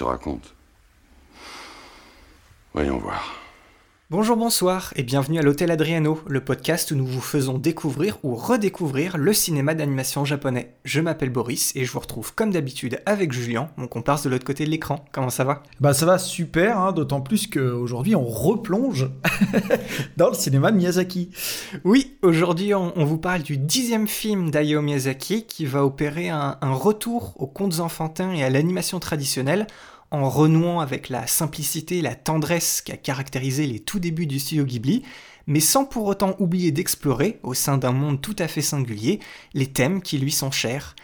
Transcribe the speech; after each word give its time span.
Te 0.00 0.04
raconte. 0.04 0.54
Voyons 2.72 2.96
voir. 2.96 3.40
Bonjour, 4.12 4.36
bonsoir 4.36 4.92
et 4.96 5.04
bienvenue 5.04 5.38
à 5.38 5.42
l'Hôtel 5.42 5.70
Adriano, 5.70 6.20
le 6.26 6.42
podcast 6.42 6.90
où 6.90 6.96
nous 6.96 7.06
vous 7.06 7.20
faisons 7.20 7.58
découvrir 7.58 8.18
ou 8.24 8.34
redécouvrir 8.34 9.16
le 9.16 9.32
cinéma 9.32 9.72
d'animation 9.74 10.24
japonais. 10.24 10.74
Je 10.84 11.00
m'appelle 11.00 11.30
Boris 11.30 11.70
et 11.76 11.84
je 11.84 11.92
vous 11.92 12.00
retrouve 12.00 12.34
comme 12.34 12.50
d'habitude 12.50 13.00
avec 13.06 13.30
Julien, 13.30 13.70
mon 13.76 13.86
comparse 13.86 14.24
de 14.24 14.28
l'autre 14.28 14.44
côté 14.44 14.64
de 14.64 14.70
l'écran. 14.70 15.04
Comment 15.12 15.30
ça 15.30 15.44
va? 15.44 15.62
Bah 15.78 15.94
ça 15.94 16.06
va 16.06 16.18
super, 16.18 16.76
hein, 16.76 16.90
d'autant 16.90 17.20
plus 17.20 17.46
qu'aujourd'hui 17.46 18.16
on 18.16 18.24
replonge 18.24 19.08
dans 20.16 20.30
le 20.30 20.34
cinéma 20.34 20.72
de 20.72 20.78
Miyazaki. 20.78 21.30
Oui, 21.84 22.16
aujourd'hui 22.22 22.74
on, 22.74 22.92
on 22.98 23.04
vous 23.04 23.18
parle 23.18 23.42
du 23.42 23.58
dixième 23.58 24.08
film 24.08 24.50
d'Hayao 24.50 24.82
Miyazaki 24.82 25.46
qui 25.46 25.66
va 25.66 25.84
opérer 25.84 26.30
un, 26.30 26.58
un 26.60 26.72
retour 26.72 27.34
aux 27.40 27.46
contes 27.46 27.78
enfantins 27.78 28.32
et 28.32 28.42
à 28.42 28.50
l'animation 28.50 28.98
traditionnelle 28.98 29.68
en 30.10 30.28
renouant 30.28 30.80
avec 30.80 31.08
la 31.08 31.26
simplicité 31.26 31.98
et 31.98 32.02
la 32.02 32.14
tendresse 32.14 32.82
qui 32.82 32.92
a 32.92 32.96
caractérisé 32.96 33.66
les 33.66 33.80
tout 33.80 33.98
débuts 33.98 34.26
du 34.26 34.38
studio 34.38 34.64
Ghibli, 34.64 35.02
mais 35.46 35.60
sans 35.60 35.84
pour 35.84 36.06
autant 36.06 36.36
oublier 36.38 36.72
d'explorer, 36.72 37.38
au 37.42 37.54
sein 37.54 37.78
d'un 37.78 37.92
monde 37.92 38.20
tout 38.20 38.36
à 38.38 38.48
fait 38.48 38.62
singulier, 38.62 39.20
les 39.54 39.66
thèmes 39.66 40.02
qui 40.02 40.18
lui 40.18 40.32
sont 40.32 40.50
chers. 40.50 40.94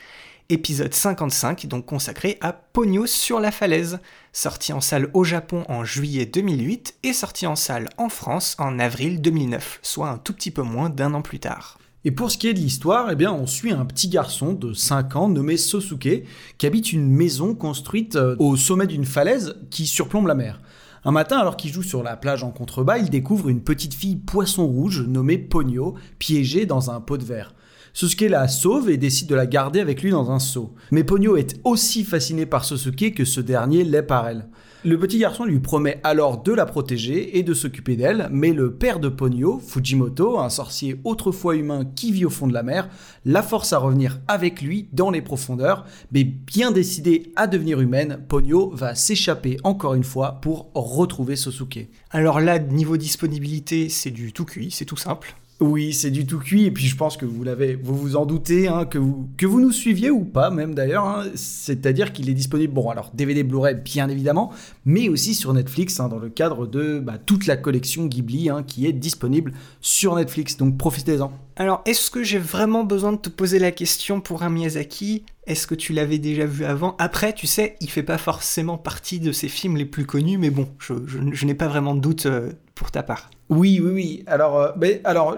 Épisode 0.48 0.94
55, 0.94 1.66
donc 1.66 1.86
consacré 1.86 2.38
à 2.40 2.52
Pogno 2.52 3.06
sur 3.06 3.40
la 3.40 3.50
falaise, 3.50 3.98
sorti 4.32 4.72
en 4.72 4.80
salle 4.80 5.10
au 5.12 5.24
Japon 5.24 5.64
en 5.68 5.84
juillet 5.84 6.26
2008 6.26 6.98
et 7.02 7.12
sorti 7.12 7.48
en 7.48 7.56
salle 7.56 7.88
en 7.98 8.08
France 8.08 8.54
en 8.60 8.78
avril 8.78 9.20
2009, 9.20 9.80
soit 9.82 10.08
un 10.08 10.18
tout 10.18 10.32
petit 10.32 10.52
peu 10.52 10.62
moins 10.62 10.88
d'un 10.88 11.14
an 11.14 11.22
plus 11.22 11.40
tard. 11.40 11.78
Et 12.06 12.12
pour 12.12 12.30
ce 12.30 12.38
qui 12.38 12.46
est 12.46 12.54
de 12.54 12.60
l'histoire, 12.60 13.10
eh 13.10 13.16
bien, 13.16 13.32
on 13.32 13.48
suit 13.48 13.72
un 13.72 13.84
petit 13.84 14.06
garçon 14.08 14.52
de 14.52 14.72
5 14.72 15.16
ans 15.16 15.28
nommé 15.28 15.56
Sosuke 15.56 16.22
qui 16.56 16.64
habite 16.64 16.92
une 16.92 17.10
maison 17.10 17.52
construite 17.52 18.14
euh, 18.14 18.36
au 18.38 18.54
sommet 18.54 18.86
d'une 18.86 19.04
falaise 19.04 19.56
qui 19.70 19.88
surplombe 19.88 20.28
la 20.28 20.36
mer. 20.36 20.60
Un 21.04 21.10
matin, 21.10 21.36
alors 21.36 21.56
qu'il 21.56 21.72
joue 21.72 21.82
sur 21.82 22.04
la 22.04 22.16
plage 22.16 22.44
en 22.44 22.52
contrebas, 22.52 22.98
il 22.98 23.10
découvre 23.10 23.48
une 23.48 23.60
petite 23.60 23.92
fille 23.92 24.14
poisson 24.14 24.68
rouge 24.68 25.00
nommée 25.04 25.36
Pogno, 25.36 25.96
piégée 26.20 26.64
dans 26.64 26.92
un 26.92 27.00
pot 27.00 27.16
de 27.16 27.24
verre. 27.24 27.56
Sosuke 27.92 28.30
la 28.30 28.46
sauve 28.46 28.88
et 28.88 28.98
décide 28.98 29.28
de 29.28 29.34
la 29.34 29.46
garder 29.46 29.80
avec 29.80 30.00
lui 30.00 30.12
dans 30.12 30.30
un 30.30 30.38
seau. 30.38 30.76
Mais 30.92 31.02
Pogno 31.02 31.34
est 31.34 31.58
aussi 31.64 32.04
fasciné 32.04 32.46
par 32.46 32.64
Sosuke 32.64 33.14
que 33.14 33.24
ce 33.24 33.40
dernier 33.40 33.82
l'est 33.82 34.04
par 34.04 34.28
elle. 34.28 34.46
Le 34.86 35.00
petit 35.00 35.18
garçon 35.18 35.44
lui 35.44 35.58
promet 35.58 35.98
alors 36.04 36.44
de 36.44 36.52
la 36.52 36.64
protéger 36.64 37.36
et 37.36 37.42
de 37.42 37.54
s'occuper 37.54 37.96
d'elle, 37.96 38.28
mais 38.30 38.52
le 38.52 38.72
père 38.72 39.00
de 39.00 39.08
Pogno, 39.08 39.58
Fujimoto, 39.58 40.38
un 40.38 40.48
sorcier 40.48 41.00
autrefois 41.02 41.56
humain 41.56 41.84
qui 41.96 42.12
vit 42.12 42.24
au 42.24 42.30
fond 42.30 42.46
de 42.46 42.52
la 42.52 42.62
mer, 42.62 42.88
la 43.24 43.42
force 43.42 43.72
à 43.72 43.78
revenir 43.78 44.20
avec 44.28 44.62
lui 44.62 44.88
dans 44.92 45.10
les 45.10 45.22
profondeurs, 45.22 45.86
mais 46.12 46.22
bien 46.22 46.70
décidée 46.70 47.32
à 47.34 47.48
devenir 47.48 47.80
humaine, 47.80 48.20
Pogno 48.28 48.70
va 48.76 48.94
s'échapper 48.94 49.56
encore 49.64 49.94
une 49.94 50.04
fois 50.04 50.38
pour 50.40 50.70
retrouver 50.72 51.34
Sosuke. 51.34 51.88
Alors 52.12 52.38
là, 52.38 52.60
niveau 52.60 52.96
disponibilité, 52.96 53.88
c'est 53.88 54.12
du 54.12 54.32
tout 54.32 54.44
cuit, 54.44 54.70
c'est 54.70 54.84
tout 54.84 54.96
simple. 54.96 55.34
Oui, 55.58 55.94
c'est 55.94 56.10
du 56.10 56.26
tout 56.26 56.38
cuit, 56.38 56.66
et 56.66 56.70
puis 56.70 56.86
je 56.86 56.96
pense 56.96 57.16
que 57.16 57.24
vous 57.24 57.42
l'avez, 57.42 57.76
vous 57.76 57.96
vous 57.96 58.16
en 58.16 58.26
doutez, 58.26 58.68
hein, 58.68 58.84
que, 58.84 58.98
vous, 58.98 59.60
nous 59.60 59.72
suiviez 59.72 60.10
ou 60.10 60.22
pas, 60.22 60.50
même 60.50 60.74
d'ailleurs, 60.74 61.06
hein, 61.06 61.24
c'est-à-dire 61.34 62.12
qu'il 62.12 62.28
est 62.28 62.34
disponible, 62.34 62.74
bon 62.74 62.90
alors 62.90 63.10
DVD 63.14 63.42
Blu-ray 63.42 63.74
bien 63.74 64.10
évidemment, 64.10 64.52
mais 64.84 65.08
aussi 65.08 65.34
sur 65.34 65.54
Netflix, 65.54 65.98
hein, 65.98 66.08
dans 66.08 66.18
le 66.18 66.28
cadre 66.28 66.66
de 66.66 66.98
bah, 66.98 67.16
toute 67.24 67.46
la 67.46 67.56
collection 67.56 68.04
Ghibli 68.04 68.50
qui 68.66 68.86
est 68.86 68.92
disponible 68.92 69.54
sur 69.80 70.14
Netflix, 70.14 70.58
donc 70.58 70.76
profitez-en. 70.76 71.32
Alors, 71.56 71.80
est-ce 71.86 72.10
que 72.10 72.22
j'ai 72.22 72.38
vraiment 72.38 72.84
besoin 72.84 73.12
de 73.12 73.18
te 73.18 73.30
poser 73.30 73.58
la 73.58 73.70
question 73.70 74.20
pour 74.20 74.42
un 74.42 74.50
Miyazaki? 74.50 75.24
Est-ce 75.46 75.66
que 75.66 75.74
tu 75.74 75.94
l'avais 75.94 76.18
déjà 76.18 76.44
vu 76.44 76.66
avant? 76.66 76.96
Après, 76.98 77.32
tu 77.32 77.46
sais, 77.46 77.76
il 77.80 77.88
fait 77.88 78.02
pas 78.02 78.18
forcément 78.18 78.76
partie 78.76 79.20
de 79.20 79.32
ses 79.32 79.48
films 79.48 79.78
les 79.78 79.86
plus 79.86 80.04
connus, 80.04 80.36
mais 80.36 80.50
bon, 80.50 80.68
je 80.78 81.46
n'ai 81.46 81.54
pas 81.54 81.68
vraiment 81.68 81.94
de 81.94 82.00
doute 82.00 82.26
euh, 82.26 82.52
pour 82.76 82.92
ta 82.92 83.02
part. 83.02 83.30
Oui, 83.48 83.80
oui, 83.82 83.90
oui. 83.90 84.24
Alors, 84.28 84.56
euh, 84.56 84.72
alors, 85.02 85.36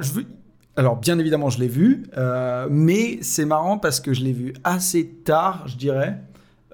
alors, 0.77 0.97
bien 0.97 1.19
évidemment, 1.19 1.49
je 1.49 1.61
l'ai 1.61 1.69
vu, 1.69 2.03
euh, 2.19 2.67
mais 2.71 3.19
c'est 3.23 3.47
marrant 3.47 3.79
parce 3.79 4.01
que 4.01 4.13
je 4.13 4.23
l'ai 4.23 4.33
vu 4.33 4.53
assez 4.65 5.09
tard, 5.25 5.67
je 5.67 5.77
dirais, 5.77 6.21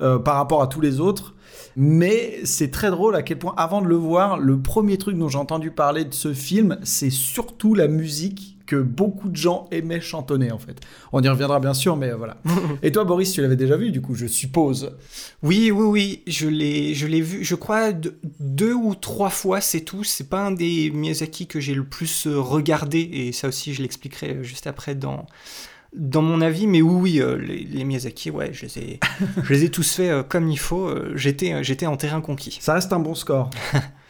euh, 0.00 0.18
par 0.18 0.34
rapport 0.36 0.62
à 0.62 0.66
tous 0.66 0.80
les 0.80 0.98
autres. 0.98 1.36
Mais 1.76 2.40
c'est 2.44 2.70
très 2.70 2.90
drôle 2.90 3.14
à 3.14 3.22
quel 3.22 3.38
point, 3.38 3.54
avant 3.56 3.82
de 3.82 3.86
le 3.86 3.94
voir, 3.94 4.38
le 4.38 4.60
premier 4.60 4.96
truc 4.96 5.16
dont 5.16 5.28
j'ai 5.28 5.38
entendu 5.38 5.70
parler 5.70 6.04
de 6.04 6.14
ce 6.14 6.32
film, 6.32 6.78
c'est 6.82 7.10
surtout 7.10 7.74
la 7.74 7.86
musique 7.86 8.53
que 8.74 8.80
beaucoup 8.82 9.28
de 9.28 9.36
gens 9.36 9.68
aimaient 9.70 10.00
chantonner, 10.00 10.50
en 10.52 10.58
fait. 10.58 10.80
On 11.12 11.22
y 11.22 11.28
reviendra 11.28 11.60
bien 11.60 11.74
sûr, 11.74 11.96
mais 11.96 12.10
euh, 12.10 12.16
voilà. 12.16 12.36
Et 12.82 12.90
toi, 12.92 13.04
Boris, 13.04 13.32
tu 13.32 13.40
l'avais 13.42 13.56
déjà 13.56 13.76
vu, 13.76 13.90
du 13.90 14.00
coup, 14.00 14.14
je 14.14 14.26
suppose. 14.26 14.96
Oui, 15.42 15.70
oui, 15.70 15.84
oui, 15.86 16.22
je 16.26 16.48
l'ai, 16.48 16.94
je 16.94 17.06
l'ai 17.06 17.20
vu, 17.20 17.44
je 17.44 17.54
crois, 17.54 17.92
de- 17.92 18.14
deux 18.40 18.72
ou 18.74 18.94
trois 18.94 19.30
fois, 19.30 19.60
c'est 19.60 19.80
tout. 19.82 20.04
C'est 20.04 20.28
pas 20.28 20.46
un 20.46 20.50
des 20.50 20.90
Miyazaki 20.90 21.46
que 21.46 21.60
j'ai 21.60 21.74
le 21.74 21.84
plus 21.84 22.26
euh, 22.26 22.38
regardé, 22.40 23.00
et 23.00 23.32
ça 23.32 23.48
aussi, 23.48 23.74
je 23.74 23.82
l'expliquerai 23.82 24.30
euh, 24.36 24.42
juste 24.42 24.66
après 24.66 24.94
dans, 24.94 25.26
dans 25.96 26.22
mon 26.22 26.40
avis. 26.40 26.66
Mais 26.66 26.82
oui, 26.82 26.94
oui, 27.14 27.20
euh, 27.20 27.36
les, 27.38 27.64
les 27.64 27.84
Miyazaki, 27.84 28.30
ouais, 28.30 28.50
je 28.52 28.66
les 28.66 28.78
ai, 28.78 29.00
je 29.42 29.52
les 29.52 29.64
ai 29.64 29.70
tous 29.70 29.92
faits 29.94 30.10
euh, 30.10 30.22
comme 30.22 30.48
il 30.48 30.58
faut. 30.58 30.86
euh, 30.88 31.12
j'étais, 31.14 31.62
j'étais 31.62 31.86
en 31.86 31.96
terrain 31.96 32.20
conquis. 32.20 32.58
Ça 32.60 32.74
reste 32.74 32.92
un 32.92 32.98
bon 33.00 33.14
score. 33.14 33.50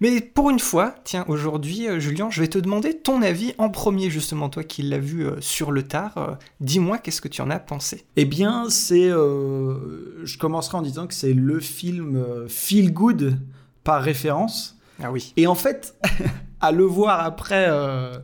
Mais 0.00 0.20
pour 0.20 0.50
une 0.50 0.58
fois, 0.58 0.94
tiens, 1.04 1.24
aujourd'hui, 1.28 1.88
euh, 1.88 1.98
Julien, 2.00 2.28
je 2.30 2.40
vais 2.40 2.48
te 2.48 2.58
demander 2.58 2.94
ton 2.94 3.22
avis 3.22 3.54
en 3.58 3.68
premier, 3.70 4.10
justement, 4.10 4.48
toi 4.48 4.64
qui 4.64 4.82
l'as 4.82 4.98
vu 4.98 5.26
euh, 5.26 5.40
sur 5.40 5.70
le 5.72 5.82
tard. 5.82 6.12
euh, 6.18 6.34
Dis-moi, 6.60 6.98
qu'est-ce 6.98 7.20
que 7.20 7.28
tu 7.28 7.40
en 7.42 7.50
as 7.50 7.58
pensé 7.60 8.04
Eh 8.16 8.24
bien, 8.24 8.66
c'est. 8.70 9.08
euh, 9.10 10.24
je 10.24 10.38
commencerai 10.38 10.78
en 10.78 10.82
disant 10.82 11.06
que 11.06 11.14
c'est 11.14 11.32
le 11.34 11.60
film 11.60 12.24
feel 12.48 12.92
good 12.92 13.38
par 13.84 14.02
référence. 14.02 14.76
Ah 15.02 15.10
oui. 15.12 15.32
Et 15.36 15.46
en 15.46 15.54
fait, 15.54 15.96
à 16.60 16.72
le 16.72 16.84
voir 16.84 17.20
après, 17.20 17.66
euh, 17.68 18.16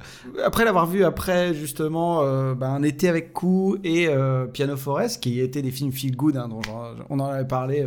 après 0.45 0.65
l'avoir 0.65 0.87
vu 0.87 1.05
après 1.05 1.53
justement 1.53 2.23
euh, 2.23 2.55
bah, 2.55 2.69
un 2.69 2.83
été 2.83 3.09
avec 3.09 3.33
Coup 3.33 3.77
et 3.85 4.07
euh, 4.09 4.47
Piano 4.47 4.77
Forest, 4.77 5.21
qui 5.23 5.41
étaient 5.41 5.63
des 5.63 5.73
films 5.73 5.93
feel 5.93 6.17
good, 6.17 6.37
hein, 6.37 6.49
dont 6.49 6.61
on 7.11 7.19
en 7.21 7.27
avait 7.27 7.47
parlé. 7.47 7.87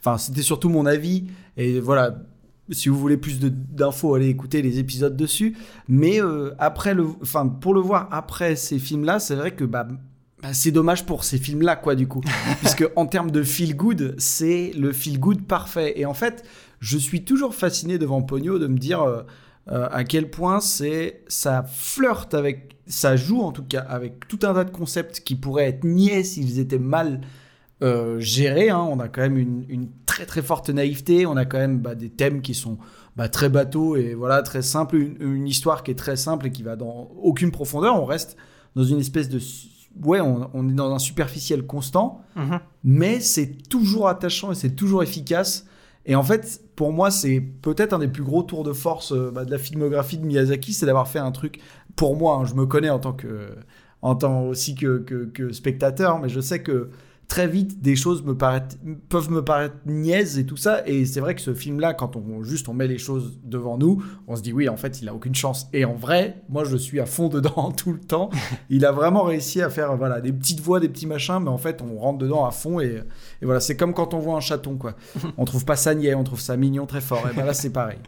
Enfin, 0.00 0.18
c'était 0.18 0.42
surtout 0.42 0.68
mon 0.70 0.86
avis. 0.86 1.26
Et 1.56 1.78
voilà. 1.78 2.14
Si 2.72 2.88
vous 2.88 2.98
voulez 2.98 3.16
plus 3.16 3.40
d'infos, 3.40 4.14
allez 4.14 4.28
écouter 4.28 4.62
les 4.62 4.78
épisodes 4.78 5.16
dessus. 5.16 5.56
Mais 5.88 6.20
euh, 6.20 6.54
après 6.58 6.94
le, 6.94 7.06
enfin 7.22 7.46
pour 7.46 7.74
le 7.74 7.80
voir 7.80 8.08
après 8.10 8.56
ces 8.56 8.78
films-là, 8.78 9.18
c'est 9.18 9.34
vrai 9.34 9.52
que 9.52 9.64
bah, 9.64 9.86
bah, 10.42 10.52
c'est 10.52 10.72
dommage 10.72 11.06
pour 11.06 11.22
ces 11.22 11.38
films-là, 11.38 11.76
quoi, 11.76 11.94
du 11.94 12.08
coup. 12.08 12.20
Puisque 12.60 12.84
en 12.96 13.06
termes 13.06 13.30
de 13.30 13.42
feel 13.42 13.76
good, 13.76 14.16
c'est 14.18 14.72
le 14.76 14.92
feel 14.92 15.20
good 15.20 15.46
parfait. 15.46 15.94
Et 15.96 16.04
en 16.04 16.14
fait, 16.14 16.44
je 16.80 16.98
suis 16.98 17.24
toujours 17.24 17.54
fasciné 17.54 17.96
devant 17.96 18.22
Pogno 18.22 18.58
de 18.58 18.66
me 18.66 18.76
dire 18.76 19.02
euh, 19.02 19.22
euh, 19.70 19.88
à 19.92 20.02
quel 20.02 20.30
point 20.30 20.60
c'est 20.60 21.22
ça 21.28 21.62
flirte 21.62 22.34
avec, 22.34 22.76
ça 22.88 23.14
joue 23.14 23.40
en 23.40 23.52
tout 23.52 23.62
cas 23.62 23.80
avec 23.80 24.26
tout 24.26 24.40
un 24.42 24.54
tas 24.54 24.64
de 24.64 24.70
concepts 24.70 25.20
qui 25.20 25.36
pourraient 25.36 25.68
être 25.68 25.84
niais 25.84 26.24
s'ils 26.24 26.58
étaient 26.58 26.80
mal 26.80 27.20
euh, 27.82 28.18
gérés. 28.20 28.70
hein. 28.70 28.86
On 28.90 28.98
a 29.00 29.08
quand 29.08 29.20
même 29.22 29.36
une, 29.36 29.64
une 29.68 29.88
très 30.06 30.24
très 30.26 30.40
forte 30.42 30.70
naïveté. 30.70 31.26
On 31.26 31.36
a 31.36 31.44
quand 31.44 31.58
même 31.58 31.78
bah, 31.80 31.94
des 31.94 32.08
thèmes 32.10 32.40
qui 32.40 32.54
sont 32.54 32.78
bah, 33.16 33.28
très 33.28 33.48
bateaux 33.48 33.96
et 33.96 34.14
voilà 34.14 34.42
très 34.42 34.62
simples. 34.62 34.96
Une, 34.96 35.16
une 35.20 35.46
histoire 35.48 35.82
qui 35.82 35.90
est 35.90 35.98
très 35.98 36.16
simple 36.16 36.46
et 36.46 36.50
qui 36.50 36.62
va 36.62 36.76
dans 36.76 37.10
aucune 37.22 37.50
profondeur. 37.50 38.00
On 38.00 38.04
reste 38.06 38.36
dans 38.76 38.84
une 38.84 38.98
espèce 39.00 39.28
de 39.28 39.38
ouais, 40.04 40.20
on, 40.20 40.48
on 40.54 40.68
est 40.68 40.72
dans 40.74 40.94
un 40.94 40.98
superficiel 40.98 41.66
constant 41.66 42.22
Mhm. 42.34 42.60
mais 42.84 43.20
c'est 43.20 43.68
toujours 43.68 44.08
attachant 44.08 44.52
et 44.52 44.54
c'est 44.54 44.70
toujours 44.74 45.02
efficace. 45.02 45.66
Et 46.06 46.14
en 46.16 46.22
fait, 46.22 46.62
pour 46.76 46.92
moi, 46.92 47.10
c'est 47.10 47.40
peut-être 47.40 47.92
un 47.92 47.98
des 47.98 48.08
plus 48.08 48.22
gros 48.24 48.42
tours 48.42 48.64
de 48.64 48.72
force 48.72 49.12
euh, 49.12 49.30
bah, 49.30 49.44
de 49.44 49.50
la 49.50 49.58
filmographie 49.58 50.16
de 50.16 50.24
Miyazaki, 50.24 50.72
c'est 50.72 50.86
d'avoir 50.86 51.08
fait 51.08 51.18
un 51.18 51.30
truc. 51.30 51.60
Pour 51.94 52.16
moi, 52.16 52.36
hein, 52.40 52.44
je 52.46 52.54
me 52.54 52.64
connais 52.66 52.88
en 52.90 52.98
tant 52.98 53.12
que, 53.12 53.50
en 54.00 54.14
tant 54.16 54.44
aussi 54.46 54.74
que, 54.74 54.98
que, 54.98 55.26
que 55.26 55.52
spectateur, 55.52 56.18
mais 56.20 56.28
je 56.30 56.40
sais 56.40 56.62
que 56.62 56.88
très 57.28 57.46
vite 57.46 57.80
des 57.80 57.96
choses 57.96 58.22
peuvent 59.08 59.30
me 59.30 59.42
paraître 59.42 59.76
niaises 59.86 60.38
et 60.38 60.44
tout 60.44 60.56
ça. 60.56 60.86
Et 60.86 61.06
c'est 61.06 61.20
vrai 61.20 61.34
que 61.34 61.40
ce 61.40 61.54
film-là, 61.54 61.94
quand 61.94 62.16
on 62.16 62.42
juste 62.42 62.68
on 62.68 62.74
met 62.74 62.86
les 62.86 62.98
choses 62.98 63.38
devant 63.42 63.78
nous, 63.78 64.02
on 64.28 64.36
se 64.36 64.42
dit 64.42 64.52
oui, 64.52 64.68
en 64.68 64.76
fait, 64.76 65.00
il 65.00 65.08
a 65.08 65.14
aucune 65.14 65.34
chance. 65.34 65.68
Et 65.72 65.84
en 65.84 65.94
vrai, 65.94 66.42
moi, 66.48 66.64
je 66.64 66.76
suis 66.76 67.00
à 67.00 67.06
fond 67.06 67.28
dedans 67.28 67.72
tout 67.76 67.92
le 67.92 68.00
temps. 68.00 68.30
Il 68.68 68.84
a 68.84 68.92
vraiment 68.92 69.22
réussi 69.22 69.62
à 69.62 69.70
faire 69.70 69.96
voilà 69.96 70.20
des 70.20 70.32
petites 70.32 70.60
voix, 70.60 70.78
des 70.78 70.88
petits 70.88 71.06
machins, 71.06 71.38
mais 71.42 71.48
en 71.48 71.58
fait, 71.58 71.82
on 71.82 71.98
rentre 71.98 72.18
dedans 72.18 72.44
à 72.44 72.50
fond. 72.50 72.80
Et, 72.80 73.02
et 73.40 73.44
voilà, 73.44 73.60
c'est 73.60 73.76
comme 73.76 73.94
quand 73.94 74.14
on 74.14 74.18
voit 74.18 74.36
un 74.36 74.40
chaton, 74.40 74.76
quoi. 74.76 74.94
On 75.38 75.44
trouve 75.44 75.64
pas 75.64 75.76
ça 75.76 75.94
niais, 75.94 76.14
on 76.14 76.24
trouve 76.24 76.40
ça 76.40 76.56
mignon 76.56 76.86
très 76.86 77.00
fort. 77.00 77.26
Et 77.30 77.34
ben 77.34 77.44
là, 77.44 77.54
c'est 77.54 77.70
pareil. 77.70 77.98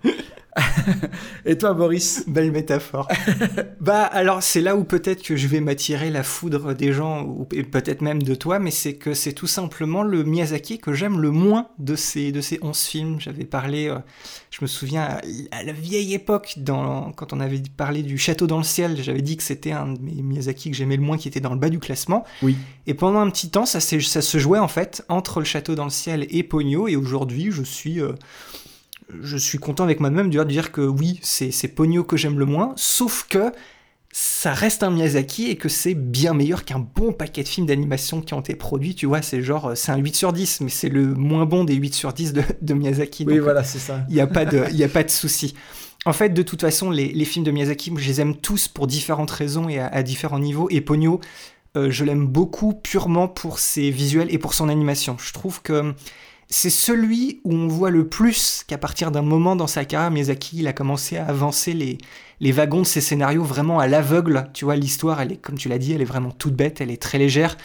et 1.44 1.58
toi, 1.58 1.74
Boris? 1.74 2.24
Belle 2.26 2.52
métaphore. 2.52 3.08
bah 3.80 4.04
alors 4.04 4.42
c'est 4.42 4.60
là 4.60 4.76
où 4.76 4.84
peut-être 4.84 5.22
que 5.22 5.36
je 5.36 5.48
vais 5.48 5.60
m'attirer 5.60 6.10
la 6.10 6.22
foudre 6.22 6.74
des 6.74 6.92
gens, 6.92 7.24
ou 7.24 7.48
et 7.52 7.64
peut-être 7.64 8.02
même 8.02 8.22
de 8.22 8.34
toi, 8.34 8.58
mais 8.58 8.70
c'est 8.70 8.94
que 8.94 9.14
c'est 9.14 9.32
tout 9.32 9.46
simplement 9.46 10.02
le 10.02 10.22
Miyazaki 10.22 10.78
que 10.78 10.92
j'aime 10.92 11.20
le 11.20 11.30
moins 11.30 11.68
de 11.78 11.96
ces, 11.96 12.32
de 12.32 12.40
ces 12.40 12.58
11 12.62 12.78
films. 12.78 13.20
J'avais 13.20 13.44
parlé, 13.44 13.88
euh, 13.88 13.98
je 14.50 14.58
me 14.62 14.66
souviens, 14.66 15.18
à, 15.50 15.62
la 15.64 15.72
vieille 15.72 16.14
époque, 16.14 16.54
dans, 16.58 17.12
quand 17.12 17.32
on 17.32 17.40
avait 17.40 17.62
parlé 17.76 18.02
du 18.02 18.18
Château 18.18 18.46
dans 18.46 18.58
le 18.58 18.64
ciel, 18.64 19.02
j'avais 19.02 19.22
dit 19.22 19.36
que 19.36 19.42
c'était 19.42 19.72
un 19.72 19.92
de 19.92 20.00
mes 20.00 20.22
Miyazaki 20.22 20.70
que 20.70 20.76
j'aimais 20.76 20.96
le 20.96 21.02
moins 21.02 21.18
qui 21.18 21.28
était 21.28 21.40
dans 21.40 21.52
le 21.52 21.58
bas 21.58 21.70
du 21.70 21.80
classement. 21.80 22.24
Oui. 22.42 22.56
Et 22.86 22.94
pendant 22.94 23.20
un 23.20 23.30
petit 23.30 23.50
temps, 23.50 23.66
ça 23.66 23.80
se 23.80 24.38
jouait 24.38 24.58
en 24.58 24.68
fait 24.68 25.04
entre 25.08 25.40
le 25.40 25.44
Château 25.44 25.74
dans 25.74 25.84
le 25.84 25.90
ciel 25.90 26.26
et 26.30 26.42
Pogno, 26.42 26.86
et 26.86 26.96
aujourd'hui 26.96 27.50
je 27.50 27.62
suis... 27.62 28.00
euh, 28.00 28.12
je 29.22 29.36
suis 29.36 29.58
content 29.58 29.84
avec 29.84 30.00
moi-même 30.00 30.30
de 30.30 30.44
dire 30.44 30.72
que 30.72 30.80
oui, 30.80 31.20
c'est 31.22 31.68
Pogno 31.68 32.04
que 32.04 32.16
j'aime 32.16 32.38
le 32.38 32.46
moins, 32.46 32.72
sauf 32.76 33.26
que 33.28 33.52
ça 34.16 34.52
reste 34.52 34.84
un 34.84 34.90
Miyazaki 34.90 35.50
et 35.50 35.56
que 35.56 35.68
c'est 35.68 35.94
bien 35.94 36.34
meilleur 36.34 36.64
qu'un 36.64 36.78
bon 36.78 37.12
paquet 37.12 37.42
de 37.42 37.48
films 37.48 37.66
d'animation 37.66 38.20
qui 38.20 38.32
ont 38.32 38.40
été 38.40 38.54
produits. 38.54 38.94
Tu 38.94 39.06
vois, 39.06 39.22
c'est 39.22 39.42
genre, 39.42 39.70
euh, 39.70 39.74
c'est 39.74 39.90
un 39.90 39.96
8 39.96 40.14
sur 40.14 40.32
10, 40.32 40.60
mais 40.60 40.70
c'est 40.70 40.88
le 40.88 41.14
moins 41.14 41.46
bon 41.46 41.64
des 41.64 41.74
8 41.74 41.94
sur 41.94 42.12
10 42.12 42.32
de, 42.32 42.42
de 42.62 42.74
Miyazaki. 42.74 43.24
Oui, 43.26 43.34
Donc, 43.34 43.42
voilà, 43.42 43.64
c'est 43.64 43.80
ça. 43.80 44.04
il 44.08 44.14
n'y 44.14 44.20
a 44.20 44.28
pas 44.28 44.44
de, 44.44 44.70
y 44.72 44.84
a 44.84 44.88
pas 44.88 45.02
de 45.02 45.10
souci. 45.10 45.54
En 46.06 46.12
fait, 46.12 46.28
de 46.28 46.42
toute 46.42 46.60
façon, 46.60 46.90
les, 46.90 47.08
les 47.08 47.24
films 47.24 47.44
de 47.44 47.50
Miyazaki, 47.50 47.92
je 47.96 48.06
les 48.06 48.20
aime 48.20 48.36
tous 48.36 48.68
pour 48.68 48.86
différentes 48.86 49.32
raisons 49.32 49.68
et 49.68 49.80
à, 49.80 49.88
à 49.88 50.04
différents 50.04 50.38
niveaux. 50.38 50.68
Et 50.70 50.80
Ponyo, 50.80 51.20
euh, 51.76 51.90
je 51.90 52.04
l'aime 52.04 52.26
beaucoup 52.28 52.72
purement 52.72 53.26
pour 53.26 53.58
ses 53.58 53.90
visuels 53.90 54.28
et 54.32 54.38
pour 54.38 54.54
son 54.54 54.68
animation. 54.68 55.16
Je 55.18 55.32
trouve 55.32 55.60
que 55.60 55.92
c'est 56.54 56.70
celui 56.70 57.40
où 57.42 57.52
on 57.52 57.66
voit 57.66 57.90
le 57.90 58.06
plus 58.06 58.62
qu'à 58.68 58.78
partir 58.78 59.10
d'un 59.10 59.22
moment 59.22 59.56
dans 59.56 59.66
sa 59.66 59.84
carrière, 59.84 60.12
Miyazaki, 60.12 60.58
il 60.58 60.68
a 60.68 60.72
commencé 60.72 61.16
à 61.16 61.26
avancer 61.26 61.72
les, 61.72 61.98
les 62.38 62.52
wagons 62.52 62.82
de 62.82 62.86
ses 62.86 63.00
scénarios 63.00 63.42
vraiment 63.42 63.80
à 63.80 63.88
l'aveugle. 63.88 64.48
Tu 64.54 64.64
vois, 64.64 64.76
l'histoire, 64.76 65.20
elle 65.20 65.32
est, 65.32 65.36
comme 65.36 65.58
tu 65.58 65.68
l'as 65.68 65.78
dit, 65.78 65.92
elle 65.92 66.00
est 66.00 66.04
vraiment 66.04 66.30
toute 66.30 66.54
bête, 66.54 66.80
elle 66.80 66.92
est 66.92 67.02
très 67.02 67.18
légère. 67.18 67.56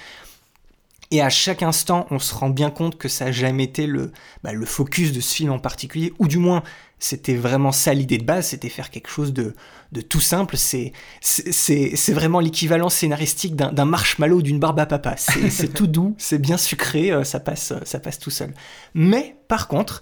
Et 1.11 1.21
à 1.21 1.29
chaque 1.29 1.61
instant, 1.61 2.07
on 2.09 2.17
se 2.17 2.33
rend 2.33 2.49
bien 2.49 2.71
compte 2.71 2.97
que 2.97 3.09
ça 3.09 3.25
n'a 3.25 3.31
jamais 3.31 3.65
été 3.65 3.85
le, 3.85 4.11
bah, 4.43 4.53
le 4.53 4.65
focus 4.65 5.11
de 5.11 5.21
ce 5.21 5.35
film 5.35 5.51
en 5.51 5.59
particulier, 5.59 6.11
ou 6.17 6.27
du 6.27 6.39
moins, 6.39 6.63
c'était 6.99 7.35
vraiment 7.35 7.71
ça 7.71 7.93
l'idée 7.93 8.17
de 8.17 8.25
base, 8.25 8.47
c'était 8.47 8.69
faire 8.69 8.89
quelque 8.89 9.09
chose 9.09 9.33
de, 9.33 9.53
de 9.91 10.01
tout 10.01 10.19
simple. 10.19 10.57
C'est, 10.57 10.91
c'est, 11.21 12.13
vraiment 12.13 12.39
l'équivalent 12.39 12.89
scénaristique 12.89 13.55
d'un, 13.55 13.71
d'un 13.71 13.85
marshmallow, 13.85 14.41
d'une 14.41 14.59
barbe 14.59 14.79
à 14.79 14.85
papa. 14.85 15.15
C'est, 15.17 15.49
c'est 15.49 15.69
tout 15.69 15.87
doux, 15.87 16.15
c'est 16.17 16.39
bien 16.39 16.57
sucré, 16.57 17.11
euh, 17.11 17.23
ça 17.23 17.39
passe, 17.39 17.71
euh, 17.71 17.79
ça 17.85 17.99
passe 17.99 18.19
tout 18.19 18.31
seul. 18.31 18.53
Mais, 18.93 19.37
par 19.47 19.67
contre, 19.67 20.01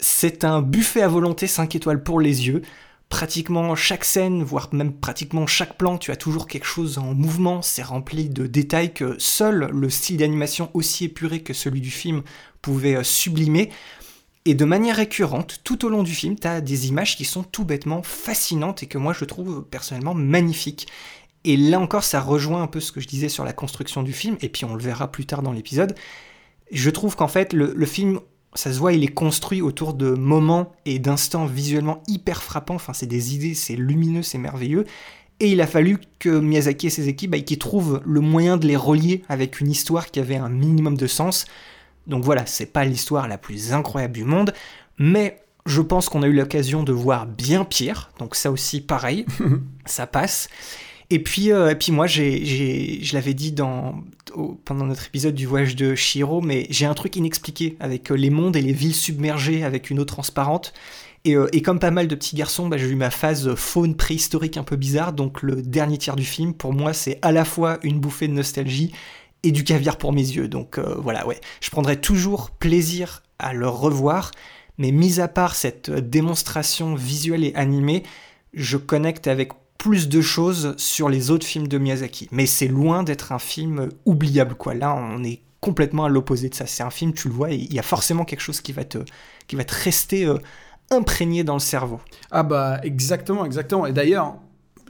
c'est 0.00 0.44
un 0.44 0.60
buffet 0.60 1.02
à 1.02 1.08
volonté 1.08 1.46
5 1.46 1.74
étoiles 1.74 2.02
pour 2.02 2.20
les 2.20 2.48
yeux. 2.48 2.62
Pratiquement 3.08 3.74
chaque 3.74 4.04
scène, 4.04 4.42
voire 4.42 4.68
même 4.72 4.92
pratiquement 4.92 5.46
chaque 5.46 5.78
plan, 5.78 5.96
tu 5.96 6.10
as 6.10 6.16
toujours 6.16 6.46
quelque 6.46 6.66
chose 6.66 6.98
en 6.98 7.14
mouvement. 7.14 7.62
C'est 7.62 7.82
rempli 7.82 8.28
de 8.28 8.46
détails 8.46 8.92
que 8.92 9.16
seul 9.18 9.70
le 9.72 9.88
style 9.88 10.18
d'animation 10.18 10.70
aussi 10.74 11.06
épuré 11.06 11.42
que 11.42 11.54
celui 11.54 11.80
du 11.80 11.90
film 11.90 12.22
pouvait 12.60 12.96
euh, 12.96 13.02
sublimer. 13.02 13.70
Et 14.48 14.54
de 14.54 14.64
manière 14.64 14.96
récurrente, 14.96 15.60
tout 15.62 15.84
au 15.84 15.90
long 15.90 16.02
du 16.02 16.14
film, 16.14 16.34
tu 16.34 16.48
as 16.48 16.62
des 16.62 16.88
images 16.88 17.18
qui 17.18 17.26
sont 17.26 17.42
tout 17.42 17.66
bêtement 17.66 18.02
fascinantes 18.02 18.82
et 18.82 18.86
que 18.86 18.96
moi 18.96 19.12
je 19.12 19.26
trouve 19.26 19.62
personnellement 19.62 20.14
magnifiques. 20.14 20.88
Et 21.44 21.58
là 21.58 21.78
encore, 21.78 22.02
ça 22.02 22.22
rejoint 22.22 22.62
un 22.62 22.66
peu 22.66 22.80
ce 22.80 22.90
que 22.90 22.98
je 22.98 23.06
disais 23.06 23.28
sur 23.28 23.44
la 23.44 23.52
construction 23.52 24.02
du 24.02 24.14
film, 24.14 24.38
et 24.40 24.48
puis 24.48 24.64
on 24.64 24.74
le 24.74 24.82
verra 24.82 25.12
plus 25.12 25.26
tard 25.26 25.42
dans 25.42 25.52
l'épisode. 25.52 25.94
Je 26.72 26.88
trouve 26.88 27.14
qu'en 27.14 27.28
fait, 27.28 27.52
le, 27.52 27.84
film, 27.84 28.20
ça 28.54 28.72
se 28.72 28.78
voit, 28.78 28.94
il 28.94 29.04
est 29.04 29.08
construit 29.08 29.60
autour 29.60 29.92
de 29.92 30.12
moments 30.12 30.72
et 30.86 30.98
d'instants 30.98 31.44
visuellement 31.44 32.02
hyper 32.08 32.42
frappants. 32.42 32.76
Enfin, 32.76 32.94
c'est 32.94 33.04
des 33.04 33.34
idées, 33.34 33.52
c'est 33.52 33.76
lumineux, 33.76 34.22
c'est 34.22 34.38
merveilleux. 34.38 34.86
Et 35.40 35.52
il 35.52 35.60
a 35.60 35.66
fallu 35.66 35.98
que 36.18 36.30
Miyazaki 36.30 36.86
et 36.86 36.90
ses 36.90 37.10
équipes, 37.10 37.32
bah, 37.32 37.56
trouvent 37.60 38.00
le 38.06 38.20
moyen 38.20 38.56
de 38.56 38.66
les 38.66 38.76
relier 38.76 39.24
avec 39.28 39.60
une 39.60 39.70
histoire 39.70 40.10
qui 40.10 40.20
avait 40.20 40.36
un 40.36 40.48
minimum 40.48 40.96
de 40.96 41.06
sens. 41.06 41.44
Donc 42.08 42.24
voilà, 42.24 42.46
c'est 42.46 42.66
pas 42.72 42.84
l'histoire 42.84 43.28
la 43.28 43.38
plus 43.38 43.72
incroyable 43.72 44.14
du 44.14 44.24
monde, 44.24 44.52
mais 44.98 45.38
je 45.66 45.80
pense 45.82 46.08
qu'on 46.08 46.22
a 46.22 46.26
eu 46.26 46.32
l'occasion 46.32 46.82
de 46.82 46.92
voir 46.92 47.26
bien 47.26 47.64
pire. 47.64 48.10
Donc 48.18 48.34
ça 48.34 48.50
aussi, 48.50 48.80
pareil, 48.80 49.26
ça 49.86 50.06
passe. 50.06 50.48
Et 51.10 51.22
puis, 51.22 51.52
euh, 51.52 51.70
et 51.70 51.74
puis 51.74 51.90
moi, 51.92 52.06
j'ai, 52.06 52.44
j'ai- 52.44 52.98
je 53.02 53.14
l'avais 53.14 53.32
dit 53.34 53.52
dans, 53.52 54.02
au- 54.34 54.58
pendant 54.64 54.84
notre 54.84 55.06
épisode 55.06 55.34
du 55.34 55.46
voyage 55.46 55.74
de 55.76 55.94
Shiro, 55.94 56.40
mais 56.42 56.66
j'ai 56.70 56.84
un 56.86 56.92
truc 56.94 57.16
inexpliqué 57.16 57.76
avec 57.80 58.10
euh, 58.10 58.14
les 58.14 58.28
mondes 58.30 58.56
et 58.56 58.60
les 58.62 58.74
villes 58.74 58.94
submergées 58.94 59.64
avec 59.64 59.88
une 59.90 60.00
eau 60.00 60.04
transparente. 60.04 60.74
Et, 61.24 61.34
euh, 61.34 61.48
et 61.52 61.62
comme 61.62 61.78
pas 61.80 61.90
mal 61.90 62.08
de 62.08 62.14
petits 62.14 62.36
garçons, 62.36 62.68
bah, 62.68 62.76
j'ai 62.76 62.86
eu 62.88 62.94
ma 62.94 63.10
phase 63.10 63.54
faune 63.54 63.94
préhistorique 63.96 64.56
un 64.58 64.62
peu 64.64 64.76
bizarre. 64.76 65.14
Donc 65.14 65.42
le 65.42 65.62
dernier 65.62 65.96
tiers 65.98 66.14
du 66.16 66.24
film, 66.24 66.52
pour 66.54 66.74
moi, 66.74 66.92
c'est 66.92 67.18
à 67.22 67.32
la 67.32 67.44
fois 67.46 67.78
une 67.82 68.00
bouffée 68.00 68.28
de 68.28 68.34
nostalgie 68.34 68.92
et 69.42 69.52
du 69.52 69.64
caviar 69.64 69.96
pour 69.98 70.12
mes 70.12 70.22
yeux. 70.22 70.48
Donc 70.48 70.78
euh, 70.78 70.94
voilà, 70.98 71.26
ouais. 71.26 71.40
Je 71.60 71.70
prendrai 71.70 72.00
toujours 72.00 72.50
plaisir 72.50 73.22
à 73.38 73.52
le 73.52 73.68
revoir. 73.68 74.30
Mais 74.78 74.92
mis 74.92 75.18
à 75.18 75.26
part 75.26 75.56
cette 75.56 75.90
démonstration 75.90 76.94
visuelle 76.94 77.44
et 77.44 77.52
animée, 77.56 78.04
je 78.54 78.76
connecte 78.76 79.26
avec 79.26 79.52
plus 79.76 80.08
de 80.08 80.20
choses 80.20 80.74
sur 80.76 81.08
les 81.08 81.30
autres 81.30 81.46
films 81.46 81.68
de 81.68 81.78
Miyazaki. 81.78 82.28
Mais 82.30 82.46
c'est 82.46 82.68
loin 82.68 83.02
d'être 83.02 83.32
un 83.32 83.38
film 83.38 83.88
oubliable, 84.04 84.54
quoi. 84.54 84.74
Là, 84.74 84.94
on 84.94 85.24
est 85.24 85.40
complètement 85.60 86.04
à 86.04 86.08
l'opposé 86.08 86.48
de 86.48 86.54
ça. 86.54 86.66
C'est 86.66 86.82
un 86.82 86.90
film, 86.90 87.12
tu 87.12 87.28
le 87.28 87.34
vois, 87.34 87.50
il 87.50 87.72
y 87.72 87.78
a 87.78 87.82
forcément 87.82 88.24
quelque 88.24 88.40
chose 88.40 88.60
qui 88.60 88.72
va 88.72 88.84
te, 88.84 88.98
qui 89.46 89.56
va 89.56 89.64
te 89.64 89.74
rester 89.74 90.26
euh, 90.26 90.38
imprégné 90.90 91.44
dans 91.44 91.54
le 91.54 91.60
cerveau. 91.60 92.00
Ah 92.30 92.42
bah 92.42 92.80
exactement, 92.82 93.44
exactement. 93.44 93.86
Et 93.86 93.92
d'ailleurs, 93.92 94.36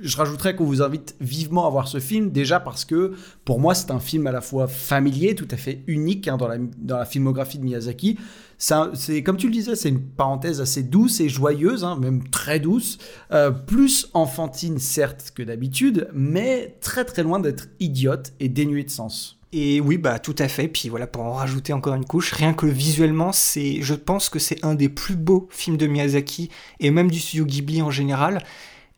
je 0.02 0.16
rajouterais 0.16 0.54
qu'on 0.54 0.64
vous 0.64 0.82
invite 0.82 1.16
vivement 1.20 1.66
à 1.66 1.70
voir 1.70 1.88
ce 1.88 2.00
film, 2.00 2.30
déjà 2.30 2.60
parce 2.60 2.84
que 2.84 3.14
pour 3.44 3.60
moi 3.60 3.74
c'est 3.74 3.90
un 3.90 4.00
film 4.00 4.26
à 4.26 4.32
la 4.32 4.40
fois 4.40 4.66
familier, 4.66 5.34
tout 5.34 5.48
à 5.50 5.56
fait 5.56 5.82
unique 5.86 6.28
hein, 6.28 6.36
dans, 6.36 6.48
la, 6.48 7.04
filmographie 7.04 7.58
de 7.58 7.64
Miyazaki. 7.64 8.18
C'est 8.58 9.22
comme 9.22 9.36
tu 9.36 9.46
le 9.46 9.52
disais, 9.52 9.76
c'est 9.76 9.88
une 9.88 10.02
parenthèse 10.02 10.60
assez 10.60 10.82
douce 10.82 11.20
et 11.20 11.28
joyeuse, 11.28 11.84
hein, 11.84 11.96
même 12.00 12.28
très 12.28 12.60
douce, 12.60 12.98
Euh, 13.30 13.50
plus 13.50 14.08
enfantine 14.14 14.78
certes 14.78 15.32
que 15.34 15.42
d'habitude, 15.42 16.08
mais 16.14 16.76
très 16.80 17.04
très 17.04 17.22
loin 17.22 17.40
d'être 17.40 17.68
idiote 17.78 18.32
et 18.40 18.48
dénuée 18.48 18.84
de 18.84 18.90
sens. 18.90 19.38
Et 19.52 19.80
oui, 19.80 19.96
bah 19.96 20.18
tout 20.18 20.34
à 20.38 20.48
fait. 20.48 20.68
Puis 20.68 20.88
voilà, 20.88 21.06
pour 21.06 21.24
en 21.24 21.32
rajouter 21.32 21.72
encore 21.72 21.94
une 21.94 22.04
couche, 22.04 22.32
rien 22.32 22.52
que 22.52 22.66
visuellement, 22.66 23.32
c'est, 23.32 23.80
je 23.80 23.94
pense 23.94 24.28
que 24.28 24.38
c'est 24.38 24.62
un 24.64 24.74
des 24.74 24.88
plus 24.88 25.17
beaux 25.17 25.48
films 25.50 25.78
de 25.78 25.86
Miyazaki 25.86 26.50
et 26.81 26.90
même 26.90 27.10
du 27.10 27.19
studio 27.19 27.46
Ghibli 27.46 27.81
en 27.81 27.90
général. 27.90 28.43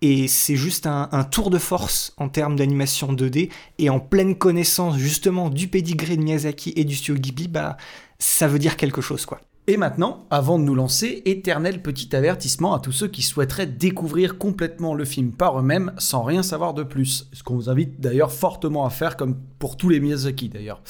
Et 0.03 0.29
c'est 0.29 0.57
juste 0.57 0.87
un, 0.87 1.25
tour 1.31 1.51
de 1.51 1.59
force 1.59 2.15
en 2.17 2.29
termes 2.31 2.57
d'animation 2.57 3.13
2D 3.13 3.51
et 3.79 3.91
en 3.91 4.01
pleine 4.01 4.35
connaissance 4.35 4.97
justement 4.97 5.51
du 5.51 5.69
pédigré 5.69 6.17
de 6.17 6.23
Miyazaki 6.23 6.73
et 6.77 6.85
du 6.85 6.95
studio 6.95 7.21
Ghibli, 7.21 7.49
bah 7.49 7.77
ça 8.19 8.49
veut 8.49 8.59
dire 8.59 8.77
quelque 8.77 9.03
chose 9.03 9.27
quoi. 9.27 9.41
Et 9.67 9.77
maintenant, 9.77 10.27
avant 10.31 10.59
de 10.59 10.65
nous 10.65 10.75
lancer, 10.75 11.23
éternel 11.27 11.83
petit 11.83 12.17
avertissement 12.17 12.75
à 12.75 12.81
tous 12.81 12.93
ceux 12.93 13.09
qui 13.09 13.23
souhaiteraient 13.23 13.67
découvrir 13.67 14.39
complètement 14.39 14.95
le 14.95 15.05
film 15.05 15.33
par 15.33 15.59
eux-mêmes 15.61 15.93
sans 15.99 16.23
rien 16.23 16.43
savoir 16.43 16.73
de 16.73 16.83
plus. 16.83 17.29
Ce 17.33 17.43
qu'on 17.43 17.55
vous 17.55 17.69
invite 17.69 18.01
d'ailleurs 18.01 18.33
fortement 18.33 18.87
à 18.87 18.91
faire, 18.91 19.17
comme 19.17 19.39
pour 19.59 19.77
tous 19.77 19.91
les 19.91 20.01
Miyazaki 20.01 20.49
d'ailleurs. 20.49 20.83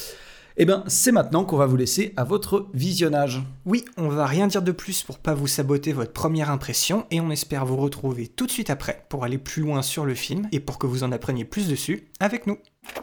Eh 0.63 0.67
bien, 0.67 0.85
c'est 0.89 1.11
maintenant 1.11 1.47
qu'on 1.47 1.57
va 1.57 1.65
vous 1.65 1.79
laisser 1.79 2.13
à 2.19 2.25
votre 2.25 2.67
visionnage. 2.75 3.41
Oui, 3.65 3.83
on 3.97 4.09
va 4.09 4.27
rien 4.27 4.47
dire 4.47 4.61
de 4.61 4.73
plus 4.73 5.03
pour 5.03 5.19
pas 5.19 5.33
vous 5.33 5.47
saboter 5.47 5.95
votre 5.95 6.13
première 6.13 6.51
impression 6.51 7.07
et 7.11 7.19
on 7.19 7.31
espère 7.31 7.65
vous 7.65 7.79
retrouver 7.79 8.29
tout 8.29 8.45
de 8.45 8.51
suite 8.51 8.69
après 8.69 9.07
pour 9.09 9.25
aller 9.25 9.39
plus 9.39 9.63
loin 9.63 9.81
sur 9.81 10.05
le 10.05 10.15
film 10.15 10.51
et 10.53 10.61
pour 10.61 10.77
que 10.79 10.87
vous 10.87 11.03
en 11.03 11.13
appreniez 11.13 11.47
plus 11.47 11.67
dessus 11.67 12.09
avec 12.21 12.47
nous. 12.47 12.59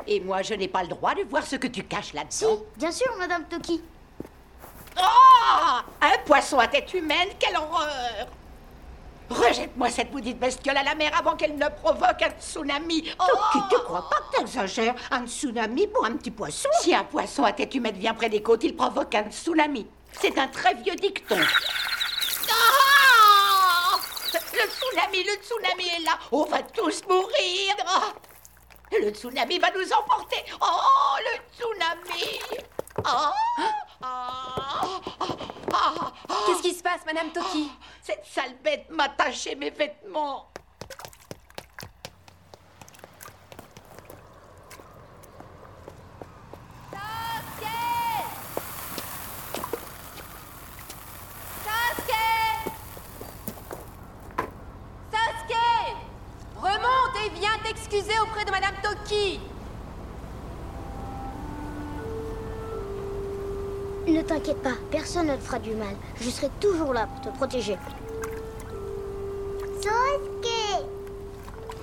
Et 0.05 0.19
moi, 0.19 0.43
je 0.43 0.53
n'ai 0.53 0.67
pas 0.67 0.83
le 0.83 0.89
droit 0.89 1.15
de 1.15 1.23
voir 1.27 1.47
ce 1.47 1.55
que 1.55 1.65
tu 1.65 1.81
caches 1.81 2.11
Si, 2.29 2.43
là-dedans. 2.43 2.61
bien 2.77 2.91
sûr, 2.91 3.07
Madame 3.17 3.45
Toki. 3.49 3.81
Oh 4.99 5.79
Un 6.01 6.25
poisson 6.27 6.59
à 6.59 6.67
tête 6.67 6.93
humaine, 6.93 7.29
quelle 7.39 7.57
horreur 7.57 8.27
Rejette-moi 9.29 9.89
cette 9.89 10.12
maudite 10.12 10.39
bestiole 10.39 10.77
à 10.77 10.84
la 10.84 10.96
mer 10.96 11.12
avant 11.17 11.36
qu'elle 11.36 11.55
ne 11.55 11.67
provoque 11.67 12.22
un 12.22 12.29
tsunami. 12.39 13.12
Oh 13.19 13.24
Toki, 13.27 13.65
tu 13.69 13.75
crois 13.84 14.10
pas 14.10 14.17
que 14.17 14.38
t'exagères 14.38 14.96
Un 15.12 15.25
tsunami 15.27 15.88
pour 15.88 16.05
un 16.05 16.13
petit 16.13 16.31
poisson? 16.31 16.69
Si 16.81 16.93
un 16.93 17.03
poisson 17.03 17.43
à 17.43 17.51
tête 17.51 17.75
humaine 17.75 17.98
vient 17.98 18.13
près 18.13 18.29
des 18.29 18.41
côtes, 18.41 18.63
il 18.63 18.75
provoque 18.75 19.15
un 19.15 19.29
tsunami. 19.29 19.88
C'est 20.13 20.38
un 20.38 20.48
très 20.48 20.74
vieux 20.75 20.96
dicton. 20.96 21.38
Ah 22.50 24.00
le 24.53 24.63
tsunami, 24.69 25.24
le 25.24 25.34
tsunami 25.43 25.88
est 25.88 26.03
là. 26.03 26.17
On 26.31 26.46
va 26.46 26.62
tous 26.62 27.03
mourir. 27.07 27.75
Oh 27.88 28.13
le 28.91 29.10
tsunami 29.10 29.60
va 29.60 29.69
nous 29.72 29.93
emporter. 29.93 30.43
Oh, 30.62 31.17
le 31.19 31.38
tsunami. 31.55 32.39
Qu'est-ce 36.45 36.61
qui 36.61 36.73
se 36.73 36.83
passe, 36.83 37.05
Madame 37.05 37.31
Toki 37.31 37.71
Cette 38.01 38.25
sale 38.25 38.55
bête 38.63 38.89
m'a 38.89 39.09
taché 39.09 39.55
mes 39.55 39.69
vêtements. 39.69 40.51
Remonte 56.55 57.15
et 57.25 57.29
viens 57.39 57.57
t'excuser 57.63 58.19
auprès 58.19 58.43
de 58.43 58.51
Madame 58.51 58.73
Toki 58.81 59.39
Ne 64.07 64.21
t'inquiète 64.21 64.61
pas, 64.63 64.75
personne 64.89 65.27
ne 65.27 65.35
te 65.35 65.41
fera 65.41 65.59
du 65.59 65.75
mal. 65.75 65.93
Je 66.21 66.29
serai 66.29 66.49
toujours 66.61 66.93
là 66.93 67.07
pour 67.07 67.29
te 67.29 67.37
protéger. 67.37 67.77
Sosuke 69.81 70.47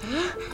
Sosuke 0.01 0.54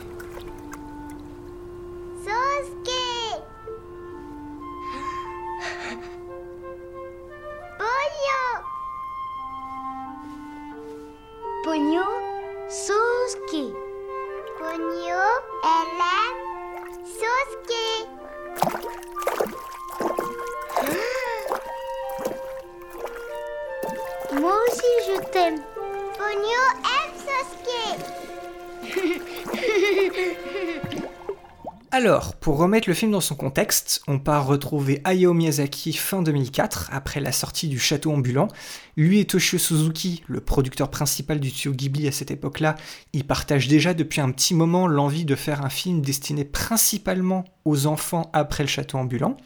le 32.86 32.94
film 32.94 33.10
dans 33.10 33.20
son 33.20 33.34
contexte, 33.34 34.02
on 34.06 34.18
part 34.18 34.46
retrouver 34.46 35.00
Hayao 35.04 35.34
Miyazaki 35.34 35.92
fin 35.92 36.22
2004, 36.22 36.90
après 36.92 37.20
la 37.20 37.32
sortie 37.32 37.68
du 37.68 37.78
Château 37.78 38.12
ambulant. 38.12 38.48
Lui 38.96 39.20
et 39.20 39.24
Toshio 39.24 39.58
Suzuki, 39.58 40.22
le 40.28 40.40
producteur 40.40 40.90
principal 40.90 41.40
du 41.40 41.50
studio 41.50 41.72
Ghibli 41.72 42.06
à 42.06 42.12
cette 42.12 42.30
époque-là, 42.30 42.76
ils 43.12 43.26
partagent 43.26 43.68
déjà 43.68 43.94
depuis 43.94 44.20
un 44.20 44.30
petit 44.30 44.54
moment 44.54 44.86
l'envie 44.86 45.24
de 45.24 45.34
faire 45.34 45.64
un 45.64 45.68
film 45.68 46.00
destiné 46.00 46.44
principalement 46.44 47.44
aux 47.64 47.86
enfants 47.86 48.30
après 48.32 48.62
le 48.62 48.68
Château 48.68 48.98
ambulant. 48.98 49.36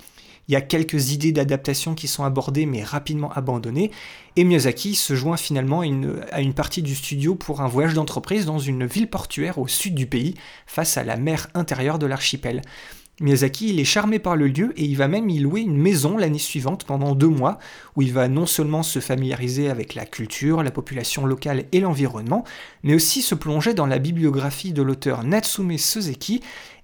Il 0.49 0.53
y 0.53 0.57
a 0.57 0.61
quelques 0.61 1.13
idées 1.13 1.33
d'adaptation 1.33 1.95
qui 1.95 2.07
sont 2.07 2.25
abordées 2.25 2.67
mais 2.67 2.83
rapidement 2.83 3.33
abandonnées, 3.33 3.91
et 4.37 4.45
Miyazaki 4.45 4.95
se 4.95 5.15
joint 5.15 5.39
finalement 5.39 5.81
à 5.81 6.41
une 6.41 6.55
partie 6.55 6.83
du 6.83 6.95
studio 6.95 7.35
pour 7.35 7.63
un 7.63 7.69
voyage 7.69 7.95
d'entreprise 7.95 8.45
dans 8.45 8.59
une 8.59 8.85
ville 8.85 9.09
portuaire 9.09 9.59
au 9.59 9.69
sud 9.69 9.95
du 9.95 10.07
pays, 10.07 10.35
face 10.67 10.99
à 10.99 11.05
la 11.05 11.17
mer 11.17 11.49
intérieure 11.55 11.99
de 11.99 12.07
l'archipel. 12.07 12.61
Miyazaki, 13.21 13.69
il 13.69 13.79
est 13.79 13.85
charmé 13.85 14.19
par 14.19 14.35
le 14.35 14.49
lieu 14.49 14.73
et 14.77 14.85
il 14.85 14.97
va 14.97 15.07
même 15.07 15.31
y 15.31 15.39
louer 15.39 15.61
une 15.61 15.77
maison 15.77 16.17
l'année 16.17 16.39
suivante 16.39 16.85
pendant 16.85 17.15
deux 17.15 17.29
mois, 17.29 17.59
où 17.95 18.03
il 18.03 18.13
va 18.13 18.27
non 18.27 18.45
seulement 18.45 18.83
se 18.83 18.99
familiariser 18.99 19.71
avec 19.71 19.95
la 19.95 20.05
culture, 20.05 20.65
la 20.65 20.73
population 20.73 21.25
locale 21.25 21.67
et 21.71 21.79
l'environnement, 21.79 22.43
mais 22.83 22.95
aussi 22.95 23.23
se 23.23 23.37
plonger 23.37 23.73
dans 23.73 23.87
la 23.87 24.01
bibliographie 24.01 24.73
de 24.73 24.83
l'auteur 24.83 25.23
Natsume 25.23 25.79
Soseki, 25.79 26.41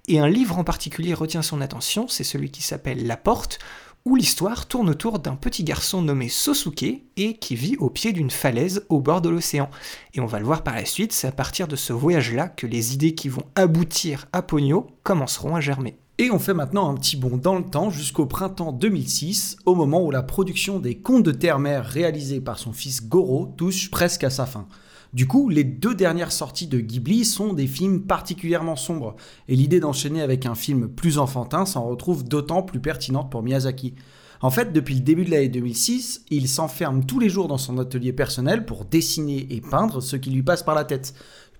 et 0.07 0.19
un 0.19 0.29
livre 0.29 0.57
en 0.57 0.63
particulier 0.63 1.13
retient 1.13 1.41
son 1.41 1.59
attention, 1.59 2.07
c'est 2.07 2.23
celui 2.23 2.49
qui 2.49 2.63
s'appelle 2.63 3.05
La 3.05 3.17
Porte, 3.17 3.59
où 4.05 4.15
l'histoire 4.15 4.67
tourne 4.67 4.89
autour 4.89 5.19
d'un 5.19 5.35
petit 5.35 5.63
garçon 5.63 6.01
nommé 6.01 6.27
Sosuke 6.27 7.03
et 7.17 7.37
qui 7.37 7.55
vit 7.55 7.77
au 7.77 7.89
pied 7.89 8.13
d'une 8.13 8.31
falaise 8.31 8.85
au 8.89 8.99
bord 8.99 9.21
de 9.21 9.29
l'océan. 9.29 9.69
Et 10.13 10.21
on 10.21 10.25
va 10.25 10.39
le 10.39 10.45
voir 10.45 10.63
par 10.63 10.75
la 10.75 10.85
suite, 10.85 11.13
c'est 11.13 11.27
à 11.27 11.31
partir 11.31 11.67
de 11.67 11.75
ce 11.75 11.93
voyage-là 11.93 12.47
que 12.47 12.65
les 12.65 12.93
idées 12.95 13.13
qui 13.13 13.29
vont 13.29 13.45
aboutir 13.55 14.27
à 14.33 14.41
Pogno 14.41 14.87
commenceront 15.03 15.55
à 15.55 15.61
germer. 15.61 16.00
Et 16.17 16.29
on 16.29 16.39
fait 16.39 16.53
maintenant 16.53 16.89
un 16.89 16.95
petit 16.95 17.15
bond 17.15 17.37
dans 17.37 17.55
le 17.55 17.63
temps 17.63 17.89
jusqu'au 17.89 18.25
printemps 18.25 18.71
2006, 18.71 19.57
au 19.65 19.73
moment 19.73 20.05
où 20.05 20.11
la 20.11 20.21
production 20.21 20.79
des 20.79 20.95
Contes 20.95 21.23
de 21.23 21.31
Terre-Mère 21.31 21.85
réalisée 21.85 22.41
par 22.41 22.59
son 22.59 22.73
fils 22.73 23.07
Goro 23.07 23.53
touche 23.57 23.89
presque 23.89 24.23
à 24.23 24.29
sa 24.29 24.45
fin. 24.45 24.67
Du 25.13 25.27
coup, 25.27 25.49
les 25.49 25.63
deux 25.63 25.95
dernières 25.95 26.31
sorties 26.31 26.67
de 26.67 26.79
Ghibli 26.79 27.25
sont 27.25 27.53
des 27.53 27.67
films 27.67 28.03
particulièrement 28.03 28.75
sombres, 28.75 29.15
et 29.47 29.55
l'idée 29.55 29.79
d'enchaîner 29.79 30.21
avec 30.21 30.45
un 30.45 30.55
film 30.55 30.89
plus 30.89 31.17
enfantin 31.17 31.65
s'en 31.65 31.85
retrouve 31.85 32.23
d'autant 32.23 32.61
plus 32.61 32.79
pertinente 32.79 33.31
pour 33.31 33.41
Miyazaki. 33.41 33.95
En 34.43 34.49
fait, 34.49 34.73
depuis 34.73 34.95
le 34.95 35.01
début 35.01 35.25
de 35.25 35.31
l'année 35.31 35.49
2006, 35.49 36.25
il 36.31 36.47
s'enferme 36.47 37.05
tous 37.05 37.19
les 37.19 37.29
jours 37.29 37.47
dans 37.47 37.59
son 37.59 37.77
atelier 37.77 38.11
personnel 38.11 38.65
pour 38.65 38.85
dessiner 38.85 39.47
et 39.51 39.61
peindre 39.61 40.01
ce 40.01 40.15
qui 40.15 40.31
lui 40.31 40.41
passe 40.41 40.63
par 40.63 40.73
la 40.73 40.83
tête. 40.83 41.13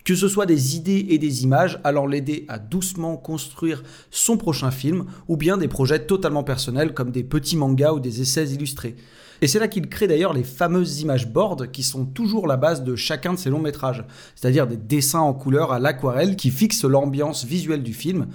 Que 0.04 0.16
ce 0.16 0.28
soit 0.28 0.46
des 0.46 0.76
idées 0.76 1.08
et 1.10 1.18
des 1.18 1.44
images 1.44 1.80
allant 1.84 2.06
l'aider 2.06 2.46
à 2.48 2.60
doucement 2.60 3.18
construire 3.18 3.84
son 4.10 4.38
prochain 4.38 4.72
film, 4.72 5.06
ou 5.28 5.38
bien 5.38 5.58
des 5.58 5.68
projets 5.68 6.06
totalement 6.06 6.44
personnels 6.44 6.94
comme 6.94 7.12
des 7.12 7.24
petits 7.24 7.58
mangas 7.58 7.94
ou 7.94 8.00
des 8.00 8.22
essais 8.22 8.50
illustrés. 8.50 8.96
Et 9.44 9.48
c'est 9.48 9.58
là 9.58 9.68
qu'il 9.68 9.90
crée 9.90 10.08
d'ailleurs 10.08 10.34
les 10.34 10.44
fameuses 10.44 11.02
images 11.02 11.28
boards 11.28 11.72
qui 11.72 11.82
sont 11.82 12.06
toujours 12.06 12.46
la 12.46 12.58
base 12.58 12.84
de 12.84 12.96
chacun 12.96 13.34
de 13.34 13.40
ses 13.40 13.50
longs 13.50 13.60
métrages, 13.60 14.06
c'est-à-dire 14.36 14.68
des 14.68 14.78
dessins 14.78 15.20
en 15.20 15.34
couleur 15.34 15.72
à 15.72 15.80
l'aquarelle 15.80 16.36
qui 16.36 16.52
fixent 16.52 16.84
l'ambiance 16.84 17.44
visuelle 17.44 17.82
du 17.82 17.94
film, 17.94 18.28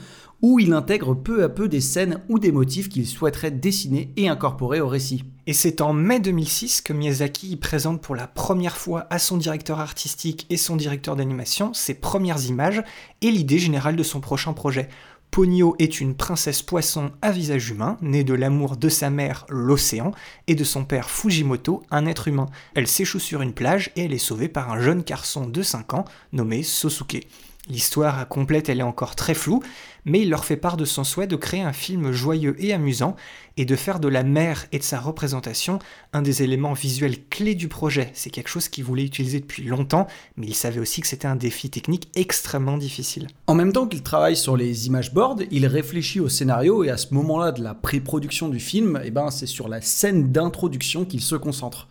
où 0.42 0.58
il 0.58 0.72
intègre 0.72 1.14
peu 1.14 1.42
à 1.42 1.48
peu 1.48 1.68
des 1.68 1.80
scènes 1.80 2.20
ou 2.28 2.38
des 2.38 2.52
motifs 2.52 2.88
qu'il 2.88 3.06
souhaiterait 3.06 3.50
dessiner 3.50 4.12
et 4.16 4.28
incorporer 4.28 4.80
au 4.80 4.88
récit. 4.88 5.24
Et 5.46 5.52
c'est 5.52 5.80
en 5.80 5.92
mai 5.92 6.18
2006 6.18 6.80
que 6.80 6.92
Miyazaki 6.92 7.56
présente 7.56 8.00
pour 8.00 8.16
la 8.16 8.26
première 8.26 8.76
fois 8.76 9.06
à 9.10 9.18
son 9.18 9.36
directeur 9.36 9.78
artistique 9.80 10.46
et 10.50 10.56
son 10.56 10.76
directeur 10.76 11.16
d'animation 11.16 11.72
ses 11.72 11.94
premières 11.94 12.44
images 12.46 12.82
et 13.22 13.30
l'idée 13.30 13.58
générale 13.58 13.96
de 13.96 14.02
son 14.02 14.20
prochain 14.20 14.52
projet. 14.52 14.88
Ponyo 15.30 15.76
est 15.78 16.00
une 16.00 16.14
princesse 16.14 16.62
poisson 16.62 17.10
à 17.20 17.30
visage 17.30 17.68
humain, 17.68 17.98
née 18.00 18.24
de 18.24 18.32
l'amour 18.32 18.76
de 18.76 18.88
sa 18.88 19.10
mère, 19.10 19.44
l'océan, 19.48 20.12
et 20.46 20.54
de 20.54 20.64
son 20.64 20.84
père 20.84 21.10
Fujimoto, 21.10 21.82
un 21.90 22.06
être 22.06 22.28
humain. 22.28 22.46
Elle 22.74 22.86
s'échoue 22.86 23.18
sur 23.18 23.42
une 23.42 23.52
plage 23.52 23.92
et 23.96 24.04
elle 24.04 24.14
est 24.14 24.18
sauvée 24.18 24.48
par 24.48 24.72
un 24.72 24.80
jeune 24.80 25.02
garçon 25.02 25.46
de 25.46 25.62
5 25.62 25.94
ans 25.94 26.04
nommé 26.32 26.62
Sosuke. 26.62 27.26
L'histoire 27.68 28.28
complète, 28.28 28.68
elle 28.68 28.78
est 28.78 28.84
encore 28.84 29.16
très 29.16 29.34
floue, 29.34 29.62
mais 30.06 30.22
il 30.22 30.30
leur 30.30 30.46
fait 30.46 30.56
part 30.56 30.78
de 30.78 30.86
son 30.86 31.04
souhait 31.04 31.26
de 31.26 31.36
créer 31.36 31.60
un 31.60 31.74
film 31.74 32.12
joyeux 32.12 32.56
et 32.58 32.72
amusant, 32.72 33.16
et 33.58 33.64
de 33.64 33.76
faire 33.76 34.00
de 34.00 34.08
la 34.08 34.22
mer 34.22 34.66
et 34.72 34.78
de 34.78 34.82
sa 34.82 35.00
représentation 35.00 35.78
un 36.12 36.22
des 36.22 36.42
éléments 36.42 36.72
visuels 36.72 37.26
clés 37.28 37.54
du 37.54 37.68
projet. 37.68 38.10
C'est 38.14 38.30
quelque 38.30 38.48
chose 38.48 38.68
qu'il 38.68 38.84
voulait 38.84 39.04
utiliser 39.04 39.40
depuis 39.40 39.64
longtemps, 39.64 40.06
mais 40.36 40.46
il 40.46 40.54
savait 40.54 40.80
aussi 40.80 41.00
que 41.00 41.06
c'était 41.06 41.28
un 41.28 41.36
défi 41.36 41.68
technique 41.68 42.08
extrêmement 42.14 42.78
difficile. 42.78 43.26
En 43.46 43.54
même 43.54 43.72
temps 43.72 43.86
qu'il 43.86 44.02
travaille 44.02 44.36
sur 44.36 44.56
les 44.56 44.86
images 44.86 45.12
boards, 45.12 45.40
il 45.50 45.66
réfléchit 45.66 46.20
au 46.20 46.28
scénario, 46.28 46.84
et 46.84 46.90
à 46.90 46.96
ce 46.96 47.12
moment-là 47.12 47.52
de 47.52 47.62
la 47.62 47.74
pré-production 47.74 48.48
du 48.48 48.60
film, 48.60 49.00
eh 49.04 49.10
ben, 49.10 49.30
c'est 49.30 49.46
sur 49.46 49.68
la 49.68 49.80
scène 49.80 50.30
d'introduction 50.30 51.04
qu'il 51.04 51.20
se 51.20 51.34
concentre. 51.34 51.88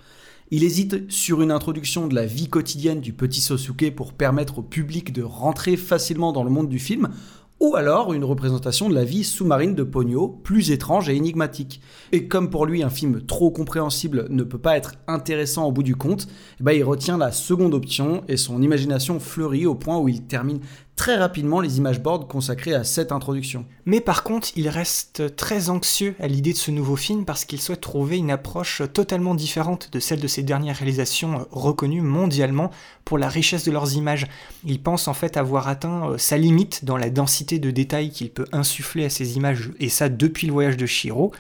Il 0.52 0.64
hésite 0.64 1.12
sur 1.12 1.42
une 1.42 1.52
introduction 1.52 2.08
de 2.08 2.14
la 2.14 2.28
vie 2.28 2.50
quotidienne 2.50 3.02
du 3.02 3.14
petit 3.14 3.42
Sosuke 3.42 3.96
pour 3.96 4.14
permettre 4.14 4.60
au 4.60 4.62
public 4.62 5.12
de 5.12 5.24
rentrer 5.24 5.76
facilement 5.76 6.32
dans 6.32 6.44
le 6.44 6.52
monde 6.52 6.70
du 6.70 6.78
film, 6.78 7.10
ou 7.60 7.76
alors 7.76 8.14
une 8.14 8.26
représentation 8.26 8.90
de 8.90 8.96
la 8.96 9.06
vie 9.06 9.24
sous-marine 9.24 9.76
de 9.76 9.84
Pogno, 9.84 10.28
plus 10.28 10.72
étrange 10.72 11.10
et 11.10 11.16
énigmatique. 11.16 11.82
Et 12.12 12.28
comme 12.28 12.50
pour 12.50 12.66
lui 12.66 12.84
un 12.84 12.90
film 12.90 13.22
trop 13.22 13.50
compréhensible 13.50 14.28
ne 14.30 14.44
peut 14.44 14.58
pas 14.58 14.76
être 14.76 14.96
intéressant 15.08 15.66
au 15.66 15.72
bout 15.72 15.84
du 15.84 15.96
compte, 15.96 16.28
eh 16.60 16.64
ben 16.64 16.74
il 16.74 16.84
retient 16.84 17.18
la 17.18 17.32
seconde 17.32 17.74
option 17.74 18.24
et 18.28 18.38
son 18.38 18.62
imagination 18.62 19.20
fleurit 19.20 19.66
au 19.66 19.76
point 19.76 19.98
où 19.98 20.10
il 20.10 20.24
termine 20.24 20.60
très 20.96 21.18
rapidement 21.18 21.60
les 21.60 21.78
images 21.78 22.02
boards 22.02 22.28
consacrées 22.28 22.74
à 22.74 22.84
cette 22.84 23.12
introduction. 23.12 23.66
Mais 23.86 24.00
par 24.00 24.24
contre, 24.24 24.50
il 24.56 24.70
reste 24.70 25.36
très 25.36 25.70
anxieux 25.70 26.16
à 26.20 26.28
l'idée 26.28 26.54
de 26.54 26.58
ce 26.58 26.72
nouveau 26.72 26.96
film 26.96 27.26
parce 27.26 27.46
qu'il 27.46 27.62
souhaite 27.62 27.82
trouver 27.82 28.18
une 28.18 28.32
approche 28.32 28.82
totalement 28.94 29.36
différente 29.36 29.92
de 29.92 30.00
celle 30.00 30.22
de 30.22 30.28
ses 30.28 30.44
dernières 30.44 30.78
réalisations 30.78 31.48
reconnues 31.52 32.02
mondialement 32.02 32.72
pour 33.04 33.18
la 33.18 33.28
richesse 33.28 33.66
de 33.66 33.72
leurs 33.72 33.96
images. 33.96 34.28
Il 34.66 34.82
pense 34.82 35.08
en 35.08 35.14
fait 35.14 35.38
avoir 35.38 35.68
atteint 35.68 36.12
euh, 36.12 36.18
sa 36.18 36.38
limite 36.38 36.86
dans 36.86 36.98
la 36.98 37.10
densité 37.10 37.60
de 37.60 37.72
détails 37.72 38.10
qu'il 38.10 38.32
peut 38.32 38.48
insuffler 38.52 39.06
à 39.06 39.10
ses 39.10 39.36
images, 39.36 39.72
et 39.80 39.90
ça 39.90 40.10
depuis 40.10 40.48
le 40.48 40.54
voyage 40.54 40.78
de 40.78 40.86
Shiro. 40.86 41.32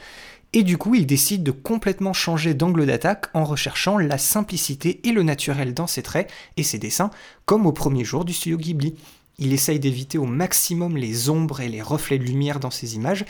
Et 0.53 0.63
du 0.63 0.77
coup, 0.77 0.95
il 0.95 1.05
décide 1.05 1.43
de 1.43 1.51
complètement 1.51 2.13
changer 2.13 2.53
d'angle 2.53 2.85
d'attaque 2.85 3.25
en 3.33 3.43
recherchant 3.43 3.97
la 3.97 4.17
simplicité 4.17 5.01
et 5.03 5.11
le 5.11 5.21
naturel 5.21 5.73
dans 5.73 5.87
ses 5.87 6.01
traits 6.01 6.31
et 6.55 6.63
ses 6.63 6.79
dessins, 6.79 7.11
comme 7.45 7.65
au 7.65 7.73
premier 7.73 8.05
jour 8.05 8.23
du 8.23 8.31
studio 8.31 8.57
Ghibli. 8.57 8.95
Il 9.37 9.53
essaye 9.53 9.79
d'éviter 9.79 10.17
au 10.17 10.25
maximum 10.25 10.97
les 10.97 11.29
ombres 11.29 11.61
et 11.61 11.69
les 11.69 11.81
reflets 11.81 12.19
de 12.19 12.23
lumière 12.23 12.59
dans 12.59 12.71
ses 12.71 12.95
images, 12.95 13.25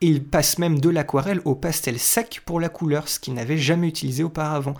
et 0.00 0.06
il 0.06 0.24
passe 0.24 0.58
même 0.58 0.80
de 0.80 0.88
l'aquarelle 0.88 1.42
au 1.44 1.54
pastel 1.54 1.98
sec 1.98 2.40
pour 2.46 2.60
la 2.60 2.68
couleur, 2.68 3.08
ce 3.08 3.20
qu'il 3.20 3.34
n'avait 3.34 3.58
jamais 3.58 3.88
utilisé 3.88 4.22
auparavant. 4.22 4.74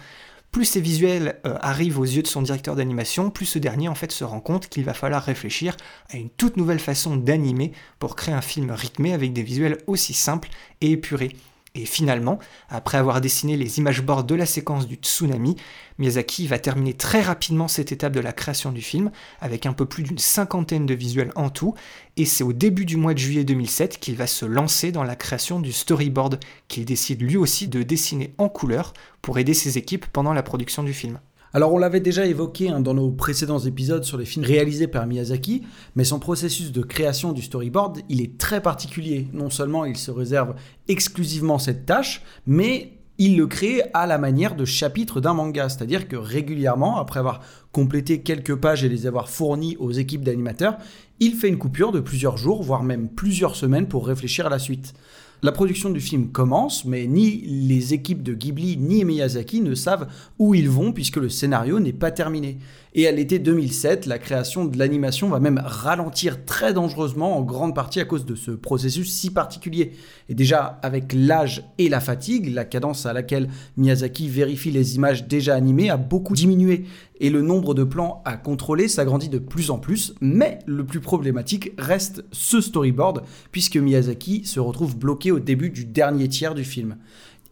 Plus 0.53 0.65
ces 0.65 0.81
visuels 0.81 1.39
euh, 1.47 1.57
arrivent 1.61 2.01
aux 2.01 2.05
yeux 2.05 2.23
de 2.23 2.27
son 2.27 2.43
directeur 2.43 2.75
d'animation, 2.75 3.31
plus 3.31 3.47
ce 3.47 3.59
dernier 3.59 3.89
en 3.89 3.95
fait 3.95 4.11
se 4.11 4.25
rend 4.25 4.41
compte 4.41 4.69
qu'il 4.69 4.85
va 4.85 4.95
falloir 4.95 5.23
réfléchir 5.23 5.77
à 6.13 6.17
une 6.17 6.31
toute 6.31 6.57
nouvelle 6.57 6.81
façon 6.81 7.17
d'animer 7.17 7.73
pour 8.01 8.17
créer 8.17 8.35
un 8.35 8.41
film 8.41 8.71
rythmé 8.73 9.13
avec 9.13 9.33
des 9.33 9.43
visuels 9.43 9.79
aussi 9.87 10.13
simples 10.13 10.49
et 10.81 10.91
épurés. 10.91 11.37
Et 11.77 11.87
finalement, 11.87 12.41
après 12.69 12.99
avoir 12.99 13.21
dessiné 13.21 13.57
les 13.57 13.79
images 13.79 14.03
boards 14.03 14.25
de 14.25 14.35
la 14.35 14.47
séquence 14.47 14.89
du 14.89 14.97
tsunami, 14.97 15.55
Miyazaki 15.99 16.49
va 16.49 16.59
terminer 16.59 16.95
très 16.95 17.21
rapidement 17.21 17.69
cette 17.69 17.93
étape 17.93 18.13
de 18.13 18.21
la 18.21 18.33
création 18.33 18.73
du 18.73 18.83
film, 18.83 19.13
avec 19.41 19.67
un 19.67 19.73
peu 19.73 19.87
plus 19.87 20.03
d'une 20.03 20.19
cinquantaine 20.19 20.85
de 20.85 20.95
visuels 20.95 21.33
en 21.37 21.49
tout, 21.49 21.75
et 22.17 22.25
c'est 22.25 22.43
au 22.43 22.53
début 22.53 22.87
du 22.87 22.97
mois 22.97 23.15
de 23.15 23.19
juillet 23.19 23.45
2007 23.45 24.01
qu'il 24.01 24.17
va 24.17 24.27
se 24.27 24.45
lancer 24.45 24.91
dans 24.91 25.05
la 25.05 25.15
création 25.15 25.61
du 25.61 25.73
storyboard, 25.73 26.41
qu'il 26.67 26.85
décide 26.85 27.23
lui 27.23 27.37
aussi 27.37 27.69
de 27.69 27.85
dessiner 27.85 28.35
en 28.39 28.49
couleur 28.49 28.93
pour 29.23 29.39
aider 29.39 29.55
ses 29.55 29.79
équipes 29.79 30.07
pendant 30.07 30.33
la 30.33 30.43
production 30.43 30.83
du 30.83 30.93
film. 30.93 31.21
Alors 31.53 31.73
on 31.73 31.79
l'avait 31.79 32.01
déjà 32.01 32.27
évoqué 32.27 32.69
hein, 32.69 32.81
dans 32.81 32.95
nos 32.95 33.11
précédents 33.11 33.59
épisodes 33.59 34.05
sur 34.05 34.17
les 34.17 34.25
films 34.25 34.45
réalisés 34.45 34.87
par 34.87 35.07
Miyazaki, 35.07 35.63
mais 35.97 36.05
son 36.05 36.21
processus 36.21 36.71
de 36.71 36.83
création 36.83 37.33
du 37.33 37.43
storyboard, 37.43 38.01
il 38.09 38.21
est 38.21 38.39
très 38.39 38.63
particulier. 38.63 39.27
Non 39.33 39.51
seulement 39.51 39.85
il 39.85 39.97
se 39.97 40.13
réserve 40.13 40.55
exclusivement 40.87 41.59
cette 41.59 41.87
tâche, 41.87 42.23
mais 42.47 42.93
il 43.19 43.37
le 43.37 43.47
crée 43.47 43.83
à 43.93 44.07
la 44.07 44.17
manière 44.17 44.55
de 44.55 44.65
chapitres 44.65 45.21
d'un 45.21 45.35
manga, 45.35 45.69
c'est-à-dire 45.69 46.09
que 46.09 46.17
régulièrement, 46.17 46.99
après 46.99 47.21
avoir 47.21 47.41
complété 47.73 48.23
quelques 48.23 48.55
pages 48.55 48.85
et 48.85 48.89
les 48.89 49.07
avoir 49.07 49.29
fournies 49.29 49.77
aux 49.79 49.91
équipes 49.91 50.25
d'animateurs, 50.25 50.79
il 51.19 51.35
fait 51.35 51.49
une 51.49 51.59
coupure 51.59 51.93
de 51.93 52.01
plusieurs 52.01 52.39
jours, 52.39 52.63
voire 52.63 52.83
même 52.83 53.09
plusieurs 53.09 53.57
semaines 53.57 53.89
pour 53.89 54.07
réfléchir 54.07 54.47
à 54.47 54.51
la 54.51 54.59
suite. 54.59 54.95
La 55.43 55.53
production 55.53 55.89
du 55.89 56.01
film 56.01 56.29
commence, 56.29 56.85
mais 56.85 57.07
ni 57.07 57.41
les 57.47 57.95
équipes 57.95 58.23
de 58.23 58.35
Ghibli 58.35 58.77
ni 58.77 59.05
Miyazaki 59.05 59.63
ne 59.63 59.75
savent 59.75 60.07
où 60.39 60.55
ils 60.55 60.69
vont 60.69 60.93
puisque 60.93 61.17
le 61.17 61.31
scénario 61.31 61.81
n'est 61.81 61.95
pas 61.95 62.11
terminé. 62.11 62.59
Et 62.93 63.07
à 63.07 63.13
l'été 63.13 63.39
2007, 63.39 64.07
la 64.07 64.19
création 64.19 64.65
de 64.65 64.77
l'animation 64.77 65.29
va 65.29 65.39
même 65.39 65.63
ralentir 65.65 66.45
très 66.45 66.73
dangereusement, 66.73 67.37
en 67.37 67.43
grande 67.43 67.73
partie 67.73 68.01
à 68.01 68.05
cause 68.05 68.27
de 68.27 68.35
ce 68.35 68.51
processus 68.51 69.13
si 69.13 69.31
particulier. 69.31 69.93
Et 70.29 70.35
déjà, 70.35 70.81
avec 70.83 71.13
l'âge 71.15 71.63
et 71.79 71.89
la 71.89 72.01
fatigue, 72.01 72.53
la 72.53 72.65
cadence 72.65 73.07
à 73.07 73.13
laquelle 73.13 73.49
Miyazaki 73.77 74.29
vérifie 74.29 74.73
les 74.73 74.97
images 74.97 75.29
déjà 75.29 75.55
animées 75.55 75.89
a 75.89 75.97
beaucoup 75.97 76.35
diminué. 76.35 76.85
Et 77.21 77.31
le 77.31 77.43
nombre 77.43 77.75
de 77.75 77.85
plans 77.85 78.23
à 78.25 78.37
contrôler 78.37 78.89
s'agrandit 78.89 79.29
de 79.29 79.39
plus 79.39 79.71
en 79.71 79.79
plus, 79.79 80.15
mais 80.21 80.59
le 80.67 80.85
plus 80.85 81.01
problématique 81.01 81.73
reste 81.79 82.25
ce 82.33 82.61
storyboard, 82.61 83.23
puisque 83.53 83.77
Miyazaki 83.77 84.45
se 84.47 84.59
retrouve 84.59 84.97
bloqué 84.97 85.31
au 85.31 85.39
début 85.39 85.71
du 85.71 85.85
dernier 85.85 86.29
tiers 86.29 86.57
du 86.57 86.65
film. 86.65 86.97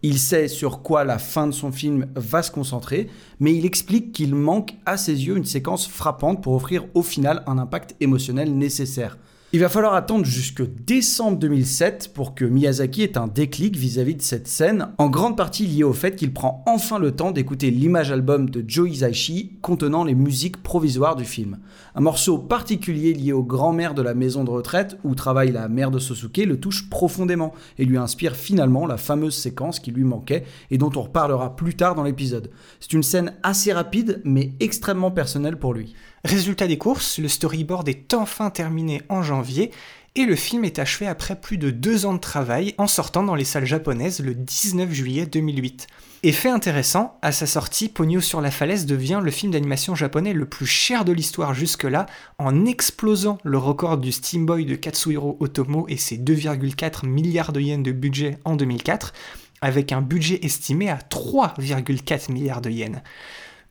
Il 0.03 0.19
sait 0.21 0.47
sur 0.47 0.83
quoi 0.83 1.03
la 1.03 1.19
fin 1.19 1.49
de 1.49 1.53
son 1.53 1.73
film 1.73 2.07
va 2.15 2.43
se 2.43 2.53
concentrer, 2.53 3.09
mais 3.41 3.55
il 3.55 3.67
explique 3.67 4.13
qu'il 4.13 4.35
manque 4.35 4.75
à 4.87 4.97
ses 4.97 5.27
yeux 5.27 5.37
une 5.37 5.45
séquence 5.45 5.89
frappante 5.89 6.41
pour 6.41 6.55
offrir 6.55 6.85
au 6.95 7.03
final 7.03 7.43
un 7.49 7.59
impact 7.59 7.97
émotionnel 8.01 8.57
nécessaire. 8.57 9.19
Il 9.55 9.61
va 9.61 9.71
falloir 9.71 9.95
attendre 9.95 10.27
jusque 10.27 10.63
décembre 10.85 11.39
2007 11.39 12.11
pour 12.13 12.35
que 12.35 12.45
Miyazaki 12.45 13.03
ait 13.03 13.17
un 13.17 13.29
déclic 13.29 13.77
vis-à-vis 13.77 14.15
de 14.15 14.21
cette 14.21 14.47
scène, 14.47 14.89
en 14.99 15.09
grande 15.09 15.39
partie 15.39 15.67
lié 15.67 15.85
au 15.85 15.95
fait 15.95 16.17
qu'il 16.17 16.35
prend 16.35 16.63
enfin 16.67 16.99
le 16.99 17.13
temps 17.13 17.31
d'écouter 17.31 17.71
l'image 17.71 18.13
album 18.13 18.51
de 18.51 18.63
Joe 18.69 18.91
Hisaishi 18.91 19.57
contenant 19.63 20.05
les 20.05 20.15
musiques 20.15 20.63
provisoires 20.63 21.17
du 21.17 21.25
film. 21.25 21.61
Un 21.95 22.03
morceau 22.03 22.37
particulier 22.37 23.15
lié 23.15 23.33
aux 23.33 23.43
grand-mères 23.43 23.95
de 23.95 24.03
la 24.03 24.13
maison 24.13 24.45
de 24.45 24.51
retraite 24.51 24.99
où 25.03 25.15
travaille 25.15 25.51
la 25.51 25.69
mère 25.69 25.91
de 25.91 25.99
Sosuke 25.99 26.45
le 26.45 26.61
touche 26.61 26.91
profondément 26.91 27.55
et 27.79 27.87
lui 27.87 27.97
inspire 27.97 28.37
finalement 28.37 28.87
la 28.87 28.99
fameuse 28.99 29.35
séquence 29.35 29.81
qui 29.81 29.93
lui 29.93 30.05
manquait 30.05 30.45
et 30.71 30.77
dont 30.77 30.93
on 30.95 31.01
reparlera 31.01 31.57
plus 31.57 31.75
tard 31.75 31.95
dans 31.95 32.05
l'épisode. 32.05 32.51
C'est 32.81 32.93
une 32.93 33.03
scène 33.03 33.33
assez 33.43 33.73
rapide 33.73 34.21
mais 34.25 34.53
extrêmement 34.61 35.11
personnelle 35.11 35.57
pour 35.57 35.73
lui. 35.73 35.95
Résultat 36.25 36.67
des 36.67 36.79
courses, 36.79 37.19
le 37.19 37.29
storyboard 37.29 37.89
est 37.89 38.13
enfin 38.15 38.51
terminé 38.51 39.03
en 39.09 39.23
janvier 39.23 39.71
et 40.17 40.25
le 40.25 40.35
film 40.35 40.65
est 40.65 40.81
achevé 40.81 41.07
après 41.07 41.41
plus 41.41 41.59
de 41.59 41.71
deux 41.71 42.05
ans 42.05 42.15
de 42.15 42.19
travail 42.19 42.75
en 42.77 42.89
sortant 42.89 43.23
dans 43.23 43.37
les 43.37 43.45
salles 43.45 43.67
japonaises 43.67 44.19
le 44.19 44.35
19 44.35 44.91
juillet 44.91 45.27
2008. 45.27 45.87
Et 46.25 46.33
fait 46.33 46.49
intéressant, 46.49 47.17
à 47.23 47.31
sa 47.31 47.47
sortie, 47.47 47.89
Pogno 47.89 48.21
sur 48.21 48.41
la 48.41 48.51
falaise 48.51 48.87
devient 48.87 49.21
le 49.23 49.31
film 49.31 49.53
d'animation 49.53 49.95
japonais 49.95 50.33
le 50.33 50.47
plus 50.47 50.67
cher 50.67 51.05
de 51.05 51.13
l'histoire 51.13 51.55
jusque-là, 51.55 52.07
en 52.39 52.67
explosant 52.67 53.39
le 53.45 53.59
record 53.59 53.99
du 53.99 54.11
Steam 54.11 54.45
Boy 54.45 54.65
de 54.65 54.75
Katsuhiro 54.75 55.37
Otomo 55.39 55.87
et 55.89 55.97
ses 55.97 56.19
2,4 56.19 57.07
milliards 57.07 57.53
de 57.53 57.61
yens 57.61 57.85
de 57.85 57.93
budget 57.93 58.39
en 58.45 58.57
2004, 58.57 59.13
avec 59.61 59.93
un 59.93 60.03
budget 60.03 60.41
estimé 60.43 60.91
à 60.91 60.97
3,4 60.97 62.33
milliards 62.33 62.61
de 62.61 62.71
yens. 62.71 62.99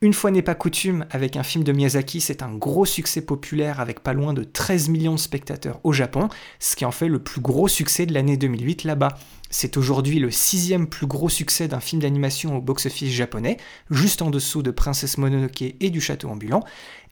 Une 0.01 0.13
fois 0.13 0.29
n'est 0.29 0.43
pas 0.43 0.53
coutume, 0.53 1.07
avec 1.09 1.37
un 1.37 1.43
film 1.43 1.63
de 1.63 1.71
Miyazaki, 1.71 2.21
c'est 2.21 2.43
un 2.43 2.53
gros 2.53 2.85
succès 2.85 3.21
populaire 3.21 3.79
avec 3.79 4.01
pas 4.01 4.13
loin 4.13 4.31
de 4.31 4.43
13 4.43 4.89
millions 4.89 5.15
de 5.15 5.19
spectateurs 5.19 5.79
au 5.83 5.91
Japon, 5.91 6.29
ce 6.59 6.75
qui 6.75 6.85
en 6.85 6.91
fait 6.91 7.07
le 7.07 7.17
plus 7.17 7.41
gros 7.41 7.67
succès 7.67 8.05
de 8.05 8.13
l'année 8.13 8.37
2008 8.37 8.83
là-bas. 8.83 9.17
C'est 9.49 9.75
aujourd'hui 9.75 10.19
le 10.19 10.29
sixième 10.29 10.87
plus 10.87 11.07
gros 11.07 11.29
succès 11.29 11.67
d'un 11.67 11.79
film 11.79 12.03
d'animation 12.03 12.55
au 12.55 12.61
box-office 12.61 13.11
japonais, 13.11 13.57
juste 13.89 14.21
en 14.21 14.29
dessous 14.29 14.61
de 14.61 14.69
Princesse 14.69 15.17
Mononoke 15.17 15.63
et 15.63 15.89
du 15.89 15.99
Château 15.99 16.29
ambulant, 16.29 16.63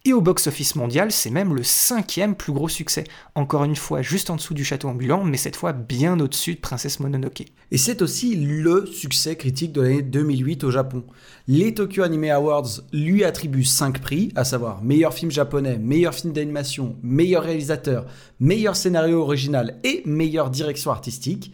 et 0.05 0.13
au 0.13 0.21
box-office 0.21 0.75
mondial, 0.75 1.11
c'est 1.11 1.31
même 1.31 1.55
le 1.55 1.63
cinquième 1.63 2.35
plus 2.35 2.53
gros 2.53 2.69
succès. 2.69 3.05
Encore 3.33 3.63
une 3.63 3.75
fois, 3.75 4.03
juste 4.03 4.29
en 4.29 4.35
dessous 4.35 4.53
du 4.53 4.63
château 4.63 4.87
ambulant, 4.87 5.23
mais 5.23 5.37
cette 5.37 5.55
fois 5.55 5.73
bien 5.73 6.19
au-dessus 6.19 6.53
de 6.53 6.59
Princesse 6.59 6.99
Mononoke. 6.99 7.43
Et 7.71 7.77
c'est 7.77 8.03
aussi 8.03 8.35
le 8.35 8.85
succès 8.85 9.35
critique 9.35 9.71
de 9.71 9.81
l'année 9.81 10.03
2008 10.03 10.63
au 10.63 10.71
Japon. 10.71 11.03
Les 11.47 11.73
Tokyo 11.73 12.03
Anime 12.03 12.25
Awards 12.25 12.81
lui 12.93 13.23
attribuent 13.23 13.63
5 13.63 13.99
prix, 13.99 14.31
à 14.35 14.43
savoir 14.43 14.83
meilleur 14.83 15.13
film 15.13 15.31
japonais, 15.31 15.79
meilleur 15.79 16.13
film 16.13 16.33
d'animation, 16.33 16.95
meilleur 17.01 17.43
réalisateur, 17.43 18.05
meilleur 18.39 18.75
scénario 18.75 19.21
original 19.21 19.79
et 19.83 20.03
meilleure 20.05 20.51
direction 20.51 20.91
artistique. 20.91 21.51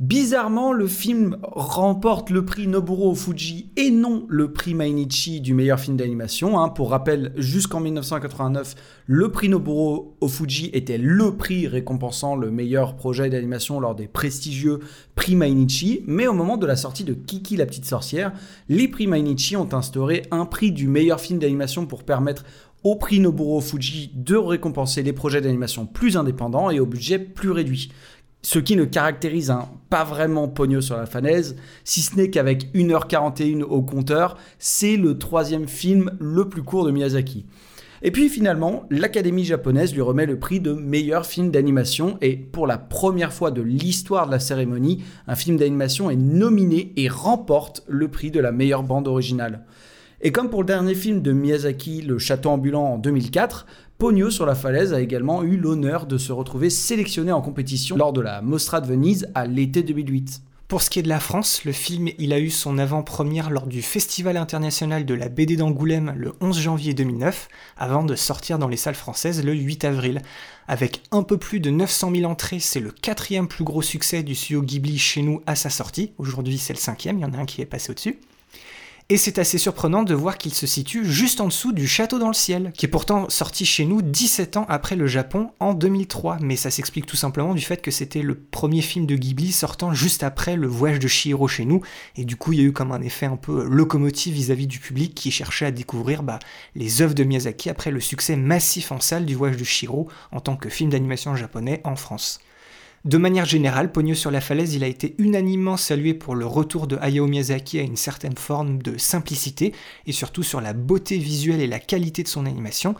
Bizarrement, 0.00 0.72
le 0.72 0.88
film 0.88 1.36
remporte 1.40 2.30
le 2.30 2.44
prix 2.44 2.66
Noburo 2.66 3.14
Fuji 3.14 3.70
et 3.76 3.92
non 3.92 4.26
le 4.28 4.52
prix 4.52 4.74
Mainichi 4.74 5.40
du 5.40 5.54
meilleur 5.54 5.78
film 5.78 5.96
d'animation. 5.96 6.58
Hein. 6.58 6.68
Pour 6.68 6.90
rappel, 6.90 7.32
jusqu'en 7.36 7.78
1989, 7.78 8.74
le 9.06 9.30
prix 9.30 9.48
Noburo 9.48 10.16
Fuji 10.26 10.70
était 10.72 10.98
le 10.98 11.36
prix 11.36 11.68
récompensant 11.68 12.34
le 12.34 12.50
meilleur 12.50 12.96
projet 12.96 13.30
d'animation 13.30 13.78
lors 13.78 13.94
des 13.94 14.08
prestigieux 14.08 14.80
prix 15.14 15.36
Mainichi. 15.36 16.02
Mais 16.08 16.26
au 16.26 16.32
moment 16.32 16.56
de 16.56 16.66
la 16.66 16.74
sortie 16.74 17.04
de 17.04 17.14
Kiki 17.14 17.56
la 17.56 17.64
petite 17.64 17.84
sorcière, 17.84 18.32
les 18.68 18.88
prix 18.88 19.06
Mainichi 19.06 19.56
ont 19.56 19.72
instauré 19.74 20.22
un 20.32 20.44
prix 20.44 20.72
du 20.72 20.88
meilleur 20.88 21.20
film 21.20 21.38
d'animation 21.38 21.86
pour 21.86 22.02
permettre 22.02 22.44
au 22.82 22.96
prix 22.96 23.20
Noburo 23.20 23.60
Fuji 23.60 24.10
de 24.12 24.34
récompenser 24.34 25.04
les 25.04 25.12
projets 25.12 25.40
d'animation 25.40 25.86
plus 25.86 26.16
indépendants 26.16 26.70
et 26.70 26.80
au 26.80 26.86
budget 26.86 27.20
plus 27.20 27.52
réduit 27.52 27.90
ce 28.44 28.58
qui 28.58 28.76
ne 28.76 28.84
caractérise 28.84 29.52
pas 29.88 30.04
vraiment 30.04 30.48
pogno 30.48 30.82
sur 30.82 30.98
la 30.98 31.06
falaise, 31.06 31.56
si 31.82 32.02
ce 32.02 32.14
n'est 32.14 32.28
qu'avec 32.28 32.74
1h41 32.74 33.62
au 33.62 33.80
compteur, 33.80 34.36
c'est 34.58 34.98
le 34.98 35.16
troisième 35.16 35.66
film 35.66 36.10
le 36.20 36.46
plus 36.46 36.62
court 36.62 36.84
de 36.84 36.90
Miyazaki. 36.90 37.46
Et 38.02 38.10
puis 38.10 38.28
finalement, 38.28 38.84
l'Académie 38.90 39.46
japonaise 39.46 39.94
lui 39.94 40.02
remet 40.02 40.26
le 40.26 40.38
prix 40.38 40.60
de 40.60 40.74
meilleur 40.74 41.24
film 41.24 41.50
d'animation 41.50 42.18
et 42.20 42.36
pour 42.36 42.66
la 42.66 42.76
première 42.76 43.32
fois 43.32 43.50
de 43.50 43.62
l'histoire 43.62 44.26
de 44.26 44.32
la 44.32 44.40
cérémonie, 44.40 45.02
un 45.26 45.36
film 45.36 45.56
d'animation 45.56 46.10
est 46.10 46.16
nominé 46.16 46.92
et 46.96 47.08
remporte 47.08 47.82
le 47.88 48.08
prix 48.08 48.30
de 48.30 48.40
la 48.40 48.52
meilleure 48.52 48.82
bande 48.82 49.08
originale. 49.08 49.64
Et 50.26 50.32
comme 50.32 50.48
pour 50.48 50.62
le 50.62 50.66
dernier 50.66 50.94
film 50.94 51.20
de 51.20 51.32
Miyazaki, 51.32 52.00
Le 52.00 52.18
Château 52.18 52.48
ambulant 52.48 52.84
en 52.84 52.98
2004, 52.98 53.66
Pogno 53.98 54.28
sur 54.28 54.44
la 54.44 54.56
falaise 54.56 54.92
a 54.92 55.00
également 55.00 55.44
eu 55.44 55.56
l'honneur 55.56 56.06
de 56.06 56.18
se 56.18 56.32
retrouver 56.32 56.68
sélectionné 56.68 57.30
en 57.30 57.40
compétition 57.40 57.96
lors 57.96 58.12
de 58.12 58.20
la 58.20 58.42
Mostra 58.42 58.80
de 58.80 58.88
Venise 58.88 59.30
à 59.36 59.46
l'été 59.46 59.84
2008. 59.84 60.42
Pour 60.66 60.82
ce 60.82 60.90
qui 60.90 60.98
est 60.98 61.02
de 61.02 61.08
la 61.08 61.20
France, 61.20 61.64
le 61.64 61.70
film 61.70 62.08
il 62.18 62.32
a 62.32 62.40
eu 62.40 62.50
son 62.50 62.78
avant-première 62.78 63.50
lors 63.50 63.68
du 63.68 63.82
Festival 63.82 64.36
international 64.36 65.06
de 65.06 65.14
la 65.14 65.28
BD 65.28 65.56
d'Angoulême 65.56 66.12
le 66.16 66.32
11 66.40 66.58
janvier 66.58 66.92
2009, 66.92 67.48
avant 67.76 68.02
de 68.02 68.16
sortir 68.16 68.58
dans 68.58 68.66
les 68.66 68.76
salles 68.76 68.96
françaises 68.96 69.44
le 69.44 69.54
8 69.54 69.84
avril. 69.84 70.22
Avec 70.66 71.00
un 71.12 71.22
peu 71.22 71.38
plus 71.38 71.60
de 71.60 71.70
900 71.70 72.10
000 72.16 72.28
entrées, 72.28 72.58
c'est 72.58 72.80
le 72.80 72.90
quatrième 72.90 73.46
plus 73.46 73.62
gros 73.62 73.82
succès 73.82 74.24
du 74.24 74.34
studio 74.34 74.62
Ghibli 74.62 74.98
chez 74.98 75.22
nous 75.22 75.40
à 75.46 75.54
sa 75.54 75.70
sortie. 75.70 76.10
Aujourd'hui 76.18 76.58
c'est 76.58 76.72
le 76.72 76.80
cinquième, 76.80 77.18
il 77.18 77.22
y 77.22 77.26
en 77.26 77.32
a 77.32 77.38
un 77.38 77.46
qui 77.46 77.62
est 77.62 77.66
passé 77.66 77.92
au-dessus. 77.92 78.18
Et 79.10 79.18
c'est 79.18 79.38
assez 79.38 79.58
surprenant 79.58 80.02
de 80.02 80.14
voir 80.14 80.38
qu'il 80.38 80.54
se 80.54 80.66
situe 80.66 81.04
juste 81.04 81.42
en 81.42 81.48
dessous 81.48 81.72
du 81.72 81.86
Château 81.86 82.18
dans 82.18 82.28
le 82.28 82.32
ciel, 82.32 82.72
qui 82.74 82.86
est 82.86 82.88
pourtant 82.88 83.28
sorti 83.28 83.66
chez 83.66 83.84
nous 83.84 84.00
17 84.00 84.56
ans 84.56 84.64
après 84.66 84.96
le 84.96 85.06
Japon 85.06 85.50
en 85.60 85.74
2003. 85.74 86.38
Mais 86.40 86.56
ça 86.56 86.70
s'explique 86.70 87.04
tout 87.04 87.14
simplement 87.14 87.52
du 87.52 87.60
fait 87.60 87.82
que 87.82 87.90
c'était 87.90 88.22
le 88.22 88.34
premier 88.34 88.80
film 88.80 89.04
de 89.04 89.14
Ghibli 89.14 89.52
sortant 89.52 89.92
juste 89.92 90.22
après 90.22 90.56
le 90.56 90.68
voyage 90.68 91.00
de 91.00 91.08
Shihiro 91.08 91.48
chez 91.48 91.66
nous, 91.66 91.82
et 92.16 92.24
du 92.24 92.36
coup 92.36 92.54
il 92.54 92.60
y 92.60 92.62
a 92.62 92.64
eu 92.64 92.72
comme 92.72 92.92
un 92.92 93.02
effet 93.02 93.26
un 93.26 93.36
peu 93.36 93.64
locomotive 93.64 94.32
vis-à-vis 94.32 94.66
du 94.66 94.78
public 94.78 95.14
qui 95.14 95.30
cherchait 95.30 95.66
à 95.66 95.70
découvrir 95.70 96.22
bah, 96.22 96.38
les 96.74 97.02
œuvres 97.02 97.14
de 97.14 97.24
Miyazaki 97.24 97.68
après 97.68 97.90
le 97.90 98.00
succès 98.00 98.36
massif 98.36 98.90
en 98.90 99.00
salle 99.00 99.26
du 99.26 99.34
voyage 99.34 99.58
de 99.58 99.64
Shihiro 99.64 100.08
en 100.32 100.40
tant 100.40 100.56
que 100.56 100.70
film 100.70 100.88
d'animation 100.88 101.36
japonais 101.36 101.82
en 101.84 101.96
France. 101.96 102.40
De 103.04 103.18
manière 103.18 103.44
générale, 103.44 103.92
Pogno 103.92 104.14
sur 104.14 104.30
la 104.30 104.40
falaise, 104.40 104.74
il 104.74 104.82
a 104.82 104.86
été 104.86 105.14
unanimement 105.18 105.76
salué 105.76 106.14
pour 106.14 106.34
le 106.34 106.46
retour 106.46 106.86
de 106.86 106.96
Hayao 107.02 107.26
Miyazaki 107.26 107.78
à 107.78 107.82
une 107.82 107.98
certaine 107.98 108.38
forme 108.38 108.80
de 108.80 108.96
simplicité 108.96 109.74
et 110.06 110.12
surtout 110.12 110.42
sur 110.42 110.62
la 110.62 110.72
beauté 110.72 111.18
visuelle 111.18 111.60
et 111.60 111.66
la 111.66 111.80
qualité 111.80 112.22
de 112.22 112.28
son 112.28 112.46
animation. 112.46 112.94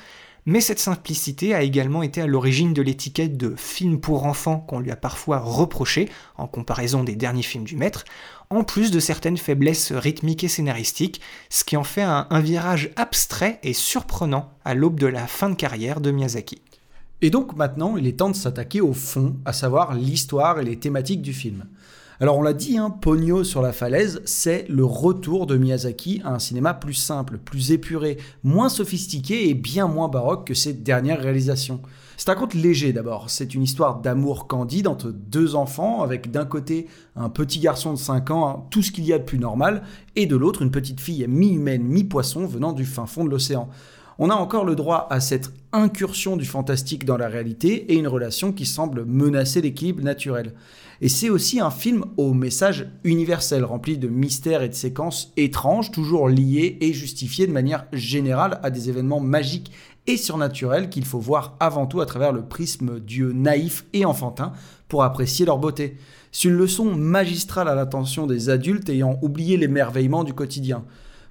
Mais 0.44 0.60
cette 0.60 0.78
simplicité 0.78 1.54
a 1.54 1.62
également 1.62 2.02
été 2.02 2.20
à 2.20 2.26
l'origine 2.26 2.74
de 2.74 2.82
l'étiquette 2.82 3.38
de 3.38 3.54
film 3.56 3.98
pour 3.98 4.26
enfants 4.26 4.58
qu'on 4.58 4.78
lui 4.78 4.90
a 4.90 4.96
parfois 4.96 5.38
reproché, 5.38 6.10
en 6.36 6.46
comparaison 6.46 7.02
des 7.02 7.16
derniers 7.16 7.42
films 7.42 7.64
du 7.64 7.76
maître, 7.76 8.04
en 8.50 8.62
plus 8.62 8.90
de 8.90 9.00
certaines 9.00 9.38
faiblesses 9.38 9.90
rythmiques 9.90 10.44
et 10.44 10.48
scénaristiques, 10.48 11.22
ce 11.48 11.64
qui 11.64 11.78
en 11.78 11.84
fait 11.84 12.02
un, 12.02 12.26
un 12.28 12.40
virage 12.40 12.90
abstrait 12.96 13.58
et 13.62 13.72
surprenant 13.72 14.52
à 14.66 14.74
l'aube 14.74 15.00
de 15.00 15.06
la 15.06 15.26
fin 15.26 15.48
de 15.48 15.54
carrière 15.54 16.02
de 16.02 16.10
Miyazaki. 16.10 16.60
Et 17.24 17.30
donc 17.30 17.56
maintenant, 17.56 17.96
il 17.96 18.06
est 18.06 18.18
temps 18.18 18.28
de 18.28 18.36
s'attaquer 18.36 18.82
au 18.82 18.92
fond, 18.92 19.36
à 19.46 19.54
savoir 19.54 19.94
l'histoire 19.94 20.60
et 20.60 20.64
les 20.64 20.78
thématiques 20.78 21.22
du 21.22 21.32
film. 21.32 21.64
Alors 22.20 22.36
on 22.36 22.42
l'a 22.42 22.52
dit, 22.52 22.76
hein, 22.76 22.90
Pogno 22.90 23.44
sur 23.44 23.62
la 23.62 23.72
falaise, 23.72 24.20
c'est 24.26 24.66
le 24.68 24.84
retour 24.84 25.46
de 25.46 25.56
Miyazaki 25.56 26.20
à 26.22 26.34
un 26.34 26.38
cinéma 26.38 26.74
plus 26.74 26.92
simple, 26.92 27.38
plus 27.38 27.72
épuré, 27.72 28.18
moins 28.42 28.68
sophistiqué 28.68 29.48
et 29.48 29.54
bien 29.54 29.88
moins 29.88 30.08
baroque 30.08 30.48
que 30.48 30.52
ses 30.52 30.74
dernières 30.74 31.22
réalisations. 31.22 31.80
C'est 32.18 32.28
un 32.28 32.34
conte 32.34 32.52
léger 32.52 32.92
d'abord, 32.92 33.30
c'est 33.30 33.54
une 33.54 33.62
histoire 33.62 34.02
d'amour 34.02 34.46
candide 34.46 34.86
entre 34.86 35.10
deux 35.10 35.54
enfants, 35.54 36.02
avec 36.02 36.30
d'un 36.30 36.44
côté 36.44 36.88
un 37.16 37.30
petit 37.30 37.58
garçon 37.58 37.94
de 37.94 37.98
5 37.98 38.30
ans, 38.32 38.48
hein, 38.48 38.64
tout 38.68 38.82
ce 38.82 38.92
qu'il 38.92 39.06
y 39.06 39.14
a 39.14 39.18
de 39.18 39.24
plus 39.24 39.38
normal, 39.38 39.82
et 40.14 40.26
de 40.26 40.36
l'autre 40.36 40.60
une 40.60 40.70
petite 40.70 41.00
fille 41.00 41.24
mi-humaine, 41.26 41.84
mi-poisson 41.84 42.44
venant 42.44 42.74
du 42.74 42.84
fin 42.84 43.06
fond 43.06 43.24
de 43.24 43.30
l'océan 43.30 43.70
on 44.18 44.30
a 44.30 44.34
encore 44.34 44.64
le 44.64 44.76
droit 44.76 45.06
à 45.10 45.20
cette 45.20 45.52
incursion 45.72 46.36
du 46.36 46.44
fantastique 46.44 47.04
dans 47.04 47.16
la 47.16 47.28
réalité 47.28 47.92
et 47.92 47.96
une 47.96 48.08
relation 48.08 48.52
qui 48.52 48.66
semble 48.66 49.04
menacer 49.04 49.60
l'équilibre 49.60 50.02
naturel. 50.02 50.52
Et 51.00 51.08
c'est 51.08 51.30
aussi 51.30 51.60
un 51.60 51.70
film 51.70 52.04
au 52.16 52.32
message 52.32 52.86
universel, 53.02 53.64
rempli 53.64 53.98
de 53.98 54.08
mystères 54.08 54.62
et 54.62 54.68
de 54.68 54.74
séquences 54.74 55.32
étranges, 55.36 55.90
toujours 55.90 56.28
liées 56.28 56.78
et 56.80 56.92
justifiées 56.92 57.46
de 57.46 57.52
manière 57.52 57.86
générale 57.92 58.60
à 58.62 58.70
des 58.70 58.88
événements 58.88 59.20
magiques 59.20 59.72
et 60.06 60.16
surnaturels 60.16 60.90
qu'il 60.90 61.04
faut 61.04 61.18
voir 61.18 61.56
avant 61.60 61.86
tout 61.86 62.00
à 62.00 62.06
travers 62.06 62.32
le 62.32 62.44
prisme 62.44 63.00
dieu 63.00 63.32
naïf 63.32 63.84
et 63.92 64.04
enfantin 64.04 64.52
pour 64.88 65.02
apprécier 65.02 65.46
leur 65.46 65.58
beauté. 65.58 65.96
C'est 66.30 66.48
une 66.48 66.54
leçon 66.54 66.94
magistrale 66.94 67.68
à 67.68 67.74
l'attention 67.74 68.26
des 68.26 68.50
adultes 68.50 68.88
ayant 68.88 69.18
oublié 69.22 69.56
l'émerveillement 69.56 70.24
du 70.24 70.34
quotidien. 70.34 70.84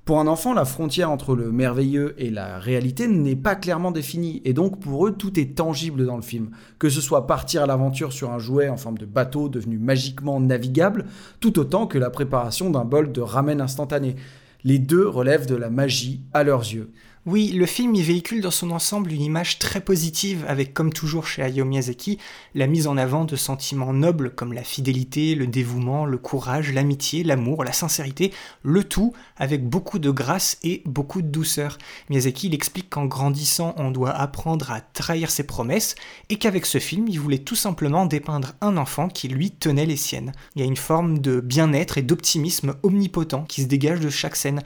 Pour 0.05 0.19
un 0.19 0.27
enfant, 0.27 0.53
la 0.53 0.65
frontière 0.65 1.09
entre 1.09 1.33
le 1.33 1.49
merveilleux 1.53 2.13
et 2.17 2.29
la 2.29 2.59
réalité 2.59 3.07
n'est 3.07 3.37
pas 3.37 3.55
clairement 3.55 3.91
définie, 3.91 4.41
et 4.43 4.51
donc 4.51 4.81
pour 4.81 5.07
eux, 5.07 5.13
tout 5.13 5.39
est 5.39 5.55
tangible 5.55 6.05
dans 6.05 6.17
le 6.17 6.21
film. 6.21 6.49
Que 6.77 6.89
ce 6.89 6.99
soit 6.99 7.25
partir 7.25 7.63
à 7.63 7.67
l'aventure 7.67 8.11
sur 8.11 8.31
un 8.31 8.37
jouet 8.37 8.67
en 8.67 8.75
forme 8.75 8.97
de 8.97 9.05
bateau 9.05 9.47
devenu 9.47 9.77
magiquement 9.77 10.41
navigable, 10.41 11.05
tout 11.39 11.57
autant 11.57 11.87
que 11.87 11.97
la 11.97 12.09
préparation 12.09 12.69
d'un 12.69 12.83
bol 12.83 13.13
de 13.13 13.21
ramen 13.21 13.61
instantané. 13.61 14.17
Les 14.65 14.77
deux 14.77 15.07
relèvent 15.07 15.45
de 15.45 15.55
la 15.55 15.69
magie 15.69 16.19
à 16.33 16.43
leurs 16.43 16.63
yeux. 16.63 16.91
Oui, 17.25 17.53
le 17.53 17.65
film 17.65 17.95
y 17.95 18.01
véhicule 18.01 18.41
dans 18.41 18.51
son 18.51 18.69
ensemble 18.71 19.13
une 19.13 19.21
image 19.21 19.57
très 19.57 19.79
positive, 19.79 20.43
avec 20.45 20.73
comme 20.73 20.91
toujours 20.91 21.25
chez 21.25 21.41
Hayao 21.41 21.63
Miyazaki, 21.63 22.17
la 22.53 22.67
mise 22.67 22.86
en 22.86 22.97
avant 22.97 23.23
de 23.23 23.38
sentiments 23.38 23.93
nobles 23.93 24.31
comme 24.31 24.51
la 24.51 24.65
fidélité, 24.65 25.33
le 25.33 25.47
dévouement, 25.47 26.05
le 26.05 26.17
courage, 26.17 26.73
l'amitié, 26.73 27.23
l'amour, 27.23 27.63
la 27.63 27.71
sincérité, 27.71 28.33
le 28.62 28.83
tout 28.83 29.13
avec 29.38 29.65
beaucoup 29.65 29.99
de 29.99 30.12
grâce 30.12 30.57
et 30.63 30.81
beaucoup 30.86 31.21
de 31.21 31.29
douceur. 31.29 31.77
Miyazaki 32.09 32.47
il 32.47 32.53
explique 32.53 32.89
qu'en 32.89 33.05
grandissant, 33.05 33.73
on 33.77 33.89
doit 33.89 34.12
apprendre 34.12 34.71
à 34.71 34.81
trahir 34.81 35.31
ses 35.31 35.43
promesses, 35.45 35.95
et 36.27 36.36
qu'avec 36.36 36.65
ce 36.65 36.79
film, 36.79 37.07
il 37.07 37.21
voulait 37.21 37.38
tout 37.38 37.55
simplement 37.55 38.05
dépeindre 38.05 38.51
un 38.59 38.75
enfant 38.75 39.07
qui 39.07 39.29
lui 39.29 39.51
tenait 39.51 39.86
les 39.86 39.95
siennes. 39.95 40.33
Il 40.57 40.59
y 40.59 40.65
a 40.65 40.67
une 40.67 40.75
forme 40.75 41.19
de 41.19 41.39
bien-être 41.39 41.97
et 41.97 42.01
d'optimisme 42.01 42.75
omnipotent 42.83 43.45
qui 43.47 43.62
se 43.62 43.67
dégage 43.67 44.01
de 44.01 44.09
chaque 44.09 44.36
scène. 44.36 44.62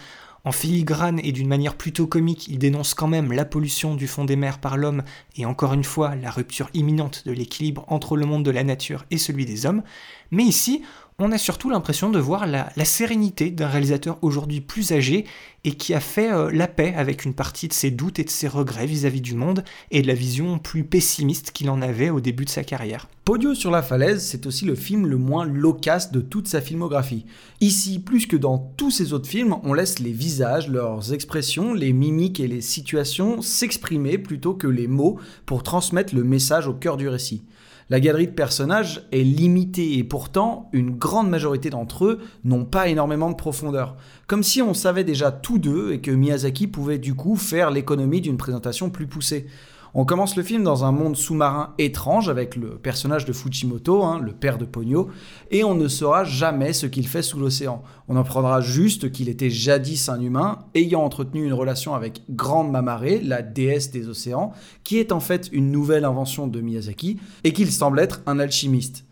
En 0.48 0.54
filigrane 0.54 1.20
et 1.26 1.34
d'une 1.34 1.50
manière 1.50 1.76
plutôt 1.76 2.08
comique, 2.08 2.48
il 2.48 2.58
dénonce 2.58 2.94
quand 2.94 3.10
même 3.10 3.34
la 3.34 3.44
pollution 3.44 3.96
du 3.96 4.08
fond 4.08 4.24
des 4.24 4.38
mers 4.38 4.60
par 4.60 4.78
l'homme 4.78 5.04
et 5.36 5.46
encore 5.46 5.74
une 5.74 5.84
fois 5.84 6.16
la 6.16 6.32
rupture 6.32 6.70
imminente 6.74 7.24
de 7.26 7.34
l'équilibre 7.34 7.84
entre 7.90 8.16
le 8.16 8.26
monde 8.26 8.46
de 8.46 8.52
la 8.52 8.64
nature 8.64 9.04
et 9.12 9.18
celui 9.18 9.46
des 9.46 9.66
hommes. 9.66 9.84
Mais 10.32 10.46
ici, 10.46 10.84
on 11.20 11.32
a 11.32 11.40
surtout 11.40 11.72
l'impression 11.72 12.12
de 12.12 12.20
voir 12.20 12.46
la, 12.46 12.70
sérénité 12.86 13.50
d'un 13.50 13.68
réalisateur 13.68 14.20
aujourd'hui 14.22 14.62
plus 14.62 14.92
âgé 14.92 15.26
et 15.64 15.72
qui 15.72 15.96
a 15.96 16.00
fait 16.00 16.32
euh, 16.32 16.52
la 16.54 16.68
paix 16.68 16.94
avec 16.96 17.26
une 17.26 17.34
partie 17.34 17.68
de 17.68 17.74
ses 17.74 17.90
doutes 17.90 18.20
et 18.20 18.24
de 18.24 18.30
ses 18.30 18.48
regrets 18.48 18.86
vis-à-vis 18.86 19.22
du 19.22 19.34
monde 19.34 19.64
et 19.90 20.04
de 20.04 20.08
la 20.08 20.14
vision 20.14 20.60
plus 20.60 20.84
pessimiste 20.84 21.52
qu'il 21.52 21.72
en 21.72 21.82
avait 21.82 22.12
au 22.12 22.22
début 22.22 22.46
de 22.46 22.52
sa 22.52 22.64
carrière. 22.64 23.08
Podio 23.26 23.56
sur 23.56 23.72
la 23.72 23.82
falaise, 23.82 24.24
c'est 24.24 24.46
aussi 24.46 24.64
le 24.66 24.76
film 24.76 25.08
le 25.08 25.18
moins 25.18 25.44
loquace 25.44 26.12
de 26.12 26.22
toute 26.22 26.48
sa 26.48 26.62
filmographie. 26.62 27.26
Ici, 27.62 27.98
plus 27.98 28.28
que 28.28 28.38
dans 28.38 28.60
tous 28.78 28.92
ses 28.92 29.12
autres 29.12 29.28
films, 29.28 29.58
on 29.64 29.74
laisse 29.74 29.98
les 29.98 30.14
visages, 30.14 30.70
leurs 30.70 31.14
expressions, 31.14 31.74
les 31.74 31.94
mimiques 31.94 32.40
et 32.40 32.48
les 32.48 32.62
situations 32.62 33.42
s'exprimer 33.42 34.20
plutôt 34.20 34.54
que 34.54 34.68
les 34.68 34.88
mots 34.88 35.20
pour 35.48 35.64
transmettre 35.64 36.14
le 36.14 36.24
message 36.24 36.68
au 36.68 36.74
cœur 36.76 36.96
du 36.96 37.10
récit. 37.10 37.44
La 37.90 38.02
galerie 38.02 38.28
de 38.28 38.34
personnages 38.34 39.08
est 39.14 39.24
limitée 39.24 39.98
et 39.98 40.04
pourtant 40.04 40.70
une 40.74 40.92
grande 40.92 41.30
majorité 41.30 41.70
d'entre 41.70 42.06
eux 42.06 42.20
n'ont 42.44 42.66
pas 42.66 42.90
énormément 42.90 43.30
de 43.30 43.36
profondeur. 43.36 43.96
Comme 44.28 44.44
si 44.44 44.62
on 44.62 44.74
savait 44.74 45.06
déjà 45.06 45.32
tous 45.32 45.58
d'eux 45.58 45.94
et 45.94 46.02
que 46.02 46.12
Miyazaki 46.12 46.68
pouvait 46.68 46.98
du 46.98 47.16
coup 47.16 47.38
faire 47.38 47.72
l'économie 47.72 48.20
d'une 48.20 48.36
présentation 48.36 48.90
plus 48.90 49.08
poussée. 49.08 49.48
On 49.94 50.06
commence 50.06 50.36
le 50.36 50.44
film 50.44 50.64
dans 50.64 50.86
un 50.86 50.92
monde 50.92 51.16
sous-marin 51.16 51.74
étrange 51.78 52.30
avec 52.30 52.56
le 52.56 52.78
personnage 52.78 53.26
de 53.26 53.34
Fujimoto, 53.34 54.04
hein, 54.04 54.20
le 54.20 54.34
père 54.34 54.58
de 54.58 54.66
Pogno, 54.66 55.10
et 55.52 55.64
on 55.64 55.76
ne 55.76 55.88
saura 55.88 56.24
jamais 56.24 56.74
ce 56.74 56.86
qu'il 56.86 57.08
fait 57.08 57.22
sous 57.22 57.40
l'océan. 57.40 57.82
On 58.08 58.16
en 58.16 58.24
prendra 58.24 58.62
juste 58.62 59.12
qu'il 59.12 59.30
était 59.30 59.50
jadis 59.50 60.10
un 60.10 60.22
humain 60.22 60.60
ayant 60.76 61.02
entretenu 61.02 61.46
une 61.46 61.54
relation 61.54 61.94
avec 61.94 62.24
Grande 62.30 62.72
Mamare, 62.72 63.22
la 63.24 63.42
déesse 63.42 63.92
des 63.92 64.10
océans, 64.10 64.52
qui 64.84 64.98
est 64.98 65.12
en 65.12 65.20
fait 65.20 65.50
une 65.52 65.72
nouvelle 65.72 66.06
invention 66.06 66.48
de 66.48 66.62
Miyazaki, 66.62 67.18
et 67.44 67.54
qu'il 67.54 67.72
semble 67.72 68.00
être 68.00 68.22
un 68.26 68.40
alchimiste. 68.40 69.06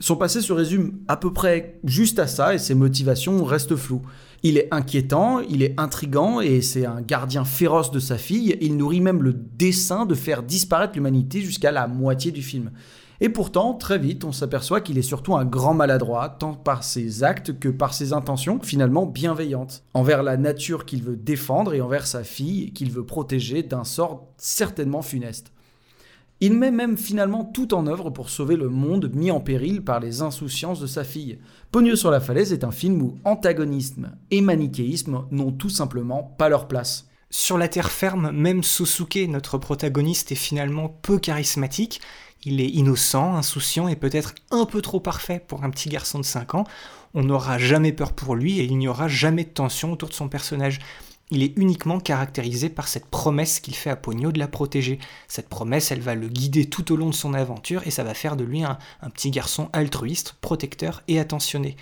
Son 0.00 0.16
passé 0.16 0.40
se 0.40 0.52
résume 0.52 0.98
à 1.08 1.16
peu 1.16 1.32
près 1.32 1.80
juste 1.82 2.20
à 2.20 2.28
ça 2.28 2.54
et 2.54 2.58
ses 2.58 2.76
motivations 2.76 3.44
restent 3.44 3.74
floues. 3.74 4.02
Il 4.42 4.56
est 4.56 4.68
inquiétant, 4.70 5.40
il 5.40 5.62
est 5.62 5.74
intrigant 5.78 6.40
et 6.40 6.60
c'est 6.62 6.86
un 6.86 7.00
gardien 7.00 7.44
féroce 7.44 7.90
de 7.90 7.98
sa 7.98 8.18
fille. 8.18 8.56
Il 8.60 8.76
nourrit 8.76 9.00
même 9.00 9.22
le 9.22 9.32
dessein 9.32 10.06
de 10.06 10.14
faire 10.14 10.44
disparaître 10.44 10.94
l'humanité 10.94 11.40
jusqu'à 11.40 11.72
la 11.72 11.88
moitié 11.88 12.30
du 12.30 12.42
film. 12.42 12.70
Et 13.20 13.28
pourtant, 13.28 13.74
très 13.74 13.98
vite, 13.98 14.24
on 14.24 14.30
s'aperçoit 14.30 14.80
qu'il 14.80 14.96
est 14.96 15.02
surtout 15.02 15.34
un 15.34 15.44
grand 15.44 15.74
maladroit, 15.74 16.28
tant 16.28 16.54
par 16.54 16.84
ses 16.84 17.24
actes 17.24 17.58
que 17.58 17.68
par 17.68 17.92
ses 17.92 18.12
intentions, 18.12 18.60
finalement 18.62 19.06
bienveillantes, 19.06 19.82
envers 19.92 20.22
la 20.22 20.36
nature 20.36 20.84
qu'il 20.84 21.02
veut 21.02 21.16
défendre 21.16 21.74
et 21.74 21.80
envers 21.80 22.06
sa 22.06 22.22
fille 22.22 22.72
qu'il 22.72 22.92
veut 22.92 23.04
protéger 23.04 23.64
d'un 23.64 23.82
sort 23.82 24.28
certainement 24.36 25.02
funeste. 25.02 25.52
Il 26.40 26.54
met 26.54 26.70
même 26.70 26.96
finalement 26.96 27.44
tout 27.44 27.74
en 27.74 27.88
œuvre 27.88 28.10
pour 28.10 28.30
sauver 28.30 28.54
le 28.54 28.68
monde 28.68 29.10
mis 29.12 29.32
en 29.32 29.40
péril 29.40 29.82
par 29.82 29.98
les 29.98 30.22
insouciances 30.22 30.78
de 30.78 30.86
sa 30.86 31.02
fille. 31.02 31.38
Pogno 31.72 31.96
sur 31.96 32.12
la 32.12 32.20
falaise 32.20 32.52
est 32.52 32.62
un 32.62 32.70
film 32.70 33.02
où 33.02 33.18
antagonisme 33.24 34.12
et 34.30 34.40
manichéisme 34.40 35.24
n'ont 35.32 35.50
tout 35.50 35.68
simplement 35.68 36.22
pas 36.38 36.48
leur 36.48 36.68
place. 36.68 37.08
Sur 37.30 37.58
la 37.58 37.66
terre 37.66 37.90
ferme, 37.90 38.30
même 38.30 38.62
Sosuke, 38.62 39.28
notre 39.28 39.58
protagoniste, 39.58 40.30
est 40.30 40.36
finalement 40.36 40.88
peu 40.88 41.18
charismatique. 41.18 42.00
Il 42.44 42.60
est 42.60 42.68
innocent, 42.68 43.34
insouciant 43.34 43.88
et 43.88 43.96
peut-être 43.96 44.34
un 44.52 44.64
peu 44.64 44.80
trop 44.80 45.00
parfait 45.00 45.42
pour 45.44 45.64
un 45.64 45.70
petit 45.70 45.88
garçon 45.88 46.20
de 46.20 46.24
5 46.24 46.54
ans. 46.54 46.64
On 47.14 47.24
n'aura 47.24 47.58
jamais 47.58 47.92
peur 47.92 48.12
pour 48.12 48.36
lui 48.36 48.60
et 48.60 48.64
il 48.64 48.78
n'y 48.78 48.86
aura 48.86 49.08
jamais 49.08 49.44
de 49.44 49.50
tension 49.50 49.92
autour 49.92 50.08
de 50.08 50.14
son 50.14 50.28
personnage 50.28 50.78
il 51.30 51.42
est 51.42 51.52
uniquement 51.56 52.00
caractérisé 52.00 52.68
par 52.68 52.88
cette 52.88 53.06
promesse 53.06 53.60
qu'il 53.60 53.74
fait 53.74 53.90
à 53.90 53.96
Pogno 53.96 54.32
de 54.32 54.38
la 54.38 54.48
protéger. 54.48 54.98
Cette 55.26 55.48
promesse, 55.48 55.90
elle 55.90 56.00
va 56.00 56.14
le 56.14 56.28
guider 56.28 56.66
tout 56.66 56.90
au 56.92 56.96
long 56.96 57.10
de 57.10 57.14
son 57.14 57.34
aventure 57.34 57.86
et 57.86 57.90
ça 57.90 58.04
va 58.04 58.14
faire 58.14 58.36
de 58.36 58.44
lui 58.44 58.62
un, 58.62 58.78
petit 59.12 59.30
garçon 59.30 59.68
altruiste, 59.72 60.34
protecteur 60.40 61.02
et 61.06 61.20
attentionné. 61.20 61.76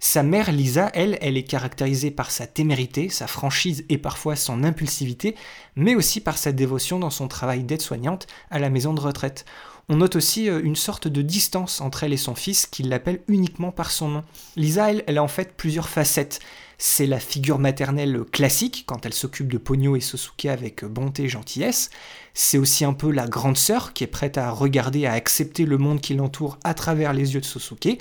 Sa 0.00 0.22
mère 0.22 0.52
Lisa, 0.52 0.90
elle, 0.94 1.18
elle 1.20 1.36
est 1.36 1.44
caractérisée 1.44 2.10
par 2.10 2.30
sa 2.30 2.46
témérité, 2.46 3.08
sa 3.08 3.26
franchise 3.26 3.84
et 3.88 3.98
parfois 3.98 4.36
son 4.36 4.64
impulsivité, 4.64 5.34
mais 5.76 5.94
aussi 5.94 6.20
par 6.20 6.38
sa 6.38 6.52
dévotion 6.52 6.98
dans 6.98 7.10
son 7.10 7.28
travail 7.28 7.64
d'aide-soignante 7.64 8.26
à 8.50 8.58
la 8.58 8.70
maison 8.70 8.94
de 8.94 9.00
retraite. 9.00 9.44
On 9.88 9.96
note 9.96 10.16
aussi 10.16 10.50
euh, 10.50 10.60
une 10.62 10.76
sorte 10.76 11.08
de 11.08 11.22
distance 11.22 11.80
entre 11.80 12.04
elle 12.04 12.12
et 12.12 12.18
son 12.18 12.34
fils 12.34 12.66
qui 12.66 12.82
l'appelle 12.82 13.22
uniquement 13.26 13.72
par 13.72 13.90
son 13.90 14.08
nom. 14.08 14.24
Lisa, 14.54 14.90
elle, 14.90 15.02
elle 15.06 15.18
a 15.18 15.22
en 15.22 15.28
fait 15.28 15.56
plusieurs 15.56 15.88
facettes. 15.88 16.40
C'est 16.80 17.06
la 17.06 17.18
figure 17.18 17.58
maternelle 17.58 18.22
classique, 18.30 18.84
quand 18.86 19.04
elle 19.04 19.12
s'occupe 19.12 19.50
de 19.52 19.58
Pogno 19.58 19.96
et 19.96 20.00
Sosuke 20.00 20.46
avec 20.46 20.84
bonté 20.84 21.24
et 21.24 21.28
gentillesse. 21.28 21.90
C'est 22.34 22.56
aussi 22.56 22.84
un 22.84 22.92
peu 22.92 23.10
la 23.10 23.26
grande 23.26 23.58
sœur 23.58 23.92
qui 23.92 24.04
est 24.04 24.08
prête 24.08 24.38
à 24.38 24.52
regarder, 24.52 25.04
à 25.04 25.12
accepter 25.12 25.64
le 25.64 25.76
monde 25.76 26.00
qui 26.00 26.14
l'entoure 26.14 26.56
à 26.62 26.74
travers 26.74 27.12
les 27.12 27.34
yeux 27.34 27.40
de 27.40 27.44
Sosuke. 27.44 27.98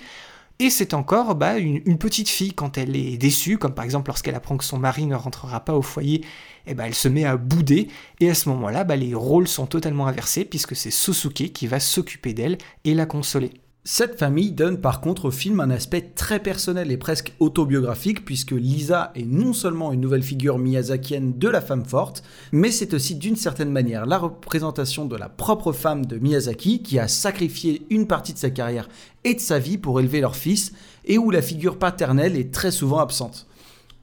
Et 0.59 0.69
c'est 0.69 0.93
encore 0.93 1.33
bah, 1.33 1.57
une, 1.57 1.97
petite 1.97 2.29
fille 2.29 2.53
quand 2.53 2.77
elle 2.77 2.95
est 2.95 3.17
déçue, 3.17 3.57
comme 3.57 3.73
par 3.73 3.85
exemple 3.85 4.09
lorsqu'elle 4.09 4.35
apprend 4.35 4.57
que 4.57 4.63
son 4.63 4.77
mari 4.77 5.07
ne 5.07 5.15
rentrera 5.15 5.59
pas 5.65 5.75
au 5.75 5.81
foyer, 5.81 6.21
et 6.21 6.71
eh 6.71 6.73
bah, 6.75 6.85
elle 6.87 6.95
se 6.95 7.07
met 7.07 7.25
à 7.25 7.35
bouder, 7.35 7.87
et 8.19 8.29
à 8.29 8.35
ce 8.35 8.49
moment-là, 8.49 8.83
bah, 8.83 8.95
les 8.95 9.13
rôles 9.15 9.47
sont 9.47 9.65
totalement 9.65 10.07
inversés, 10.07 10.45
puisque 10.45 10.75
c'est 10.75 10.91
Sosuke 10.91 11.51
qui 11.51 11.65
va 11.65 11.79
s'occuper 11.79 12.33
d'elle 12.33 12.57
et 12.85 12.93
la 12.93 13.05
consoler. 13.07 13.51
Cette 13.89 14.19
famille 14.19 14.51
donne 14.51 14.81
par 14.81 14.99
contre 14.99 15.29
au 15.29 15.31
film 15.31 15.61
un 15.61 15.69
aspect 15.69 16.11
très 16.13 16.39
personnel 16.39 16.91
et 16.91 16.97
presque 16.97 17.31
autobiographique 17.39 18.25
puisque 18.25 18.51
Lisa 18.51 19.13
est 19.15 19.23
non 19.25 19.53
seulement 19.53 19.93
une 19.93 20.01
nouvelle 20.01 20.23
figure 20.23 20.59
miyazakienne 20.59 21.39
de 21.39 21.47
la 21.47 21.61
femme 21.61 21.85
forte, 21.85 22.21
mais 22.51 22.69
c'est 22.69 22.93
aussi 22.93 23.15
d'une 23.15 23.37
certaine 23.37 23.71
manière 23.71 24.05
la 24.05 24.17
représentation 24.17 25.05
de 25.05 25.15
la 25.15 25.29
propre 25.29 25.71
femme 25.71 26.05
de 26.05 26.17
Miyazaki 26.17 26.83
qui 26.83 26.99
a 26.99 27.07
sacrifié 27.07 27.87
une 27.89 28.07
partie 28.07 28.33
de 28.33 28.39
sa 28.39 28.49
carrière 28.49 28.89
et 29.23 29.35
de 29.35 29.39
sa 29.39 29.57
vie 29.57 29.77
pour 29.77 30.01
élever 30.01 30.19
leur 30.19 30.35
fils 30.35 30.73
et 31.05 31.17
où 31.17 31.31
la 31.31 31.41
figure 31.41 31.79
paternelle 31.79 32.35
est 32.35 32.53
très 32.53 32.71
souvent 32.71 32.99
absente. 32.99 33.47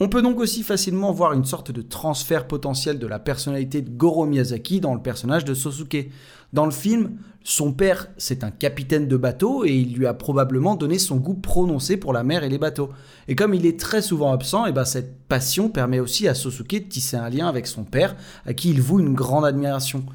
On 0.00 0.08
peut 0.08 0.22
donc 0.22 0.40
aussi 0.40 0.62
facilement 0.62 1.12
voir 1.12 1.34
une 1.34 1.44
sorte 1.44 1.70
de 1.70 1.82
transfert 1.82 2.48
potentiel 2.48 2.98
de 2.98 3.06
la 3.06 3.18
personnalité 3.18 3.82
de 3.82 3.90
Goro 3.90 4.24
Miyazaki 4.24 4.80
dans 4.80 4.94
le 4.94 5.02
personnage 5.02 5.44
de 5.44 5.52
Sosuke. 5.52 6.08
Dans 6.54 6.64
le 6.64 6.72
film, 6.72 7.18
son 7.46 7.72
père, 7.72 8.08
c'est 8.16 8.42
un 8.42 8.50
capitaine 8.50 9.06
de 9.06 9.18
bateau 9.18 9.66
et 9.66 9.72
il 9.74 9.94
lui 9.94 10.06
a 10.06 10.14
probablement 10.14 10.76
donné 10.76 10.98
son 10.98 11.16
goût 11.16 11.34
prononcé 11.34 11.98
pour 11.98 12.14
la 12.14 12.24
mer 12.24 12.42
et 12.42 12.48
les 12.48 12.56
bateaux. 12.56 12.88
Et 13.28 13.36
comme 13.36 13.52
il 13.52 13.66
est 13.66 13.78
très 13.78 14.00
souvent 14.00 14.32
absent, 14.32 14.64
et 14.64 14.72
ben 14.72 14.86
cette 14.86 15.22
passion 15.28 15.68
permet 15.68 16.00
aussi 16.00 16.26
à 16.26 16.32
Sosuke 16.32 16.70
de 16.70 16.88
tisser 16.88 17.18
un 17.18 17.28
lien 17.28 17.46
avec 17.46 17.66
son 17.66 17.84
père, 17.84 18.16
à 18.46 18.54
qui 18.54 18.70
il 18.70 18.80
voue 18.80 18.98
une 18.98 19.12
grande 19.12 19.44
admiration. 19.44 20.06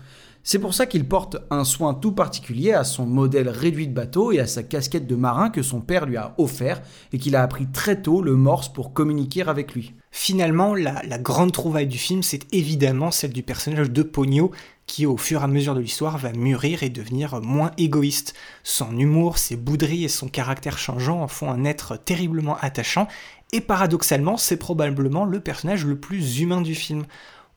C'est 0.42 0.58
pour 0.58 0.74
ça 0.74 0.88
qu'il 0.88 1.08
porte 1.08 1.38
un 1.52 1.66
soin 1.66 1.94
tout 1.94 2.14
particulier 2.14 2.74
à 2.74 2.84
son 2.84 3.06
modèle 3.06 3.50
réduit 3.50 3.88
de 3.88 3.94
bateau 3.94 4.32
et 4.32 4.40
à 4.40 4.48
sa 4.48 4.64
casquette 4.64 5.06
de 5.06 5.16
marin 5.16 5.52
que 5.52 5.62
son 5.62 5.82
père 5.82 6.08
lui 6.08 6.18
a 6.18 6.34
offert 6.40 6.82
et 7.14 7.20
qu'il 7.20 7.36
a 7.36 7.44
appris 7.44 7.68
très 7.68 8.02
tôt 8.02 8.24
le 8.24 8.34
morse 8.34 8.70
pour 8.70 8.94
communiquer 8.94 9.44
avec 9.44 9.76
lui. 9.76 9.94
Finalement, 10.10 10.74
la, 10.74 11.04
la 11.08 11.20
grande 11.20 11.52
trouvaille 11.52 11.86
du 11.86 12.00
film, 12.00 12.24
c'est 12.24 12.52
évidemment 12.52 13.12
celle 13.12 13.34
du 13.34 13.44
personnage 13.44 13.92
de 13.92 14.02
Pogno, 14.02 14.50
qui 14.90 15.06
au 15.06 15.18
fur 15.18 15.42
et 15.42 15.44
à 15.44 15.48
mesure 15.48 15.76
de 15.76 15.80
l'histoire 15.80 16.18
va 16.18 16.34
mûrir 16.34 16.82
et 16.82 16.90
devenir 16.90 17.40
moins 17.42 17.72
égoïste. 17.78 18.34
Son 18.64 18.98
humour, 18.98 19.38
ses 19.38 19.56
bouderies 19.56 20.04
et 20.04 20.10
son 20.10 20.28
caractère 20.28 20.80
changeant 20.80 21.22
en 21.22 21.28
font 21.28 21.52
un 21.52 21.64
être 21.64 21.96
terriblement 21.96 22.58
attachant, 22.60 23.08
et 23.54 23.62
paradoxalement, 23.62 24.36
c'est 24.36 24.58
probablement 24.58 25.26
le 25.26 25.40
personnage 25.40 25.86
le 25.86 25.98
plus 25.98 26.40
humain 26.40 26.62
du 26.62 26.76
film 26.76 27.06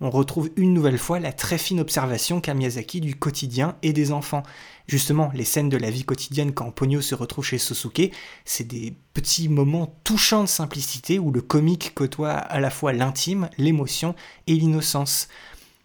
on 0.02 0.10
retrouve 0.10 0.50
une 0.56 0.74
nouvelle 0.74 0.98
fois 0.98 1.20
la 1.20 1.32
très 1.32 1.58
fine 1.58 1.78
observation 1.78 2.40
qu'a 2.40 2.54
Miyazaki 2.54 3.00
du 3.00 3.14
quotidien 3.14 3.76
et 3.82 3.92
des 3.92 4.10
enfants. 4.10 4.42
Justement, 4.88 5.30
les 5.32 5.44
scènes 5.44 5.68
de 5.68 5.76
la 5.76 5.92
vie 5.92 6.02
quotidienne 6.02 6.52
quand 6.52 6.72
Ponyo 6.72 7.00
se 7.00 7.14
retrouve 7.14 7.44
chez 7.44 7.58
Sosuke, 7.58 8.10
c'est 8.44 8.66
des 8.66 8.96
petits 9.14 9.48
moments 9.48 9.94
touchants 10.02 10.42
de 10.42 10.48
simplicité 10.48 11.20
où 11.20 11.30
le 11.30 11.40
comique 11.40 11.94
côtoie 11.94 12.32
à 12.32 12.58
la 12.58 12.70
fois 12.70 12.92
l'intime, 12.92 13.48
l'émotion 13.58 14.16
et 14.48 14.56
l'innocence. 14.56 15.28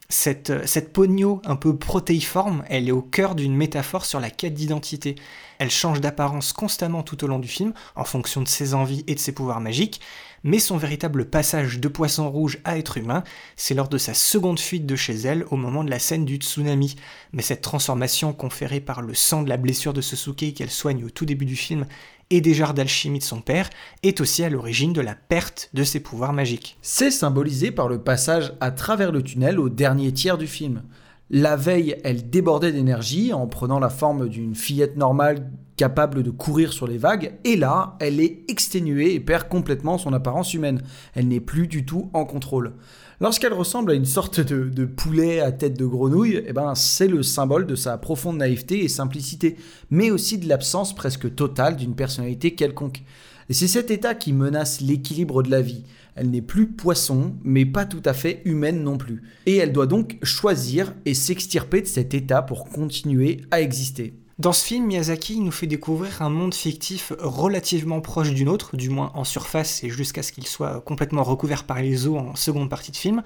Cette, 0.09 0.65
cette 0.65 0.93
Pogno 0.93 1.41
un 1.43 1.57
peu 1.57 1.75
protéiforme, 1.75 2.63
elle 2.69 2.87
est 2.87 2.93
au 2.93 3.01
cœur 3.01 3.35
d'une 3.35 3.53
métaphore 3.53 4.05
sur 4.05 4.21
la 4.21 4.29
quête 4.29 4.53
d'identité. 4.53 5.15
Elle 5.59 5.69
change 5.69 5.99
d'apparence 5.99 6.53
constamment 6.53 7.03
tout 7.03 7.25
au 7.25 7.27
long 7.27 7.39
du 7.39 7.49
film, 7.49 7.73
en 7.97 8.05
fonction 8.05 8.41
de 8.41 8.47
ses 8.47 8.73
envies 8.73 9.03
et 9.07 9.15
de 9.15 9.19
ses 9.19 9.33
pouvoirs 9.33 9.59
magiques, 9.59 9.99
mais 10.43 10.59
son 10.59 10.77
véritable 10.77 11.25
passage 11.25 11.79
de 11.79 11.87
poisson 11.89 12.29
rouge 12.29 12.59
à 12.63 12.77
être 12.77 12.97
humain, 12.97 13.25
c'est 13.57 13.73
lors 13.73 13.89
de 13.89 13.97
sa 13.97 14.13
seconde 14.13 14.61
fuite 14.61 14.85
de 14.85 14.95
chez 14.95 15.15
elle 15.15 15.45
au 15.51 15.57
moment 15.57 15.83
de 15.83 15.89
la 15.89 15.99
scène 15.99 16.23
du 16.23 16.37
tsunami. 16.37 16.95
Mais 17.33 17.41
cette 17.41 17.61
transformation 17.61 18.31
conférée 18.31 18.79
par 18.79 19.01
le 19.01 19.13
sang 19.13 19.43
de 19.43 19.49
la 19.49 19.57
blessure 19.57 19.93
de 19.93 19.99
Sosuke 19.99 20.53
qu'elle 20.53 20.71
soigne 20.71 21.03
au 21.03 21.09
tout 21.09 21.25
début 21.25 21.45
du 21.45 21.57
film 21.57 21.85
et 22.29 22.41
des 22.41 22.53
jardins 22.53 22.77
d'alchimie 22.77 23.19
de 23.19 23.23
son 23.23 23.41
père 23.41 23.69
est 24.03 24.21
aussi 24.21 24.43
à 24.43 24.49
l'origine 24.49 24.93
de 24.93 25.01
la 25.01 25.15
perte 25.15 25.69
de 25.73 25.83
ses 25.83 25.99
pouvoirs 25.99 26.33
magiques. 26.33 26.77
C'est 26.81 27.11
symbolisé 27.11 27.71
par 27.71 27.87
le 27.87 27.99
passage 27.99 28.53
à 28.59 28.71
travers 28.71 29.11
le 29.11 29.23
tunnel 29.23 29.59
au 29.59 29.69
dernier 29.69 30.11
tiers 30.11 30.37
du 30.37 30.47
film. 30.47 30.83
La 31.29 31.55
veille, 31.55 31.97
elle 32.03 32.29
débordait 32.29 32.71
d'énergie 32.71 33.33
en 33.33 33.47
prenant 33.47 33.79
la 33.79 33.89
forme 33.89 34.29
d'une 34.29 34.55
fillette 34.55 34.95
normale 34.95 35.51
capable 35.75 36.23
de 36.23 36.31
courir 36.31 36.73
sur 36.73 36.87
les 36.87 36.97
vagues, 36.97 37.33
et 37.43 37.55
là, 37.55 37.97
elle 37.99 38.19
est 38.19 38.43
exténuée 38.49 39.13
et 39.13 39.19
perd 39.19 39.47
complètement 39.47 39.97
son 39.97 40.13
apparence 40.13 40.53
humaine. 40.53 40.81
Elle 41.13 41.27
n'est 41.27 41.39
plus 41.39 41.67
du 41.67 41.85
tout 41.85 42.09
en 42.13 42.25
contrôle. 42.25 42.73
Lorsqu'elle 43.19 43.53
ressemble 43.53 43.91
à 43.91 43.95
une 43.95 44.05
sorte 44.05 44.39
de, 44.39 44.85
poulet 44.85 45.39
à 45.39 45.51
tête 45.51 45.75
de 45.75 45.87
grenouille, 45.87 46.43
eh 46.45 46.53
ben, 46.53 46.75
c'est 46.75 47.07
le 47.07 47.23
symbole 47.23 47.65
de 47.65 47.73
sa 47.73 47.97
profonde 47.97 48.37
naïveté 48.37 48.83
et 48.83 48.87
simplicité, 48.87 49.57
mais 49.89 50.11
aussi 50.11 50.37
de 50.37 50.47
l'absence 50.47 50.93
presque 50.93 51.33
totale 51.33 51.77
d'une 51.77 51.95
personnalité 51.95 52.53
quelconque. 52.53 53.01
Et 53.49 53.53
c'est 53.53 53.67
cet 53.67 53.89
état 53.89 54.13
qui 54.13 54.33
menace 54.33 54.81
l'équilibre 54.81 55.41
de 55.41 55.49
la 55.49 55.61
vie. 55.61 55.83
Elle 56.15 56.29
n'est 56.29 56.43
plus 56.43 56.67
poisson, 56.67 57.33
mais 57.43 57.65
pas 57.65 57.85
tout 57.85 58.03
à 58.05 58.13
fait 58.13 58.43
humaine 58.45 58.83
non 58.83 58.97
plus. 58.99 59.23
Et 59.47 59.55
elle 59.55 59.73
doit 59.73 59.87
donc 59.87 60.19
choisir 60.21 60.93
et 61.05 61.15
s'extirper 61.15 61.81
de 61.81 61.87
cet 61.87 62.13
état 62.13 62.43
pour 62.43 62.65
continuer 62.65 63.41
à 63.49 63.61
exister. 63.61 64.13
Dans 64.39 64.53
ce 64.53 64.63
film, 64.63 64.85
Miyazaki 64.85 65.39
nous 65.39 65.51
fait 65.51 65.65
découvrir 65.65 66.21
un 66.21 66.29
monde 66.29 66.53
fictif 66.53 67.11
relativement 67.17 68.01
proche 68.01 68.29
du 68.35 68.45
nôtre, 68.45 68.77
du 68.77 68.91
moins 68.91 69.11
en 69.15 69.23
surface 69.23 69.83
et 69.83 69.89
jusqu'à 69.89 70.21
ce 70.21 70.31
qu'il 70.31 70.45
soit 70.45 70.79
complètement 70.81 71.23
recouvert 71.23 71.63
par 71.63 71.81
les 71.81 72.05
eaux 72.05 72.17
en 72.17 72.35
seconde 72.35 72.69
partie 72.69 72.91
de 72.91 72.97
film. 72.97 73.23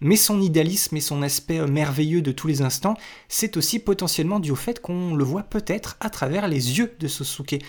Mais 0.00 0.14
son 0.14 0.40
idéalisme 0.40 0.96
et 0.96 1.00
son 1.00 1.22
aspect 1.22 1.66
merveilleux 1.66 2.22
de 2.22 2.30
tous 2.30 2.46
les 2.46 2.62
instants, 2.62 2.94
c'est 3.28 3.56
aussi 3.56 3.80
potentiellement 3.80 4.38
dû 4.38 4.52
au 4.52 4.56
fait 4.56 4.80
qu'on 4.80 5.16
le 5.16 5.24
voit 5.24 5.42
peut-être 5.42 5.96
à 5.98 6.10
travers 6.10 6.46
les 6.46 6.78
yeux 6.78 6.94
de 7.00 7.08
Sosuke. 7.08 7.60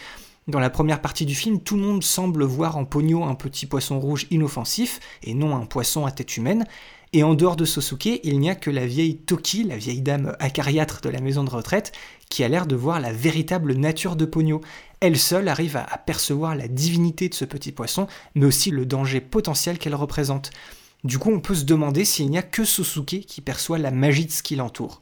Dans 0.47 0.60
la 0.60 0.69
première 0.69 1.01
partie 1.01 1.25
du 1.25 1.34
film, 1.34 1.62
tout 1.62 1.77
le 1.77 1.82
monde 1.82 2.03
semble 2.03 2.43
voir 2.43 2.77
en 2.77 2.86
Pogno 2.86 3.23
un 3.23 3.34
petit 3.34 3.65
poisson 3.65 3.99
rouge 3.99 4.27
inoffensif, 4.29 4.99
et 5.23 5.34
non 5.34 5.56
un 5.56 5.65
poisson 5.65 6.06
à 6.06 6.12
tête 6.12 6.38
humaine, 6.38 6.67
et 7.13 7.23
en 7.23 7.36
dehors 7.36 7.56
de 7.56 7.65
Sosuke, 7.65 8.19
il 8.23 8.39
n'y 8.39 8.49
a 8.49 8.56
que 8.56 8.71
la 8.71 8.88
vieille 8.88 9.17
Toki, 9.17 9.63
la 9.63 9.78
vieille 9.78 10.02
dame 10.02 10.36
acariâtre 10.39 10.99
de 11.02 11.10
la 11.10 11.21
maison 11.21 11.43
de 11.43 11.49
retraite, 11.52 11.91
qui 12.28 12.43
a 12.43 12.47
l'air 12.47 12.65
de 12.65 12.76
voir 12.76 12.99
la 12.99 13.13
véritable 13.13 13.73
nature 13.76 14.15
de 14.15 14.26
Pogno. 14.26 14.62
Elle 14.99 15.19
seule 15.19 15.47
arrive 15.47 15.78
à 15.78 15.97
percevoir 15.99 16.56
la 16.56 16.67
divinité 16.67 17.30
de 17.30 17.36
ce 17.36 17.45
petit 17.45 17.71
poisson, 17.71 18.08
mais 18.34 18.45
aussi 18.45 18.71
le 18.71 18.88
danger 18.88 19.21
potentiel 19.21 19.78
qu'elle 19.78 19.93
représente. 19.93 20.49
Du 21.04 21.19
coup, 21.19 21.32
on 21.32 21.39
peut 21.39 21.54
se 21.54 21.65
demander 21.65 22.04
s'il 22.04 22.30
n'y 22.32 22.38
a 22.38 22.43
que 22.43 22.65
Sosuke 22.65 23.26
qui 23.28 23.41
perçoit 23.41 23.78
la 23.78 23.91
magie 23.91 24.26
de 24.26 24.32
ce 24.32 24.41
qui 24.41 24.56
l'entoure. 24.56 24.99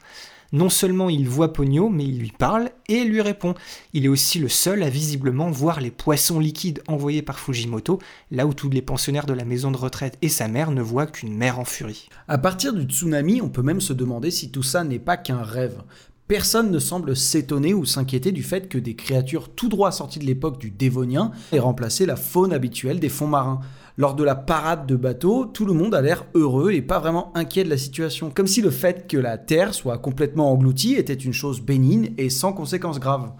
Non 0.53 0.67
seulement 0.67 1.09
il 1.09 1.29
voit 1.29 1.53
Pogno, 1.53 1.87
mais 1.87 2.03
il 2.03 2.19
lui 2.19 2.33
parle 2.37 2.71
et 2.89 3.05
lui 3.05 3.21
répond. 3.21 3.53
Il 3.93 4.03
est 4.03 4.09
aussi 4.09 4.37
le 4.37 4.49
seul 4.49 4.83
à 4.83 4.89
visiblement 4.89 5.49
voir 5.49 5.79
les 5.79 5.91
poissons 5.91 6.39
liquides 6.39 6.83
envoyés 6.87 7.21
par 7.21 7.39
Fujimoto, 7.39 7.99
là 8.31 8.45
où 8.45 8.53
tous 8.53 8.69
les 8.69 8.81
pensionnaires 8.81 9.25
de 9.25 9.33
la 9.33 9.45
maison 9.45 9.71
de 9.71 9.77
retraite 9.77 10.17
et 10.21 10.27
sa 10.27 10.49
mère 10.49 10.71
ne 10.71 10.81
voient 10.81 11.07
qu'une 11.07 11.37
mère 11.37 11.57
en 11.57 11.63
furie. 11.63 12.09
À 12.27 12.37
partir 12.37 12.73
du 12.73 12.83
tsunami, 12.83 13.41
on 13.41 13.47
peut 13.47 13.61
même 13.61 13.79
se 13.79 13.93
demander 13.93 14.29
si 14.29 14.51
tout 14.51 14.63
ça 14.63 14.83
n'est 14.83 14.99
pas 14.99 15.15
qu'un 15.15 15.41
rêve. 15.41 15.83
Personne 16.27 16.71
ne 16.71 16.79
semble 16.79 17.15
s'étonner 17.15 17.73
ou 17.73 17.85
s'inquiéter 17.85 18.31
du 18.31 18.43
fait 18.43 18.67
que 18.69 18.77
des 18.77 18.95
créatures 18.95 19.49
tout 19.49 19.69
droit 19.69 19.91
sorties 19.91 20.19
de 20.19 20.25
l'époque 20.25 20.59
du 20.59 20.69
Dévonien 20.69 21.31
aient 21.51 21.59
remplacé 21.59 22.05
la 22.05 22.15
faune 22.15 22.53
habituelle 22.53 22.99
des 22.99 23.09
fonds 23.09 23.27
marins. 23.27 23.61
Lors 24.01 24.15
de 24.15 24.23
la 24.23 24.33
parade 24.33 24.87
de 24.87 24.95
bateaux, 24.95 25.45
tout 25.45 25.63
le 25.63 25.73
monde 25.73 25.93
a 25.93 26.01
l'air 26.01 26.25
heureux 26.33 26.71
et 26.71 26.81
pas 26.81 26.97
vraiment 26.97 27.31
inquiet 27.35 27.63
de 27.63 27.69
la 27.69 27.77
situation, 27.77 28.31
comme 28.31 28.47
si 28.47 28.63
le 28.63 28.71
fait 28.71 29.07
que 29.07 29.15
la 29.15 29.37
Terre 29.37 29.75
soit 29.75 29.99
complètement 29.99 30.51
engloutie 30.51 30.95
était 30.95 31.13
une 31.13 31.33
chose 31.33 31.61
bénigne 31.61 32.11
et 32.17 32.31
sans 32.31 32.51
conséquences 32.51 32.99
graves. 32.99 33.31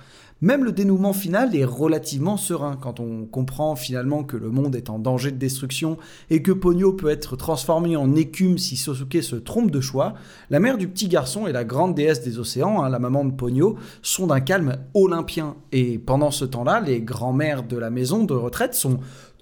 Même 0.44 0.64
le 0.64 0.72
dénouement 0.72 1.14
final 1.14 1.56
est 1.56 1.66
relativement 1.66 2.36
serein 2.36 2.76
quand 2.76 3.00
on 3.00 3.26
comprend 3.28 3.76
finalement 3.76 4.24
que 4.24 4.38
le 4.38 4.50
monde 4.50 4.76
est 4.76 4.90
en 4.90 4.98
danger 4.98 5.30
de 5.30 5.38
destruction 5.38 6.00
et 6.32 6.42
que 6.42 6.52
Pogno 6.52 6.94
peut 6.94 7.10
être 7.10 7.36
transformé 7.36 7.96
en 7.96 8.16
écume 8.16 8.58
si 8.58 8.76
Sosuke 8.76 9.22
se 9.22 9.36
trompe 9.36 9.70
de 9.70 9.82
choix. 9.82 10.16
La 10.50 10.60
mère 10.60 10.80
du 10.80 10.88
petit 10.88 11.10
garçon 11.10 11.46
et 11.46 11.52
la 11.52 11.64
grande 11.64 11.94
déesse 11.94 12.24
des 12.24 12.40
océans, 12.40 12.82
hein, 12.82 12.90
la 12.90 12.98
maman 12.98 13.24
de 13.24 13.32
Pogno, 13.32 13.78
sont 14.02 14.26
d'un 14.26 14.40
calme 14.40 14.78
olympien. 14.96 15.58
Et 15.72 16.00
pendant 16.00 16.32
ce 16.32 16.46
temps-là, 16.46 16.82
les 16.82 17.02
grands-mères 17.02 17.62
de 17.62 17.78
la 17.78 17.92
maison 17.92 18.24
de 18.24 18.34
retraite 18.34 18.74
sont 18.74 19.00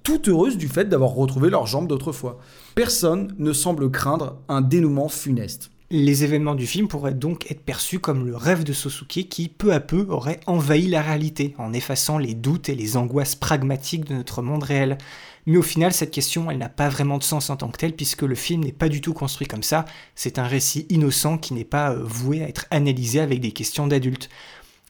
toutes 0.09 0.27
heureuses 0.27 0.57
du 0.57 0.67
fait 0.67 0.89
d'avoir 0.89 1.11
retrouvé 1.11 1.51
leurs 1.51 1.67
jambes 1.67 1.87
d'autrefois. 1.87 2.39
Personne 2.73 3.35
ne 3.37 3.53
semble 3.53 3.91
craindre 3.91 4.37
un 4.47 4.61
dénouement 4.61 5.07
funeste. 5.07 5.69
Les 5.91 6.23
événements 6.23 6.55
du 6.55 6.65
film 6.65 6.87
pourraient 6.87 7.13
donc 7.13 7.51
être 7.51 7.61
perçus 7.61 7.99
comme 7.99 8.25
le 8.25 8.35
rêve 8.35 8.63
de 8.63 8.73
Sosuke 8.73 9.27
qui, 9.29 9.49
peu 9.49 9.71
à 9.71 9.79
peu, 9.79 10.07
aurait 10.09 10.39
envahi 10.47 10.87
la 10.87 11.03
réalité, 11.03 11.53
en 11.59 11.73
effaçant 11.73 12.17
les 12.17 12.33
doutes 12.33 12.69
et 12.69 12.75
les 12.75 12.97
angoisses 12.97 13.35
pragmatiques 13.35 14.05
de 14.05 14.15
notre 14.15 14.41
monde 14.41 14.63
réel. 14.63 14.97
Mais 15.45 15.57
au 15.57 15.63
final, 15.63 15.93
cette 15.93 16.11
question, 16.11 16.49
elle 16.49 16.57
n'a 16.57 16.69
pas 16.69 16.89
vraiment 16.89 17.19
de 17.19 17.23
sens 17.23 17.51
en 17.51 17.55
tant 17.55 17.69
que 17.69 17.77
telle, 17.77 17.95
puisque 17.95 18.23
le 18.23 18.35
film 18.35 18.63
n'est 18.63 18.71
pas 18.71 18.89
du 18.89 19.01
tout 19.01 19.13
construit 19.13 19.47
comme 19.47 19.63
ça. 19.63 19.85
C'est 20.15 20.39
un 20.39 20.47
récit 20.47 20.87
innocent 20.89 21.37
qui 21.37 21.53
n'est 21.53 21.63
pas 21.63 21.91
euh, 21.91 22.03
voué 22.03 22.43
à 22.43 22.49
être 22.49 22.65
analysé 22.71 23.19
avec 23.19 23.41
des 23.41 23.51
questions 23.51 23.85
d'adultes. 23.85 24.29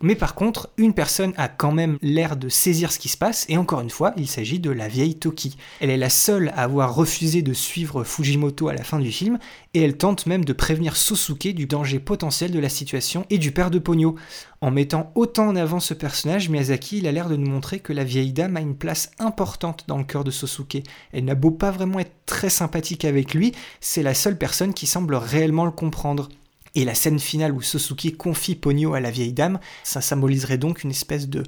Mais 0.01 0.15
par 0.15 0.33
contre, 0.33 0.69
une 0.77 0.93
personne 0.93 1.33
a 1.35 1.49
quand 1.49 1.73
même 1.73 1.97
l'air 2.01 2.37
de 2.37 2.47
saisir 2.47 2.91
ce 2.91 2.99
qui 2.99 3.09
se 3.09 3.17
passe, 3.17 3.45
et 3.49 3.57
encore 3.57 3.81
une 3.81 3.89
fois, 3.89 4.13
il 4.15 4.27
s'agit 4.27 4.59
de 4.59 4.71
la 4.71 4.87
vieille 4.87 5.19
Toki. 5.19 5.57
Elle 5.81 5.89
est 5.89 5.97
la 5.97 6.09
seule 6.09 6.53
à 6.55 6.63
avoir 6.63 6.95
refusé 6.95 7.41
de 7.41 7.51
suivre 7.51 8.05
Fujimoto 8.05 8.69
à 8.69 8.73
la 8.73 8.85
fin 8.85 8.99
du 8.99 9.11
film, 9.11 9.39
et 9.73 9.81
elle 9.81 9.97
tente 9.97 10.25
même 10.25 10.45
de 10.45 10.53
prévenir 10.53 10.95
Sosuke 10.95 11.53
du 11.53 11.65
danger 11.65 11.99
potentiel 11.99 12.51
de 12.51 12.59
la 12.59 12.69
situation 12.69 13.25
et 13.29 13.37
du 13.37 13.51
père 13.51 13.71
de 13.71 13.79
Pogno. 13.79 14.15
En 14.61 14.71
mettant 14.71 15.11
autant 15.15 15.47
en 15.47 15.55
avant 15.57 15.81
ce 15.81 15.93
personnage, 15.93 16.49
Miyazaki 16.49 16.99
il 16.99 17.07
a 17.07 17.11
l'air 17.11 17.27
de 17.27 17.35
nous 17.35 17.49
montrer 17.49 17.79
que 17.79 17.93
la 17.93 18.05
vieille 18.05 18.33
dame 18.33 18.55
a 18.55 18.61
une 18.61 18.75
place 18.75 19.11
importante 19.19 19.83
dans 19.87 19.97
le 19.97 20.05
cœur 20.05 20.23
de 20.23 20.31
Sosuke. 20.31 20.83
Elle 21.11 21.25
n'a 21.25 21.35
beau 21.35 21.51
pas 21.51 21.71
vraiment 21.71 21.99
être 21.99 22.15
très 22.25 22.49
sympathique 22.49 23.03
avec 23.03 23.33
lui, 23.33 23.53
c'est 23.81 24.03
la 24.03 24.13
seule 24.13 24.37
personne 24.37 24.73
qui 24.73 24.87
semble 24.87 25.15
réellement 25.15 25.65
le 25.65 25.71
comprendre. 25.71 26.29
Et 26.75 26.85
la 26.85 26.95
scène 26.95 27.19
finale 27.19 27.51
où 27.51 27.61
Sosuke 27.61 28.15
confie 28.17 28.55
Ponyo 28.55 28.93
à 28.93 28.99
la 28.99 29.11
vieille 29.11 29.33
dame, 29.33 29.59
ça 29.83 30.01
symboliserait 30.01 30.57
donc 30.57 30.83
une 30.83 30.91
espèce 30.91 31.27
de, 31.27 31.43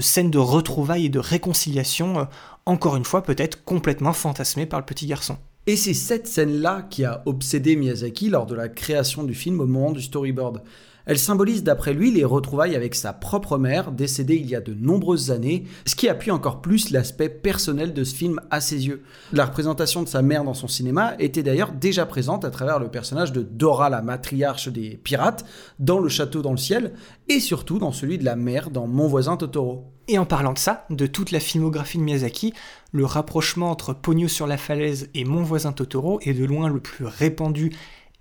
scène 0.00 0.30
de 0.30 0.38
retrouvailles 0.38 1.06
et 1.06 1.10
de 1.10 1.18
réconciliation, 1.18 2.20
euh, 2.20 2.24
encore 2.66 2.96
une 2.96 3.04
fois 3.04 3.22
peut-être 3.22 3.64
complètement 3.64 4.12
fantasmée 4.12 4.66
par 4.66 4.80
le 4.80 4.86
petit 4.86 5.06
garçon. 5.06 5.36
Et 5.66 5.76
c'est 5.76 5.94
cette 5.94 6.26
scène-là 6.26 6.82
qui 6.90 7.04
a 7.04 7.22
obsédé 7.26 7.76
Miyazaki 7.76 8.30
lors 8.30 8.46
de 8.46 8.54
la 8.54 8.68
création 8.68 9.22
du 9.22 9.34
film 9.34 9.60
au 9.60 9.66
moment 9.66 9.92
du 9.92 10.02
storyboard. 10.02 10.62
Elle 11.06 11.18
symbolise 11.18 11.64
d'après 11.64 11.94
lui 11.94 12.12
les 12.12 12.24
retrouvailles 12.24 12.76
avec 12.76 12.94
sa 12.94 13.12
propre 13.12 13.58
mère, 13.58 13.90
décédée 13.90 14.36
il 14.36 14.48
y 14.48 14.54
a 14.54 14.60
de 14.60 14.74
nombreuses 14.74 15.30
années, 15.30 15.64
ce 15.84 15.96
qui 15.96 16.08
appuie 16.08 16.30
encore 16.30 16.60
plus 16.60 16.90
l'aspect 16.90 17.28
personnel 17.28 17.92
de 17.92 18.04
ce 18.04 18.14
film 18.14 18.40
à 18.50 18.60
ses 18.60 18.86
yeux. 18.86 19.02
La 19.32 19.46
représentation 19.46 20.02
de 20.02 20.08
sa 20.08 20.22
mère 20.22 20.44
dans 20.44 20.54
son 20.54 20.68
cinéma 20.68 21.14
était 21.18 21.42
d'ailleurs 21.42 21.72
déjà 21.72 22.06
présente 22.06 22.44
à 22.44 22.50
travers 22.50 22.78
le 22.78 22.88
personnage 22.88 23.32
de 23.32 23.42
Dora, 23.42 23.90
la 23.90 24.02
matriarche 24.02 24.68
des 24.68 25.00
pirates, 25.02 25.44
dans 25.78 25.98
Le 25.98 26.08
Château 26.08 26.42
dans 26.42 26.52
le 26.52 26.56
ciel, 26.56 26.92
et 27.28 27.40
surtout 27.40 27.78
dans 27.78 27.92
celui 27.92 28.18
de 28.18 28.24
la 28.24 28.36
mère 28.36 28.70
dans 28.70 28.86
Mon 28.86 29.08
voisin 29.08 29.36
Totoro. 29.36 29.92
Et 30.08 30.18
en 30.18 30.26
parlant 30.26 30.52
de 30.52 30.58
ça, 30.58 30.84
de 30.90 31.06
toute 31.06 31.30
la 31.30 31.40
filmographie 31.40 31.98
de 31.98 32.02
Miyazaki, 32.02 32.52
le 32.92 33.04
rapprochement 33.04 33.70
entre 33.70 33.94
Pogno 33.94 34.28
sur 34.28 34.46
la 34.46 34.56
falaise 34.56 35.08
et 35.14 35.24
Mon 35.24 35.42
voisin 35.42 35.72
Totoro 35.72 36.20
est 36.22 36.34
de 36.34 36.44
loin 36.44 36.68
le 36.68 36.80
plus 36.80 37.04
répandu 37.04 37.72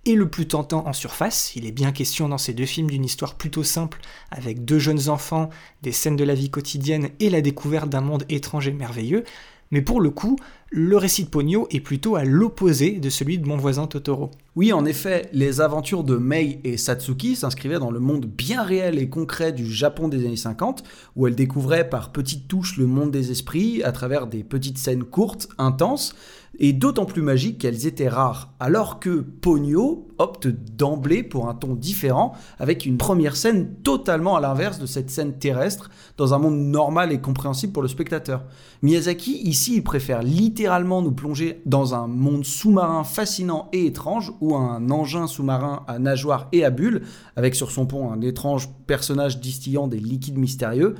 et 0.06 0.16
le 0.16 0.30
plus 0.30 0.48
tentant 0.48 0.88
en 0.88 0.94
surface. 0.94 1.56
Il 1.56 1.66
est 1.66 1.72
bien 1.72 1.92
question 1.92 2.30
dans 2.30 2.38
ces 2.38 2.54
deux 2.54 2.66
films 2.66 2.90
d'une 2.90 3.06
histoire 3.06 3.36
plutôt 3.36 3.64
simple, 3.64 4.00
avec 4.32 4.66
deux 4.66 4.80
jeunes 4.80 5.10
enfants, 5.10 5.50
des 5.82 5.92
scènes 5.92 6.16
de 6.16 6.24
la 6.24 6.36
vie 6.36 6.50
quotidienne 6.50 7.10
et 7.20 7.30
la 7.30 7.42
découverte 7.42 7.90
d'un 7.90 8.02
monde 8.02 8.26
étrange 8.30 8.68
et 8.68 8.74
merveilleux. 8.74 9.24
Mais 9.72 9.82
pour 9.82 10.02
le 10.02 10.10
coup, 10.10 10.36
le 10.70 10.98
récit 10.98 11.24
de 11.24 11.30
Pogno 11.30 11.68
est 11.72 11.80
plutôt 11.80 12.18
à 12.18 12.26
l'opposé 12.26 13.00
de 13.00 13.10
celui 13.10 13.40
de 13.40 13.48
mon 13.48 13.56
voisin 13.56 13.88
Totoro. 13.88 14.30
Oui, 14.58 14.74
en 14.74 14.84
effet, 14.84 15.30
les 15.32 15.62
aventures 15.62 16.04
de 16.04 16.18
Mei 16.18 16.60
et 16.66 16.76
Satsuki 16.76 17.38
s'inscrivaient 17.38 17.80
dans 17.80 17.90
le 17.90 18.02
monde 18.02 18.26
bien 18.26 18.64
réel 18.64 19.00
et 19.00 19.08
concret 19.08 19.54
du 19.54 19.72
Japon 19.72 20.10
des 20.10 20.26
années 20.26 20.36
50, 20.36 20.84
où 21.16 21.26
elles 21.26 21.36
découvraient 21.36 21.90
par 21.90 22.12
petites 22.12 22.50
touches 22.50 22.76
le 22.76 22.86
monde 22.86 23.12
des 23.12 23.32
esprits 23.32 23.82
à 23.84 23.94
travers 23.94 24.28
des 24.28 24.44
petites 24.44 24.78
scènes 24.78 25.06
courtes, 25.06 25.48
intenses, 25.58 26.16
et 26.60 26.74
d'autant 26.74 27.06
plus 27.06 27.22
magiques 27.22 27.60
qu'elles 27.60 27.88
étaient 27.88 28.10
rares, 28.10 28.54
alors 28.60 29.00
que 29.00 29.22
Pogno 29.22 30.08
opte 30.18 30.48
d'emblée 30.48 31.24
pour 31.24 31.48
un 31.48 31.56
ton 31.56 31.74
différent, 31.76 32.34
avec 32.60 32.86
une 32.86 32.98
première 32.98 33.36
scène 33.36 33.74
totalement 33.84 34.36
à 34.36 34.42
l'inverse 34.42 34.78
de 34.78 34.86
cette 34.86 35.10
scène 35.10 35.40
terrestre, 35.40 35.90
dans 36.18 36.34
un 36.34 36.40
monde 36.40 36.60
normal 36.60 37.12
et 37.12 37.22
compréhensible 37.22 37.74
pour 37.74 37.82
le 37.82 37.88
spectateur. 37.88 38.44
Miyazaki, 38.82 39.42
ici, 39.44 39.76
il 39.76 39.84
préfère 39.84 40.24
littéralement 40.24 41.02
nous 41.02 41.14
plonger 41.14 41.62
dans 41.66 41.96
un 41.96 42.08
monde 42.08 42.46
sous-marin 42.46 43.04
fascinant 43.04 43.70
et 43.72 43.86
étrange, 43.86 44.34
où 44.42 44.56
un 44.56 44.90
engin 44.92 45.28
sous-marin 45.28 45.84
à 45.88 46.00
nageoires 46.00 46.48
et 46.52 46.66
à 46.66 46.70
bulles, 46.70 47.04
avec 47.38 47.56
sur 47.56 47.72
son 47.72 47.86
pont 47.86 48.12
un 48.12 48.22
étrange 48.22 48.70
personnage 48.88 49.40
distillant 49.40 49.88
des 49.88 50.00
liquides 50.00 50.38
mystérieux, 50.38 50.96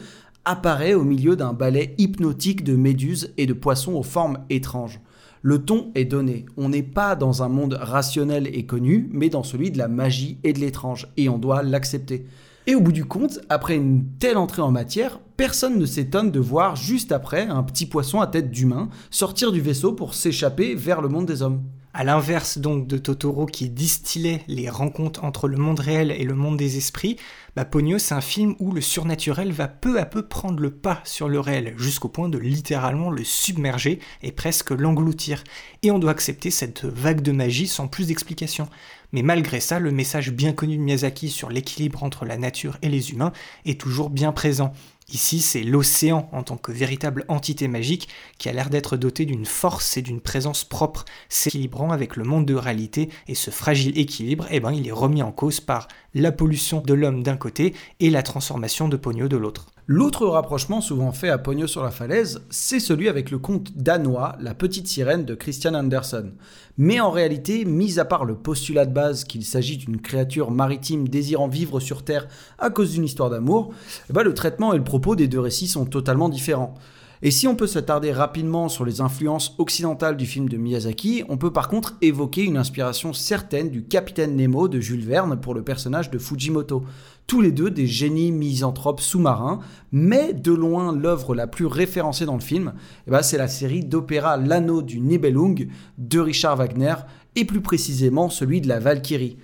apparaît 0.46 0.94
au 0.94 1.04
milieu 1.04 1.36
d'un 1.36 1.54
ballet 1.54 1.94
hypnotique 1.98 2.64
de 2.64 2.76
méduses 2.76 3.34
et 3.38 3.46
de 3.46 3.54
poissons 3.54 3.94
aux 3.94 4.04
formes 4.04 4.40
étranges. 4.50 5.00
Le 5.44 5.64
ton 5.64 5.92
est 5.96 6.06
donné. 6.06 6.46
On 6.56 6.70
n'est 6.70 6.84
pas 6.84 7.16
dans 7.16 7.42
un 7.42 7.50
monde 7.50 7.78
rationnel 7.80 8.48
et 8.54 8.68
connu, 8.68 9.10
mais 9.12 9.30
dans 9.30 9.42
celui 9.42 9.72
de 9.72 9.80
la 9.80 9.88
magie 9.88 10.38
et 10.44 10.54
de 10.54 10.60
l'étrange, 10.60 11.08
et 11.18 11.30
on 11.30 11.40
doit 11.40 11.64
l'accepter. 11.64 12.28
Et 12.68 12.76
au 12.76 12.80
bout 12.80 12.92
du 12.92 13.06
compte, 13.06 13.40
après 13.50 13.76
une 13.76 14.06
telle 14.20 14.38
entrée 14.38 14.62
en 14.62 14.70
matière, 14.70 15.20
personne 15.38 15.80
ne 15.80 15.86
s'étonne 15.88 16.30
de 16.30 16.40
voir 16.40 16.76
juste 16.76 17.12
après 17.12 17.48
un 17.48 17.64
petit 17.64 17.88
poisson 17.88 18.22
à 18.22 18.28
tête 18.28 18.52
d'humain 18.52 18.90
sortir 19.10 19.52
du 19.52 19.62
vaisseau 19.62 19.94
pour 19.94 20.14
s'échapper 20.14 20.76
vers 20.76 21.02
le 21.02 21.10
monde 21.10 21.26
des 21.26 21.42
hommes. 21.42 21.64
À 21.94 22.06
l'inverse 22.06 22.58
donc 22.58 22.88
de 22.88 22.98
Totoro 22.98 23.46
qui 23.46 23.70
distillait 23.70 24.44
les 24.48 24.70
rencontres 24.70 25.26
entre 25.26 25.50
le 25.50 25.58
monde 25.58 25.82
réel 25.82 26.12
et 26.12 26.24
le 26.24 26.36
monde 26.36 26.56
des 26.56 26.78
esprits, 26.78 27.18
bah 27.58 27.68
c'est 27.98 28.14
un 28.14 28.22
film 28.22 28.56
où 28.60 28.72
le 28.72 28.80
surnaturel 28.80 29.52
va 29.52 29.68
peu 29.68 30.00
à 30.00 30.06
peu 30.06 30.26
prendre 30.26 30.62
le 30.62 30.72
pas 30.72 31.02
sur 31.04 31.28
le 31.28 31.42
réel, 31.42 31.74
jusqu'au 31.76 32.08
point 32.08 32.30
de 32.30 32.38
littéralement 32.38 33.10
le 33.10 33.26
submerger 33.26 34.00
et 34.24 34.32
presque 34.32 34.72
l'engloutir. 34.72 35.44
Et 35.84 35.92
on 35.92 36.00
doit 36.00 36.12
accepter 36.12 36.50
cette 36.50 36.86
vague 36.86 37.22
de 37.22 37.34
magie 37.34 37.68
sans 37.68 37.90
plus 37.90 38.08
d'explication. 38.08 38.70
Mais 39.12 39.22
malgré 39.22 39.60
ça, 39.60 39.80
le 39.80 39.92
message 39.92 40.32
bien 40.32 40.54
connu 40.54 40.78
de 40.78 40.82
Miyazaki 40.82 41.30
sur 41.30 41.50
l'équilibre 41.50 42.04
entre 42.04 42.24
la 42.24 42.38
nature 42.38 42.78
et 42.82 42.88
les 42.88 43.12
humains 43.12 43.34
est 43.66 43.80
toujours 43.80 44.10
bien 44.10 44.32
présent. 44.32 44.72
Ici, 45.14 45.42
c'est 45.42 45.64
l'océan 45.64 46.30
en 46.32 46.44
tant 46.44 46.58
que 46.58 46.72
véritable 46.72 47.26
entité 47.28 47.68
magique 47.68 48.08
qui 48.38 48.48
a 48.48 48.54
l'air 48.54 48.70
d'être 48.70 48.96
doté 48.96 49.26
d'une 49.26 49.46
force 49.46 49.98
et 49.98 50.02
d'une 50.02 50.22
présence 50.22 50.64
propre, 50.64 51.04
s'équilibrant 51.28 51.92
avec 51.92 52.16
le 52.16 52.24
monde 52.24 52.46
de 52.46 52.56
réalité, 52.56 53.10
et 53.28 53.36
ce 53.36 53.52
fragile 53.52 53.98
équilibre, 53.98 54.48
eh 54.52 54.60
ben, 54.60 54.72
il 54.72 54.88
est 54.88 54.92
remis 54.94 55.22
en 55.22 55.32
cause 55.32 55.60
par 55.60 55.88
la 56.14 56.32
pollution 56.32 56.82
de 56.82 56.94
l'homme 56.94 57.24
d'un 57.24 57.38
côté 57.38 57.74
et 58.00 58.10
la 58.10 58.24
transformation 58.24 58.88
de 58.88 58.98
Pogno 58.98 59.28
de 59.28 59.38
l'autre. 59.38 59.68
L'autre 59.88 60.28
rapprochement 60.28 60.80
souvent 60.80 61.12
fait 61.12 61.30
à 61.30 61.38
Pogno 61.38 61.68
sur 61.68 61.84
la 61.84 61.92
falaise, 61.92 62.42
c'est 62.50 62.80
celui 62.80 63.10
avec 63.10 63.32
le 63.32 63.40
conte 63.40 63.76
danois 63.76 64.36
La 64.40 64.54
petite 64.54 64.88
sirène 64.88 65.26
de 65.26 65.36
Christian 65.36 65.74
Andersen. 65.74 66.34
Mais 66.78 67.00
en 67.00 67.12
réalité, 67.12 67.66
mis 67.66 68.00
à 68.00 68.06
part 68.06 68.26
le 68.26 68.36
postulat 68.36 68.86
de 68.86 68.94
base 68.94 69.24
qu'il 69.24 69.44
s'agit 69.44 69.78
d'une 69.78 70.00
créature 70.00 70.52
maritime 70.52 71.08
désirant 71.08 71.48
vivre 71.48 71.80
sur 71.80 72.04
Terre 72.04 72.28
à 72.58 72.70
cause 72.70 72.94
d'une 72.94 73.04
histoire 73.04 73.30
d'amour, 73.30 73.74
eh 74.10 74.14
ben, 74.14 74.24
le 74.24 74.34
traitement 74.34 74.74
et 74.74 74.78
le 74.78 74.84
propos 74.84 75.16
des 75.16 75.28
deux 75.28 75.40
récits 75.40 75.68
sont 75.68 75.86
totalement 75.86 76.30
différents. 76.30 76.76
Et 77.24 77.30
si 77.30 77.48
on 77.48 77.56
peut 77.56 77.68
s'attarder 77.68 78.12
rapidement 78.12 78.68
sur 78.68 78.84
les 78.84 79.00
influences 79.00 79.54
occidentales 79.60 80.18
du 80.18 80.26
film 80.26 80.50
de 80.50 80.58
Miyazaki, 80.58 81.24
on 81.30 81.38
peut 81.38 81.54
par 81.54 81.68
contre 81.68 81.96
évoquer 82.02 82.44
une 82.44 82.58
inspiration 82.58 83.14
certaine 83.14 83.70
du 83.70 83.84
capitaine 83.84 84.36
Nemo 84.36 84.68
de 84.68 84.80
Jules 84.80 85.06
Verne 85.06 85.40
pour 85.40 85.54
le 85.54 85.62
personnage 85.62 86.10
de 86.10 86.18
Fujimoto. 86.18 86.84
Tous 87.28 87.40
les 87.40 87.52
deux 87.52 87.70
des 87.70 87.86
génies 87.86 88.32
misanthropes 88.32 89.02
sous-marins, 89.02 89.60
mais 89.92 90.34
de 90.34 90.52
loin 90.52 90.96
l'œuvre 90.96 91.36
la 91.36 91.46
plus 91.46 91.68
référencée 91.68 92.26
dans 92.26 92.34
le 92.34 92.42
film, 92.42 92.74
eh 93.06 93.12
ben, 93.12 93.22
c'est 93.22 93.38
la 93.38 93.48
série 93.48 93.86
d'opéra 93.86 94.38
L'anneau 94.38 94.82
du 94.82 95.00
Nibelung 95.00 95.68
de 96.00 96.20
Richard 96.20 96.58
Wagner, 96.58 96.96
et 97.36 97.46
plus 97.46 97.62
précisément 97.62 98.30
celui 98.30 98.62
de 98.62 98.68
la 98.68 98.80
Valkyrie. 98.80 99.38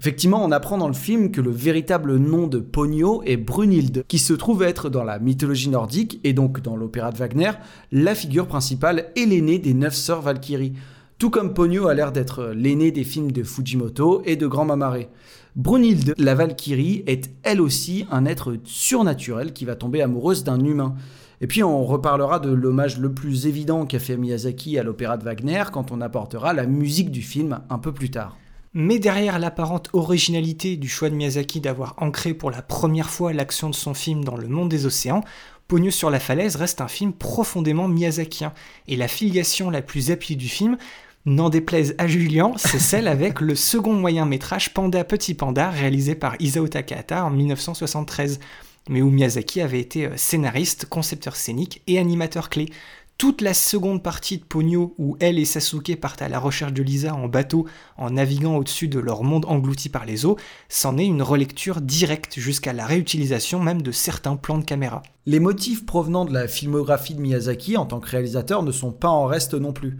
Effectivement, 0.00 0.44
on 0.44 0.52
apprend 0.52 0.78
dans 0.78 0.86
le 0.86 0.94
film 0.94 1.32
que 1.32 1.40
le 1.40 1.50
véritable 1.50 2.18
nom 2.18 2.46
de 2.46 2.60
Pogno 2.60 3.20
est 3.24 3.36
Brunhilde, 3.36 4.04
qui 4.06 4.20
se 4.20 4.32
trouve 4.32 4.62
être 4.62 4.88
dans 4.88 5.02
la 5.02 5.18
mythologie 5.18 5.70
nordique, 5.70 6.20
et 6.22 6.32
donc 6.32 6.60
dans 6.60 6.76
l'opéra 6.76 7.10
de 7.10 7.18
Wagner, 7.18 7.50
la 7.90 8.14
figure 8.14 8.46
principale 8.46 9.06
et 9.16 9.26
l'aînée 9.26 9.58
des 9.58 9.74
neuf 9.74 9.94
sœurs 9.94 10.22
Valkyries. 10.22 10.74
Tout 11.18 11.30
comme 11.30 11.52
Pogno 11.52 11.88
a 11.88 11.94
l'air 11.94 12.12
d'être 12.12 12.52
l'aîné 12.54 12.92
des 12.92 13.02
films 13.02 13.32
de 13.32 13.42
Fujimoto 13.42 14.22
et 14.24 14.36
de 14.36 14.46
Grand 14.46 14.64
Mamare. 14.64 15.08
Brunhilde, 15.56 16.14
la 16.16 16.36
Valkyrie, 16.36 17.02
est 17.08 17.32
elle 17.42 17.60
aussi 17.60 18.06
un 18.12 18.24
être 18.24 18.56
surnaturel 18.62 19.52
qui 19.52 19.64
va 19.64 19.74
tomber 19.74 20.00
amoureuse 20.00 20.44
d'un 20.44 20.60
humain. 20.64 20.94
Et 21.40 21.48
puis 21.48 21.64
on 21.64 21.84
reparlera 21.84 22.38
de 22.38 22.50
l'hommage 22.50 22.98
le 23.00 23.12
plus 23.12 23.48
évident 23.48 23.84
qu'a 23.84 23.98
fait 23.98 24.16
Miyazaki 24.16 24.78
à 24.78 24.84
l'opéra 24.84 25.16
de 25.16 25.24
Wagner 25.24 25.64
quand 25.72 25.90
on 25.90 26.00
apportera 26.00 26.52
la 26.52 26.66
musique 26.66 27.10
du 27.10 27.22
film 27.22 27.58
un 27.68 27.78
peu 27.78 27.90
plus 27.90 28.10
tard. 28.10 28.36
Mais 28.74 28.98
derrière 28.98 29.38
l'apparente 29.38 29.88
originalité 29.92 30.76
du 30.76 30.88
choix 30.88 31.10
de 31.10 31.14
Miyazaki 31.14 31.60
d'avoir 31.60 31.94
ancré 31.98 32.34
pour 32.34 32.50
la 32.50 32.62
première 32.62 33.10
fois 33.10 33.32
l'action 33.32 33.70
de 33.70 33.74
son 33.74 33.94
film 33.94 34.24
dans 34.24 34.36
le 34.36 34.48
monde 34.48 34.68
des 34.68 34.86
océans, 34.86 35.22
Pogno 35.68 35.90
sur 35.90 36.08
la 36.08 36.18
falaise 36.18 36.56
reste 36.56 36.80
un 36.80 36.88
film 36.88 37.12
profondément 37.12 37.88
miyazakien. 37.88 38.54
Et 38.88 38.96
la 38.96 39.06
filiation 39.06 39.68
la 39.68 39.82
plus 39.82 40.10
appuyée 40.10 40.36
du 40.36 40.48
film, 40.48 40.78
n'en 41.26 41.50
déplaise 41.50 41.94
à 41.98 42.06
Julien, 42.06 42.52
c'est 42.56 42.78
celle 42.78 43.06
avec 43.06 43.40
le 43.40 43.54
second 43.54 43.92
moyen 43.92 44.24
métrage 44.24 44.72
Panda 44.72 45.04
Petit 45.04 45.34
Panda 45.34 45.68
réalisé 45.68 46.14
par 46.14 46.36
Isao 46.40 46.66
Takahata 46.68 47.24
en 47.24 47.30
1973, 47.30 48.40
mais 48.88 49.02
où 49.02 49.10
Miyazaki 49.10 49.60
avait 49.60 49.80
été 49.80 50.06
euh, 50.06 50.16
scénariste, 50.16 50.86
concepteur 50.86 51.36
scénique 51.36 51.82
et 51.86 51.98
animateur 51.98 52.48
clé 52.48 52.70
toute 53.18 53.40
la 53.40 53.52
seconde 53.52 54.00
partie 54.00 54.38
de 54.38 54.44
Pogno 54.44 54.94
où 54.96 55.16
elle 55.18 55.40
et 55.40 55.44
Sasuke 55.44 56.00
partent 56.00 56.22
à 56.22 56.28
la 56.28 56.38
recherche 56.38 56.72
de 56.72 56.84
Lisa 56.84 57.16
en 57.16 57.26
bateau 57.26 57.66
en 57.96 58.10
naviguant 58.10 58.54
au-dessus 58.54 58.86
de 58.86 59.00
leur 59.00 59.24
monde 59.24 59.44
englouti 59.48 59.88
par 59.88 60.06
les 60.06 60.24
eaux, 60.24 60.36
c'en 60.68 60.96
est 60.96 61.04
une 61.04 61.22
relecture 61.22 61.80
directe 61.80 62.38
jusqu'à 62.38 62.72
la 62.72 62.86
réutilisation 62.86 63.58
même 63.58 63.82
de 63.82 63.90
certains 63.90 64.36
plans 64.36 64.58
de 64.58 64.64
caméra. 64.64 65.02
Les 65.26 65.40
motifs 65.40 65.84
provenant 65.84 66.26
de 66.26 66.32
la 66.32 66.46
filmographie 66.46 67.16
de 67.16 67.20
Miyazaki 67.20 67.76
en 67.76 67.86
tant 67.86 67.98
que 67.98 68.08
réalisateur 68.08 68.62
ne 68.62 68.70
sont 68.70 68.92
pas 68.92 69.08
en 69.08 69.26
reste 69.26 69.54
non 69.54 69.72
plus. 69.72 69.98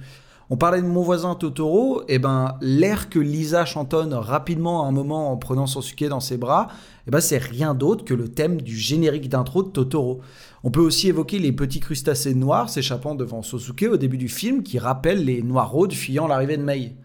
On 0.50 0.56
parlait 0.56 0.80
de 0.80 0.86
mon 0.86 1.02
voisin 1.02 1.34
Totoro, 1.34 2.04
et 2.08 2.18
ben 2.18 2.56
l'air 2.62 3.10
que 3.10 3.18
Lisa 3.18 3.66
chantonne 3.66 4.14
rapidement 4.14 4.84
à 4.84 4.88
un 4.88 4.92
moment 4.92 5.30
en 5.30 5.36
prenant 5.36 5.66
son 5.66 5.82
suke 5.82 6.04
dans 6.04 6.20
ses 6.20 6.38
bras, 6.38 6.68
et 7.06 7.10
ben 7.10 7.20
c'est 7.20 7.36
rien 7.36 7.74
d'autre 7.74 8.02
que 8.04 8.14
le 8.14 8.28
thème 8.28 8.62
du 8.62 8.74
générique 8.74 9.28
d'intro 9.28 9.62
de 9.62 9.68
Totoro. 9.68 10.22
On 10.64 10.70
peut 10.70 10.80
aussi 10.80 11.08
évoquer 11.08 11.38
les 11.38 11.52
petits 11.52 11.80
crustacés 11.80 12.34
noirs 12.34 12.68
s'échappant 12.68 13.14
devant 13.14 13.42
Sosuke 13.42 13.86
au 13.92 13.96
début 13.96 14.18
du 14.18 14.28
film 14.28 14.62
qui 14.62 14.78
rappellent 14.78 15.24
les 15.24 15.42
noirs-rôdes 15.42 15.92
fuyant 15.92 16.26
l'arrivée 16.26 16.56
de 16.56 16.62
Mei. 16.62 16.96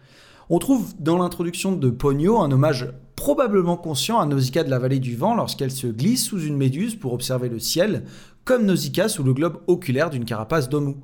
On 0.50 0.58
trouve 0.58 0.92
dans 0.98 1.18
l'introduction 1.18 1.72
de 1.72 1.88
Pogno 1.90 2.40
un 2.40 2.50
hommage 2.50 2.88
probablement 3.16 3.76
conscient 3.76 4.18
à 4.18 4.26
Nausicaa 4.26 4.64
de 4.64 4.70
la 4.70 4.78
vallée 4.78 4.98
du 4.98 5.16
vent 5.16 5.34
lorsqu'elle 5.34 5.70
se 5.70 5.86
glisse 5.86 6.24
sous 6.24 6.40
une 6.40 6.56
méduse 6.56 6.96
pour 6.96 7.12
observer 7.12 7.48
le 7.48 7.58
ciel, 7.60 8.04
comme 8.44 8.66
Nausicaa 8.66 9.08
sous 9.08 9.22
le 9.22 9.32
globe 9.32 9.62
oculaire 9.68 10.10
d'une 10.10 10.24
carapace 10.24 10.68
d'Omu. 10.68 10.96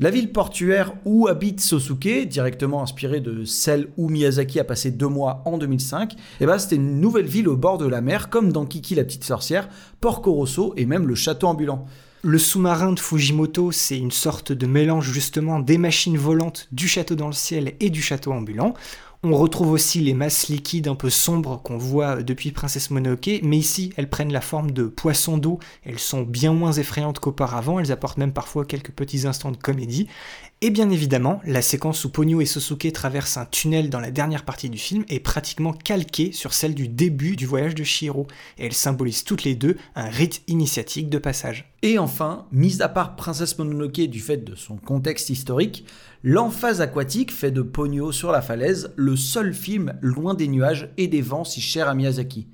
La 0.00 0.10
ville 0.10 0.32
portuaire 0.32 0.92
où 1.04 1.28
habite 1.28 1.60
Sosuke, 1.60 2.26
directement 2.26 2.82
inspirée 2.82 3.20
de 3.20 3.44
celle 3.44 3.88
où 3.96 4.08
Miyazaki 4.08 4.58
a 4.58 4.64
passé 4.64 4.90
deux 4.90 5.06
mois 5.06 5.42
en 5.44 5.56
2005, 5.56 6.14
eh 6.40 6.46
ben, 6.46 6.58
c'était 6.58 6.76
une 6.76 7.00
nouvelle 7.00 7.26
ville 7.26 7.48
au 7.48 7.56
bord 7.56 7.78
de 7.78 7.86
la 7.86 8.00
mer, 8.00 8.28
comme 8.28 8.52
dans 8.52 8.66
Kiki 8.66 8.96
la 8.96 9.04
petite 9.04 9.22
sorcière, 9.22 9.68
Porco 10.00 10.32
Rosso 10.32 10.74
et 10.76 10.84
même 10.84 11.06
le 11.06 11.14
château 11.14 11.46
ambulant. 11.46 11.86
Le 12.22 12.38
sous-marin 12.38 12.92
de 12.92 12.98
Fujimoto, 12.98 13.70
c'est 13.70 13.98
une 13.98 14.10
sorte 14.10 14.50
de 14.50 14.66
mélange 14.66 15.12
justement 15.12 15.60
des 15.60 15.78
machines 15.78 16.16
volantes 16.16 16.68
du 16.72 16.88
château 16.88 17.14
dans 17.14 17.26
le 17.26 17.32
ciel 17.32 17.74
et 17.78 17.90
du 17.90 18.02
château 18.02 18.32
ambulant. 18.32 18.74
On 19.26 19.38
retrouve 19.38 19.70
aussi 19.70 20.00
les 20.00 20.12
masses 20.12 20.48
liquides 20.48 20.86
un 20.86 20.94
peu 20.94 21.08
sombres 21.08 21.58
qu'on 21.62 21.78
voit 21.78 22.22
depuis 22.22 22.50
Princesse 22.50 22.90
Mononoke, 22.90 23.40
mais 23.42 23.56
ici 23.56 23.90
elles 23.96 24.10
prennent 24.10 24.34
la 24.34 24.42
forme 24.42 24.70
de 24.70 24.84
poissons 24.84 25.38
d'eau, 25.38 25.58
elles 25.82 25.98
sont 25.98 26.20
bien 26.20 26.52
moins 26.52 26.72
effrayantes 26.72 27.20
qu'auparavant, 27.20 27.80
elles 27.80 27.90
apportent 27.90 28.18
même 28.18 28.34
parfois 28.34 28.66
quelques 28.66 28.90
petits 28.90 29.26
instants 29.26 29.50
de 29.50 29.56
comédie. 29.56 30.08
Et 30.66 30.70
bien 30.70 30.88
évidemment, 30.88 31.42
la 31.44 31.60
séquence 31.60 32.06
où 32.06 32.08
Ponyo 32.08 32.40
et 32.40 32.46
Sosuke 32.46 32.90
traversent 32.90 33.36
un 33.36 33.44
tunnel 33.44 33.90
dans 33.90 34.00
la 34.00 34.10
dernière 34.10 34.46
partie 34.46 34.70
du 34.70 34.78
film 34.78 35.04
est 35.10 35.20
pratiquement 35.20 35.74
calquée 35.74 36.32
sur 36.32 36.54
celle 36.54 36.74
du 36.74 36.88
début 36.88 37.36
du 37.36 37.44
voyage 37.44 37.74
de 37.74 37.84
Shiro, 37.84 38.26
et 38.56 38.64
elles 38.64 38.72
symbolisent 38.72 39.24
toutes 39.24 39.44
les 39.44 39.56
deux 39.56 39.76
un 39.94 40.08
rite 40.08 40.40
initiatique 40.48 41.10
de 41.10 41.18
passage. 41.18 41.70
Et 41.82 41.98
enfin, 41.98 42.46
mis 42.50 42.80
à 42.80 42.88
part 42.88 43.14
Princesse 43.14 43.58
Mononoke 43.58 44.08
du 44.08 44.20
fait 44.20 44.38
de 44.38 44.54
son 44.54 44.78
contexte 44.78 45.28
historique, 45.28 45.84
l'emphase 46.22 46.80
aquatique 46.80 47.30
fait 47.30 47.50
de 47.50 47.60
Ponyo 47.60 48.10
sur 48.10 48.32
la 48.32 48.40
falaise 48.40 48.90
le 48.96 49.16
seul 49.16 49.52
film 49.52 49.92
loin 50.00 50.32
des 50.32 50.48
nuages 50.48 50.88
et 50.96 51.08
des 51.08 51.20
vents 51.20 51.44
si 51.44 51.60
cher 51.60 51.90
à 51.90 51.94
Miyazaki. 51.94 52.46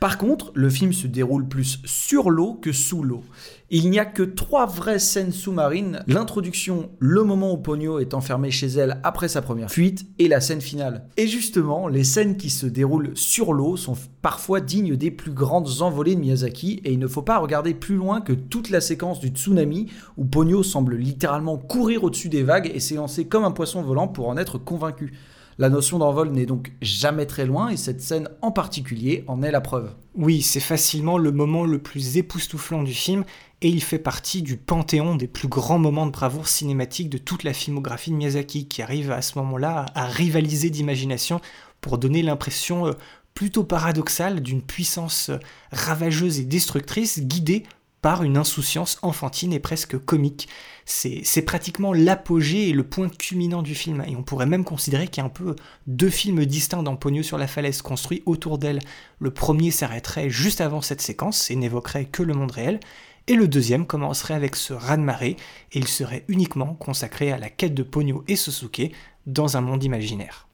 Par 0.00 0.16
contre, 0.16 0.52
le 0.54 0.70
film 0.70 0.92
se 0.92 1.08
déroule 1.08 1.48
plus 1.48 1.80
sur 1.84 2.30
l'eau 2.30 2.54
que 2.54 2.70
sous 2.70 3.02
l'eau. 3.02 3.24
Il 3.70 3.90
n'y 3.90 3.98
a 3.98 4.04
que 4.04 4.22
trois 4.22 4.64
vraies 4.64 5.00
scènes 5.00 5.32
sous-marines, 5.32 6.04
l'introduction, 6.06 6.90
le 7.00 7.24
moment 7.24 7.52
où 7.52 7.56
Ponyo 7.56 7.98
est 7.98 8.14
enfermé 8.14 8.52
chez 8.52 8.68
elle 8.68 9.00
après 9.02 9.26
sa 9.26 9.42
première 9.42 9.72
fuite, 9.72 10.06
et 10.20 10.28
la 10.28 10.40
scène 10.40 10.60
finale. 10.60 11.08
Et 11.16 11.26
justement, 11.26 11.88
les 11.88 12.04
scènes 12.04 12.36
qui 12.36 12.48
se 12.48 12.66
déroulent 12.66 13.10
sur 13.16 13.52
l'eau 13.52 13.76
sont 13.76 13.96
parfois 14.22 14.60
dignes 14.60 14.96
des 14.96 15.10
plus 15.10 15.32
grandes 15.32 15.82
envolées 15.82 16.14
de 16.14 16.20
Miyazaki, 16.20 16.80
et 16.84 16.92
il 16.92 17.00
ne 17.00 17.08
faut 17.08 17.22
pas 17.22 17.38
regarder 17.38 17.74
plus 17.74 17.96
loin 17.96 18.20
que 18.20 18.32
toute 18.32 18.70
la 18.70 18.80
séquence 18.80 19.18
du 19.18 19.28
tsunami, 19.28 19.88
où 20.16 20.24
Ponyo 20.24 20.62
semble 20.62 20.94
littéralement 20.94 21.58
courir 21.58 22.04
au-dessus 22.04 22.28
des 22.28 22.44
vagues 22.44 22.70
et 22.72 22.78
s'élancer 22.78 23.26
comme 23.26 23.44
un 23.44 23.50
poisson 23.50 23.82
volant 23.82 24.06
pour 24.06 24.28
en 24.28 24.36
être 24.36 24.58
convaincu. 24.58 25.12
La 25.60 25.70
notion 25.70 25.98
d'envol 25.98 26.30
n'est 26.30 26.46
donc 26.46 26.70
jamais 26.80 27.26
très 27.26 27.44
loin 27.44 27.70
et 27.70 27.76
cette 27.76 28.00
scène 28.00 28.28
en 28.42 28.52
particulier 28.52 29.24
en 29.26 29.42
est 29.42 29.50
la 29.50 29.60
preuve. 29.60 29.90
Oui, 30.14 30.40
c'est 30.40 30.60
facilement 30.60 31.18
le 31.18 31.32
moment 31.32 31.64
le 31.64 31.80
plus 31.80 32.16
époustouflant 32.16 32.84
du 32.84 32.94
film 32.94 33.24
et 33.60 33.68
il 33.68 33.82
fait 33.82 33.98
partie 33.98 34.42
du 34.42 34.56
panthéon 34.56 35.16
des 35.16 35.26
plus 35.26 35.48
grands 35.48 35.80
moments 35.80 36.06
de 36.06 36.12
bravoure 36.12 36.46
cinématique 36.46 37.10
de 37.10 37.18
toute 37.18 37.42
la 37.42 37.52
filmographie 37.52 38.12
de 38.12 38.16
Miyazaki 38.16 38.68
qui 38.68 38.82
arrive 38.82 39.10
à 39.10 39.20
ce 39.20 39.36
moment-là 39.40 39.86
à 39.96 40.06
rivaliser 40.06 40.70
d'imagination 40.70 41.40
pour 41.80 41.98
donner 41.98 42.22
l'impression 42.22 42.86
euh, 42.86 42.92
plutôt 43.34 43.64
paradoxale 43.64 44.40
d'une 44.40 44.62
puissance 44.62 45.30
euh, 45.30 45.38
ravageuse 45.72 46.38
et 46.38 46.44
destructrice 46.44 47.18
guidée 47.18 47.64
par 48.00 48.22
une 48.22 48.36
insouciance 48.36 48.98
enfantine 49.02 49.52
et 49.52 49.58
presque 49.58 49.98
comique. 49.98 50.48
C'est 50.90 51.42
pratiquement 51.42 51.92
l'apogée 51.92 52.70
et 52.70 52.72
le 52.72 52.82
point 52.82 53.10
culminant 53.10 53.60
du 53.62 53.74
film, 53.74 54.02
et 54.08 54.16
on 54.16 54.22
pourrait 54.22 54.46
même 54.46 54.64
considérer 54.64 55.06
qu'il 55.06 55.18
y 55.18 55.20
a 55.20 55.26
un 55.26 55.28
peu 55.28 55.54
deux 55.86 56.08
films 56.08 56.46
distincts 56.46 56.82
dans 56.82 56.96
Pogno 56.96 57.22
sur 57.22 57.36
la 57.36 57.46
falaise 57.46 57.82
construits 57.82 58.22
autour 58.24 58.56
d'elle. 58.56 58.80
Le 59.18 59.30
premier 59.30 59.70
s'arrêterait 59.70 60.30
juste 60.30 60.62
avant 60.62 60.80
cette 60.80 61.02
séquence 61.02 61.50
et 61.50 61.56
n'évoquerait 61.56 62.06
que 62.06 62.22
le 62.22 62.32
monde 62.32 62.52
réel, 62.52 62.80
et 63.26 63.34
le 63.34 63.48
deuxième 63.48 63.86
commencerait 63.86 64.32
avec 64.32 64.56
ce 64.56 64.72
raz-de-marée, 64.72 65.36
et 65.72 65.78
il 65.78 65.88
serait 65.88 66.24
uniquement 66.26 66.72
consacré 66.72 67.32
à 67.32 67.38
la 67.38 67.50
quête 67.50 67.74
de 67.74 67.82
Pogno 67.82 68.24
et 68.26 68.36
Sosuke 68.36 68.90
dans 69.26 69.58
un 69.58 69.60
monde 69.60 69.84
imaginaire. 69.84 70.48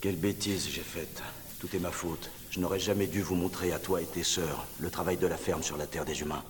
Quelle 0.00 0.16
bêtise 0.16 0.68
j'ai 0.72 0.82
faite. 0.82 1.20
Tout 1.58 1.68
est 1.74 1.80
ma 1.80 1.90
faute. 1.90 2.30
Je 2.50 2.60
n'aurais 2.60 2.78
jamais 2.78 3.08
dû 3.08 3.22
vous 3.22 3.34
montrer 3.34 3.72
à 3.72 3.80
toi 3.80 4.00
et 4.00 4.06
tes 4.06 4.22
sœurs 4.22 4.66
le 4.78 4.88
travail 4.88 5.16
de 5.16 5.26
la 5.26 5.36
ferme 5.36 5.64
sur 5.64 5.76
la 5.76 5.86
terre 5.86 6.04
des 6.04 6.20
humains. 6.20 6.44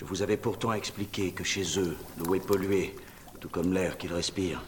Je 0.00 0.06
vous 0.06 0.22
avais 0.22 0.38
pourtant 0.38 0.72
expliqué 0.72 1.30
que 1.30 1.44
chez 1.44 1.78
eux, 1.78 1.94
l'eau 2.16 2.34
est 2.34 2.40
polluée, 2.40 2.96
tout 3.38 3.50
comme 3.50 3.74
l'air 3.74 3.98
qu'ils 3.98 4.14
respirent. 4.14 4.62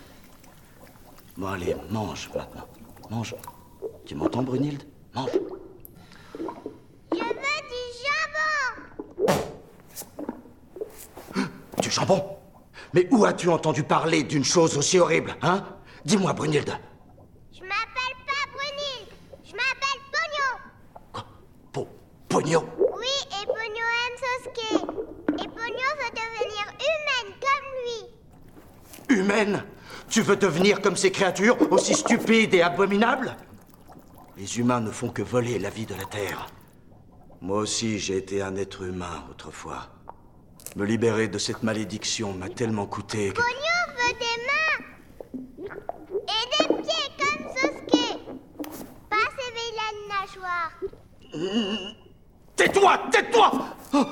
Bon, 1.38 1.46
allez, 1.46 1.74
mange 1.88 2.28
maintenant. 2.34 2.68
Mange. 3.08 3.34
Tu 4.04 4.14
m'entends, 4.14 4.42
Brunhilde 4.42 4.82
Mange. 5.14 5.30
Je 7.12 7.16
veux 7.16 7.62
du 7.72 7.82
jambon 8.04 8.90
Du 11.80 11.90
jambon? 11.90 12.36
Mais 12.92 13.08
où 13.10 13.24
as-tu 13.24 13.48
entendu 13.48 13.84
parler 13.84 14.24
d'une 14.24 14.44
chose 14.44 14.76
aussi 14.76 14.98
horrible, 14.98 15.34
hein? 15.40 15.64
Dis-moi, 16.04 16.34
Brunhilde. 16.34 16.78
Je 17.54 17.60
m'appelle 17.62 18.18
pas 18.26 18.44
Brunhilde. 18.52 19.08
Je 19.44 19.52
m'appelle 19.52 19.98
Pogno. 20.12 21.24
Po 21.72 21.88
Pogno 22.28 22.66
Oui, 22.98 23.06
et 23.40 23.46
Pogno 23.46 23.86
aime 24.04 24.18
Sosuke. 24.18 24.82
Et 25.38 25.48
Pogno 25.48 25.88
veut 25.98 26.12
devenir 26.12 26.64
humaine 26.76 27.32
comme 27.40 27.66
lui. 27.82 28.00
Humaine 29.12 29.64
Tu 30.08 30.20
veux 30.22 30.36
devenir 30.36 30.80
comme 30.80 30.96
ces 30.96 31.10
créatures, 31.10 31.56
aussi 31.70 31.94
stupides 31.94 32.54
et 32.54 32.62
abominables? 32.62 33.36
Les 34.36 34.58
humains 34.58 34.80
ne 34.80 34.90
font 34.90 35.10
que 35.10 35.22
voler 35.22 35.58
la 35.58 35.70
vie 35.70 35.86
de 35.86 35.94
la 35.94 36.04
Terre. 36.04 36.48
Moi 37.40 37.58
aussi, 37.58 37.98
j'ai 37.98 38.16
été 38.16 38.42
un 38.42 38.56
être 38.56 38.82
humain 38.82 39.24
autrefois. 39.30 39.88
Me 40.76 40.84
libérer 40.84 41.28
de 41.28 41.38
cette 41.38 41.62
malédiction 41.62 42.32
m'a 42.32 42.48
tellement 42.48 42.86
coûté 42.86 43.32
que... 43.32 43.40
Veut 43.40 44.18
des 44.18 44.38
mains. 44.48 44.78
Et 46.14 46.44
des 46.50 46.66
pieds 46.82 47.10
comme 47.18 47.44
Sosuke. 47.54 48.18
Pas 49.10 49.28
ses 49.36 49.50
vilaines 49.58 50.04
nageoires. 50.08 50.72
Tais-toi 52.56 52.98
Tais-toi 53.10 53.50
Oh 53.94 54.04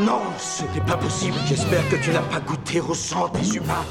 Non, 0.00 0.22
ce 0.38 0.62
n'est 0.62 0.80
pas 0.86 0.96
possible. 0.96 1.36
J'espère 1.46 1.86
que 1.90 1.96
tu 1.96 2.10
n'as 2.10 2.22
pas 2.22 2.40
goûté 2.40 2.80
au 2.80 2.94
sang 2.94 3.28
des 3.28 3.56
humains. 3.56 3.84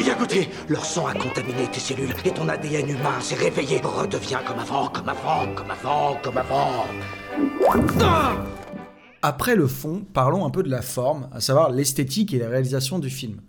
Je 0.00 0.06
vais 0.06 0.12
revoir 0.12 0.30
Sosuke. 0.30 0.40
Tu 0.40 0.40
y 0.40 0.40
as 0.40 0.44
goûté 0.44 0.48
Leur 0.68 0.84
sang 0.84 1.06
a 1.06 1.14
contaminé 1.14 1.68
tes 1.70 1.80
cellules 1.80 2.14
et 2.24 2.30
ton 2.30 2.48
ADN 2.48 2.88
humain 2.88 3.20
s'est 3.20 3.34
réveillé. 3.34 3.80
Redeviens 3.82 4.40
comme 4.46 4.58
avant, 4.58 4.88
comme 4.88 5.08
avant, 5.08 5.46
comme 5.54 5.70
avant, 5.70 6.16
comme 6.22 6.38
avant. 6.38 6.86
Ah 8.00 8.36
Après 9.22 9.54
le 9.54 9.66
fond, 9.66 10.04
parlons 10.12 10.46
un 10.46 10.50
peu 10.50 10.62
de 10.62 10.70
la 10.70 10.82
forme, 10.82 11.28
à 11.32 11.40
savoir 11.40 11.70
l'esthétique 11.70 12.32
et 12.32 12.38
la 12.38 12.48
réalisation 12.48 12.98
du 12.98 13.10
film. 13.10 13.40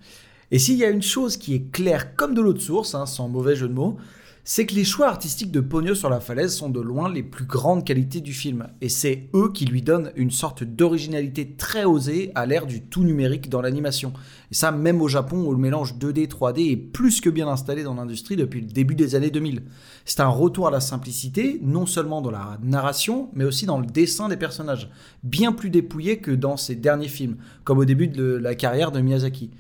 Et 0.52 0.60
s'il 0.60 0.76
y 0.76 0.84
a 0.84 0.90
une 0.90 1.02
chose 1.02 1.38
qui 1.38 1.56
est 1.56 1.72
claire 1.72 2.16
comme 2.16 2.34
de 2.34 2.42
l'eau 2.42 2.54
de 2.54 2.60
source, 2.60 2.96
hein, 2.96 3.06
sans 3.06 3.30
mauvais 3.30 3.56
jeu 3.56 3.70
de 3.70 3.74
mots, 3.74 3.98
c'est 4.44 4.66
que 4.66 4.74
les 4.74 4.84
choix 4.84 5.08
artistiques 5.08 5.52
de 5.52 5.60
Pogno 5.60 5.94
sur 5.94 6.10
la 6.10 6.20
falaise 6.20 6.56
sont 6.56 6.70
de 6.70 6.80
loin 6.80 7.12
les 7.12 7.22
plus 7.22 7.46
grandes 7.46 7.86
qualités 7.86 8.22
du 8.22 8.34
film. 8.34 8.68
Et 8.82 8.90
c'est 8.90 9.30
eux 9.36 9.52
qui 9.54 9.66
lui 9.66 9.84
donnent 9.84 10.12
une 10.16 10.32
sorte 10.32 10.64
d'originalité 10.64 11.56
très 11.56 11.86
osée 11.86 12.32
à 12.34 12.48
l'ère 12.48 12.66
du 12.66 12.82
tout 12.82 13.04
numérique 13.04 13.50
dans 13.50 13.62
l'animation. 13.62 14.14
Et 14.52 14.56
ça, 14.56 14.72
même 14.72 15.02
au 15.02 15.08
Japon, 15.08 15.46
où 15.46 15.52
le 15.52 15.60
mélange 15.60 15.96
2D, 15.96 16.28
3D 16.28 16.72
est 16.72 16.78
plus 16.78 17.22
que 17.22 17.30
bien 17.30 17.48
installé 17.48 17.84
dans 17.84 17.94
l'industrie 17.94 18.36
depuis 18.36 18.62
le 18.62 18.68
début 18.68 18.96
des 18.96 19.14
années 19.14 19.30
2000. 19.30 19.64
C'est 20.06 20.22
un 20.22 20.28
retour 20.28 20.68
à 20.68 20.72
la 20.72 20.80
simplicité, 20.80 21.60
non 21.62 21.86
seulement 21.86 22.22
dans 22.22 22.32
la 22.32 22.58
narration, 22.64 23.30
mais 23.34 23.46
aussi 23.46 23.68
dans 23.68 23.80
le 23.80 23.86
dessin 23.86 24.28
des 24.28 24.38
personnages. 24.38 24.90
Bien 25.24 25.52
plus 25.52 25.70
dépouillé 25.70 26.18
que 26.18 26.32
dans 26.32 26.58
ses 26.58 26.76
derniers 26.76 27.08
films, 27.08 27.38
comme 27.64 27.78
au 27.78 27.86
début 27.86 28.08
de 28.08 28.24
la 28.24 28.56
carrière 28.56 28.92
de 28.92 29.02
Miyazaki. 29.02 29.52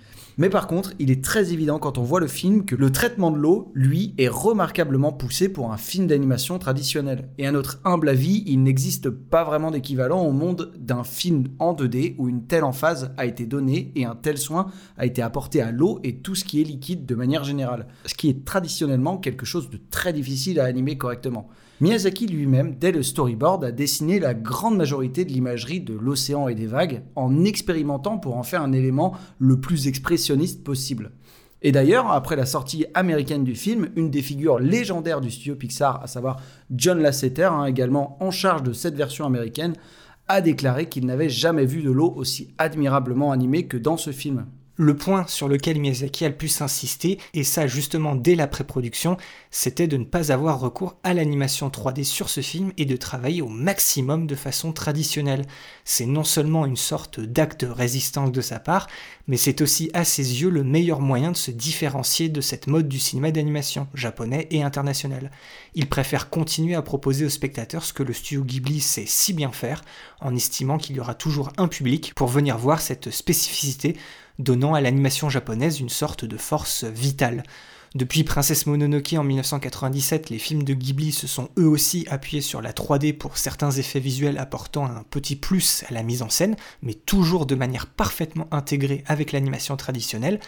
Mais 0.42 0.50
par 0.50 0.66
contre, 0.66 0.94
il 0.98 1.12
est 1.12 1.24
très 1.24 1.54
évident 1.54 1.78
quand 1.78 2.00
on 2.00 2.02
voit 2.02 2.20
le 2.20 2.26
film 2.26 2.66
que 2.66 2.76
le 2.76 2.92
traitement 2.92 3.30
de 3.30 3.38
l'eau, 3.38 3.72
lui, 3.76 4.16
est 4.18 4.28
remarquablement 4.28 5.12
poussé 5.12 5.50
pour 5.50 5.72
un 5.72 5.78
film 5.78 6.08
d'animation 6.08 6.58
traditionnel. 6.58 7.30
Et 7.38 7.46
à 7.46 7.52
notre 7.52 7.80
humble 7.86 8.10
avis, 8.10 8.44
il 8.48 8.64
n'existe 8.64 9.12
pas 9.12 9.44
vraiment 9.44 9.70
d'équivalent 9.70 10.26
au 10.26 10.32
monde 10.32 10.74
d'un 10.80 11.04
film 11.04 11.44
en 11.60 11.76
2D 11.76 12.16
où 12.18 12.28
une 12.28 12.48
telle 12.48 12.64
emphase 12.64 13.14
a 13.18 13.28
été 13.28 13.46
donnée 13.46 13.92
et 13.96 14.06
un 14.06 14.16
tel 14.16 14.39
soin 14.39 14.72
a 14.98 15.06
été 15.06 15.22
apporté 15.22 15.62
à 15.62 15.72
l'eau 15.72 16.00
et 16.04 16.16
tout 16.22 16.34
ce 16.34 16.44
qui 16.44 16.60
est 16.60 16.64
liquide 16.64 17.06
de 17.06 17.14
manière 17.14 17.44
générale. 17.44 17.86
Ce 18.08 18.16
qui 18.16 18.28
est 18.28 18.44
traditionnellement 18.44 19.20
quelque 19.20 19.46
chose 19.46 19.70
de 19.70 19.80
très 19.92 20.12
difficile 20.12 20.60
à 20.60 20.66
animer 20.66 20.98
correctement. 20.98 21.50
Miyazaki 21.82 22.28
lui-même, 22.28 22.76
dès 22.76 22.92
le 22.92 23.02
storyboard, 23.02 23.64
a 23.64 23.72
dessiné 23.72 24.20
la 24.20 24.36
grande 24.36 24.78
majorité 24.78 25.26
de 25.26 25.32
l'imagerie 25.32 25.82
de 25.82 25.96
l'océan 25.96 26.48
et 26.48 26.54
des 26.54 26.68
vagues 26.68 27.02
en 27.16 27.44
expérimentant 27.44 28.20
pour 28.20 28.38
en 28.38 28.44
faire 28.44 28.62
un 28.62 28.72
élément 28.72 29.16
le 29.40 29.60
plus 29.60 29.88
expressionniste 29.88 30.64
possible. 30.64 31.12
Et 31.64 31.72
d'ailleurs, 31.72 32.12
après 32.12 32.36
la 32.36 32.46
sortie 32.46 32.86
américaine 32.94 33.44
du 33.44 33.56
film, 33.56 33.90
une 33.96 34.12
des 34.12 34.22
figures 34.22 34.60
légendaires 34.60 35.22
du 35.22 35.32
studio 35.32 35.56
Pixar, 35.56 36.04
à 36.04 36.08
savoir 36.08 36.40
John 36.70 37.00
Lasseter, 37.00 37.46
hein, 37.46 37.66
également 37.66 38.16
en 38.24 38.30
charge 38.30 38.62
de 38.62 38.74
cette 38.74 38.96
version 38.96 39.26
américaine, 39.26 39.74
a 40.28 40.42
déclaré 40.42 40.88
qu'il 40.88 41.08
n'avait 41.08 41.30
jamais 41.30 41.66
vu 41.66 41.82
de 41.82 41.90
l'eau 41.90 42.14
aussi 42.16 42.54
admirablement 42.60 43.32
animée 43.32 43.66
que 43.66 43.78
dans 43.78 43.98
ce 43.98 44.12
film. 44.12 44.46
Le 44.82 44.96
point 44.96 45.28
sur 45.28 45.48
lequel 45.48 45.80
Miyazaki 45.80 46.26
a 46.26 46.30
le 46.30 46.36
plus 46.36 46.60
et 47.36 47.44
ça 47.44 47.68
justement 47.68 48.16
dès 48.16 48.34
la 48.34 48.48
pré-production, 48.48 49.16
c'était 49.52 49.88
de 49.88 49.96
ne 49.96 50.06
pas 50.06 50.32
avoir 50.32 50.60
recours 50.60 50.96
à 51.04 51.14
l'animation 51.14 51.70
3D 51.70 52.04
sur 52.04 52.30
ce 52.30 52.42
film 52.42 52.72
et 52.80 52.86
de 52.86 52.96
travailler 52.96 53.44
au 53.44 53.48
maximum 53.48 54.26
de 54.26 54.34
façon 54.34 54.74
traditionnelle. 54.74 55.46
C'est 55.86 56.08
non 56.08 56.24
seulement 56.24 56.66
une 56.66 56.78
sorte 56.78 57.20
d'acte 57.20 57.64
résistance 57.70 58.32
de 58.32 58.42
sa 58.42 58.60
part, 58.60 58.88
mais 59.28 59.38
c'est 59.38 59.62
aussi 59.62 59.92
à 59.94 60.04
ses 60.04 60.42
yeux 60.42 60.50
le 60.50 60.64
meilleur 60.64 61.00
moyen 61.00 61.32
de 61.32 61.38
se 61.38 61.52
différencier 61.52 62.30
de 62.30 62.42
cette 62.42 62.66
mode 62.66 62.88
du 62.88 63.00
cinéma 63.00 63.30
d'animation, 63.30 63.88
japonais 63.94 64.48
et 64.50 64.64
international. 64.64 65.30
Il 65.76 65.90
préfère 65.90 66.32
continuer 66.32 66.74
à 66.74 66.82
proposer 66.82 67.24
aux 67.24 67.30
spectateurs 67.30 67.84
ce 67.84 67.94
que 67.94 68.02
le 68.02 68.14
studio 68.14 68.44
Ghibli 68.44 68.82
sait 68.82 69.06
si 69.06 69.34
bien 69.34 69.52
faire, 69.52 69.84
en 70.22 70.36
estimant 70.36 70.80
qu'il 70.80 70.96
y 70.96 71.00
aura 71.00 71.14
toujours 71.14 71.54
un 71.58 71.68
public 71.68 72.14
pour 72.16 72.30
venir 72.30 72.58
voir 72.58 72.82
cette 72.82 73.12
spécificité 73.12 73.96
donnant 74.42 74.74
à 74.74 74.82
l'animation 74.82 75.30
japonaise 75.30 75.80
une 75.80 75.89
sorte 75.89 76.26
de 76.26 76.38
force 76.38 76.84
vitale. 76.84 77.44
Depuis 77.94 78.24
Princesse 78.24 78.68
Mononoke 78.68 79.14
en 79.18 79.24
1997, 79.24 80.30
les 80.30 80.39
films 80.39 80.64
de 80.64 80.74
Ghibli 80.74 81.12
se 81.12 81.28
sont 81.28 81.50
eux 81.60 81.68
aussi 81.68 82.08
appuyés 82.10 82.42
sur 82.42 82.62
la 82.62 82.72
3D 82.72 83.12
pour 83.12 83.38
certains 83.38 83.72
effets 83.72 84.00
visuels 84.00 84.38
apportant 84.38 84.86
un 84.86 85.04
petit 85.10 85.36
plus 85.36 85.84
à 85.89 85.94
la 85.94 86.02
mise 86.02 86.22
en 86.22 86.30
scène, 86.30 86.56
mais 86.82 86.94
toujours 86.94 87.46
de 87.46 87.56
manière 87.56 87.88
parfaitement 87.88 88.48
intégrée 88.52 89.04
avec 89.08 89.34
l'animation 89.34 89.76
traditionnelle. 89.76 90.39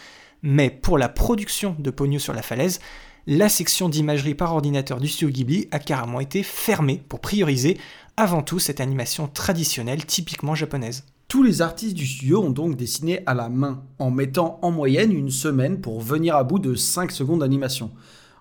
Mais 0.42 0.70
pour 0.70 0.98
la 0.98 1.10
production 1.10 1.76
de 1.80 1.92
Pogno 1.92 2.18
sur 2.18 2.34
la 2.34 2.42
falaise, 2.42 2.80
la 3.28 3.48
section 3.50 3.88
d'imagerie 3.88 4.36
par 4.36 4.54
ordinateur 4.54 5.00
du 5.00 5.08
studio 5.08 5.30
Ghibli 5.30 5.68
a 5.72 5.80
carrément 5.80 6.20
été 6.20 6.44
fermée 6.44 7.02
pour 7.08 7.20
prioriser 7.20 7.78
avant 8.16 8.44
tout 8.44 8.60
cette 8.60 8.80
animation 8.80 9.28
traditionnelle 9.28 10.06
typiquement 10.06 10.56
japonaise. 10.56 11.04
Tous 11.28 11.42
les 11.42 11.62
artistes 11.64 11.96
du 11.96 12.06
studio 12.06 12.44
ont 12.44 12.52
donc 12.52 12.76
dessiné 12.76 13.24
à 13.26 13.34
la 13.34 13.50
main, 13.50 13.82
en 13.98 14.12
mettant 14.12 14.60
en 14.62 14.70
moyenne 14.70 15.12
une 15.12 15.32
semaine 15.32 15.82
pour 15.82 16.00
venir 16.00 16.36
à 16.36 16.44
bout 16.44 16.60
de 16.60 16.76
5 16.76 17.12
secondes 17.12 17.40
d'animation. 17.40 17.92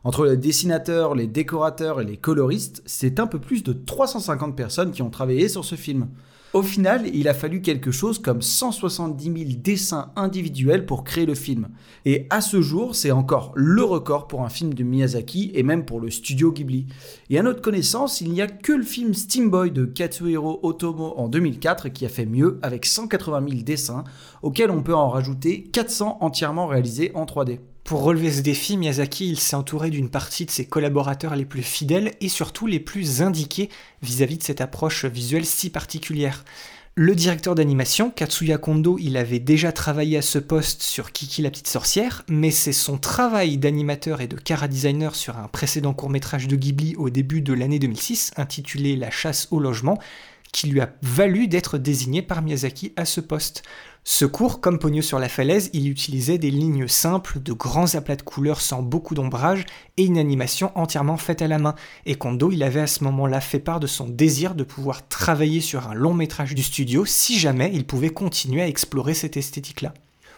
Entre 0.05 0.27
les 0.27 0.37
dessinateurs, 0.37 1.15
les 1.15 1.27
décorateurs 1.27 2.01
et 2.01 2.05
les 2.05 2.19
coloristes, 2.19 2.83
c'est 2.85 3.19
un 3.19 3.27
peu 3.27 3.39
plus 3.39 3.63
de 3.63 3.73
350 3.73 4.57
personnes 4.57 4.93
qui 4.93 5.01
ont 5.01 5.11
travaillé 5.11 5.49
sur 5.49 5.65
ce 5.65 5.77
film. 5.77 6.09
Au 6.55 6.61
final, 6.63 7.09
il 7.15 7.29
a 7.29 7.35
fallu 7.35 7.63
quelque 7.63 7.91
chose 7.91 8.19
comme 8.19 8.43
170 8.43 9.25
000 9.25 9.37
dessins 9.57 10.13
individuels 10.17 10.85
pour 10.85 11.03
créer 11.03 11.25
le 11.25 11.35
film. 11.35 11.69
Et 12.05 12.27
à 12.29 12.43
ce 12.43 12.61
jour, 12.61 12.95
c'est 12.95 13.11
encore 13.11 13.53
le 13.55 13.83
record 13.83 14.29
pour 14.29 14.43
un 14.43 14.51
film 14.51 14.75
de 14.75 14.83
Miyazaki 14.85 15.51
et 15.55 15.63
même 15.63 15.87
pour 15.87 15.99
le 15.99 16.11
studio 16.11 16.53
Ghibli. 16.53 16.89
Et 17.31 17.39
à 17.39 17.43
notre 17.43 17.63
connaissance, 17.63 18.21
il 18.21 18.33
n'y 18.33 18.43
a 18.43 18.49
que 18.49 18.73
le 18.73 18.85
film 18.85 19.15
Steam 19.15 19.49
Boy 19.49 19.71
de 19.71 19.87
Katsuhiro 19.87 20.61
Otomo 20.63 21.15
en 21.17 21.29
2004 21.29 21.89
qui 21.89 22.05
a 22.05 22.11
fait 22.11 22.27
mieux 22.27 22.59
avec 22.61 22.85
180 22.85 23.49
000 23.49 23.63
dessins, 23.63 24.05
auxquels 24.43 24.71
on 24.71 24.83
peut 24.83 24.95
en 24.95 25.09
rajouter 25.09 25.63
400 25.73 26.19
entièrement 26.21 26.67
réalisés 26.67 27.13
en 27.15 27.25
3D. 27.25 27.61
Pour 27.85 28.03
relever 28.03 28.31
ce 28.31 28.41
défi, 28.41 28.77
Miyazaki 28.77 29.29
il 29.29 29.39
s'est 29.39 29.57
entouré 29.57 29.91
d'une 29.91 30.09
partie 30.09 30.47
de 30.47 30.51
ses 30.51 30.67
collaborateurs 30.67 31.35
les 31.35 31.45
plus 31.45 31.63
fidèles 31.63 32.13
et 32.21 32.29
surtout 32.29 32.67
les 32.67 32.81
plus 32.81 33.23
indiqués 33.23 33.71
vis-à-vis 34.03 34.39
de 34.39 34.43
cette 34.43 34.61
approche 34.61 35.05
visuelle 35.05 35.45
si 35.45 35.69
particulière. 35.69 36.45
Le 36.95 37.15
directeur 37.15 37.55
d'animation, 37.55 38.11
Katsuya 38.11 38.59
Kondo, 38.59 38.99
il 39.01 39.17
avait 39.17 39.39
déjà 39.39 39.73
travaillé 39.73 40.19
à 40.19 40.23
ce 40.23 40.39
poste 40.39 40.83
sur 40.83 41.11
Kiki 41.11 41.41
la 41.41 41.51
petite 41.51 41.69
sorcière, 41.69 42.23
mais 42.29 42.51
c'est 42.51 42.75
son 42.75 42.99
travail 42.99 43.57
d'animateur 43.57 44.21
et 44.21 44.27
de 44.27 44.37
cara 44.37 44.69
designer 44.69 45.15
sur 45.15 45.39
un 45.39 45.49
précédent 45.49 45.95
court-métrage 45.95 46.49
de 46.49 46.57
Ghibli 46.57 46.95
au 46.97 47.09
début 47.09 47.41
de 47.41 47.55
l'année 47.55 47.79
2006, 47.79 48.33
intitulé 48.37 48.95
La 48.95 49.11
chasse 49.11 49.49
au 49.51 49.59
logement, 49.59 49.99
qui 50.53 50.67
lui 50.67 50.83
a 50.83 50.93
valu 51.01 51.49
d'être 51.49 51.79
désigné 51.79 52.21
par 52.21 52.43
Miyazaki 52.43 52.93
à 52.97 53.07
ce 53.07 53.23
poste. 53.23 53.63
Ce 54.05 54.25
cours, 54.25 54.61
comme 54.61 54.81
Pogno 54.81 55.01
sur 55.01 55.21
la 55.21 55.29
falaise, 55.29 55.71
il 55.73 55.89
utilisait 55.89 56.39
des 56.39 56.51
lignes 56.51 56.89
simples, 56.89 57.39
de 57.41 57.53
grands 57.53 57.95
aplats 57.95 58.17
de 58.17 58.23
couleurs 58.23 58.61
sans 58.61 58.83
beaucoup 58.83 59.15
d'ombrage 59.15 59.65
et 59.97 60.05
une 60.05 60.19
animation 60.19 60.73
entièrement 60.75 61.17
faite 61.17 61.41
à 61.41 61.47
la 61.47 61.61
main. 61.61 61.77
Et 62.05 62.17
Kondo, 62.17 62.51
il 62.51 62.65
avait 62.65 62.81
à 62.81 62.89
ce 62.89 63.05
moment-là 63.05 63.41
fait 63.41 63.61
part 63.61 63.79
de 63.79 63.87
son 63.87 64.09
désir 64.09 64.57
de 64.57 64.65
pouvoir 64.65 65.07
travailler 65.07 65.61
sur 65.61 65.89
un 65.89 65.95
long 65.95 66.15
métrage 66.15 66.57
du 66.57 66.65
studio 66.65 67.05
si 67.05 67.39
jamais 67.39 67.71
il 67.73 67.87
pouvait 67.87 68.11
continuer 68.11 68.63
à 68.63 68.67
explorer 68.67 69.15
cette 69.15 69.37
esthétique-là. 69.37 69.95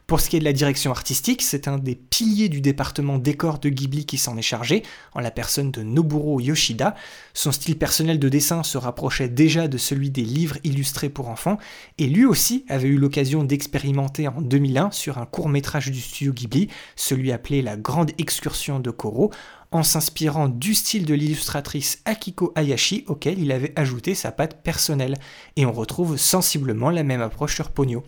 Pour 0.06 0.20
ce 0.20 0.28
qui 0.28 0.36
est 0.36 0.40
de 0.40 0.44
la 0.44 0.52
direction 0.52 0.90
artistique, 0.90 1.40
c'est 1.40 1.66
un 1.66 1.78
des 1.78 1.94
piliers 1.94 2.50
du 2.50 2.60
département 2.60 3.16
décor 3.16 3.58
de 3.58 3.70
Ghibli 3.70 4.04
qui 4.04 4.18
s'en 4.18 4.36
est 4.36 4.42
chargé, 4.42 4.82
en 5.14 5.20
la 5.20 5.30
personne 5.30 5.70
de 5.70 5.82
Noburo 5.82 6.40
Yoshida. 6.40 6.94
Son 7.32 7.52
style 7.52 7.78
personnel 7.78 8.18
de 8.18 8.28
dessin 8.28 8.62
se 8.62 8.76
rapprochait 8.76 9.30
déjà 9.30 9.66
de 9.66 9.78
celui 9.78 10.10
des 10.10 10.24
livres 10.24 10.58
illustrés 10.62 11.08
pour 11.08 11.30
enfants, 11.30 11.56
et 11.96 12.06
lui 12.06 12.26
aussi 12.26 12.66
avait 12.68 12.88
eu 12.88 12.98
l'occasion 12.98 13.44
d'expérimenter 13.44 14.28
en 14.28 14.42
2001 14.42 14.90
sur 14.90 15.16
un 15.16 15.24
court 15.24 15.48
métrage 15.48 15.90
du 15.90 16.00
studio 16.02 16.34
Ghibli, 16.34 16.68
celui 16.96 17.32
appelé 17.32 17.62
La 17.62 17.78
Grande 17.78 18.10
Excursion 18.18 18.80
de 18.80 18.90
Koro, 18.90 19.30
en 19.74 19.82
s'inspirant 19.82 20.48
du 20.48 20.72
style 20.72 21.04
de 21.04 21.14
l'illustratrice 21.14 22.00
Akiko 22.04 22.52
Hayashi 22.54 23.04
auquel 23.08 23.40
il 23.40 23.50
avait 23.50 23.72
ajouté 23.74 24.14
sa 24.14 24.30
patte 24.30 24.62
personnelle. 24.62 25.16
Et 25.56 25.66
on 25.66 25.72
retrouve 25.72 26.16
sensiblement 26.16 26.90
la 26.90 27.02
même 27.02 27.20
approche 27.20 27.56
sur 27.56 27.70
Pogno. 27.70 28.04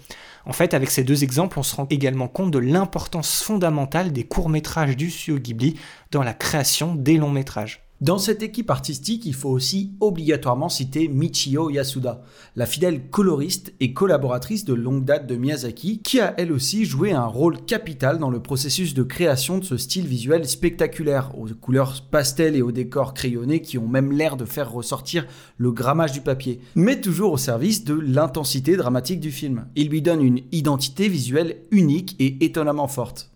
En 0.47 0.53
fait, 0.53 0.75
avec 0.75 0.91
ces 0.91 1.03
deux 1.03 1.25
exemples, 1.25 1.59
on 1.59 1.65
se 1.65 1.75
rend 1.75 1.89
également 1.91 2.29
compte 2.29 2.53
de 2.53 2.61
l'importance 2.61 3.43
fondamentale 3.43 4.13
des 4.13 4.23
courts-métrages 4.23 4.97
du 4.97 5.11
studio 5.11 5.41
Ghibli 5.41 5.75
dans 6.13 6.23
la 6.23 6.35
création 6.35 6.95
des 6.95 7.17
longs 7.17 7.31
métrages. 7.31 7.86
Dans 8.03 8.19
cette 8.19 8.43
équipe 8.43 8.71
artistique, 8.71 9.25
il 9.25 9.33
faut 9.33 9.49
aussi 9.49 9.93
obligatoirement 10.01 10.69
citer 10.69 11.09
Michio 11.09 11.71
Yasuda, 11.71 12.21
la 12.55 12.67
fidèle 12.67 13.09
coloriste 13.09 13.73
et 13.81 13.95
collaboratrice 13.95 14.67
de 14.67 14.75
longue 14.75 15.07
date 15.07 15.27
de 15.27 15.35
Miyazaki, 15.35 16.03
qui 16.03 16.21
a 16.21 16.35
elle 16.37 16.53
aussi 16.53 16.85
joué 16.85 17.13
un 17.13 17.25
rôle 17.25 17.65
capital 17.65 18.19
dans 18.19 18.29
le 18.29 18.43
processus 18.43 18.93
de 18.93 19.03
création 19.03 19.57
de 19.57 19.65
ce 19.65 19.79
style 19.79 20.07
visuel 20.07 20.47
spectaculaire, 20.47 21.33
aux 21.39 21.47
couleurs 21.59 22.03
pastel 22.11 22.55
et 22.55 22.61
aux 22.61 22.71
décors 22.71 23.15
crayonnés 23.15 23.63
qui 23.63 23.79
ont 23.79 23.89
même 23.89 24.13
l'air 24.13 24.37
de 24.37 24.45
faire 24.45 24.71
ressortir 24.71 25.27
le 25.57 25.73
grammage 25.73 26.13
du 26.13 26.21
papier, 26.21 26.61
mais 26.75 27.01
toujours 27.01 27.33
au 27.33 27.39
service 27.39 27.85
de 27.85 27.95
l'intensité 27.95 28.77
dramatique 28.77 29.21
du 29.21 29.31
film. 29.31 29.69
Il 29.75 29.89
lui 29.89 30.03
donne 30.03 30.23
une 30.23 30.43
identité 30.53 31.09
visuelle 31.09 31.63
unique 31.71 32.15
et 32.19 32.45
étonnamment 32.45 32.89
forte. 32.89 33.31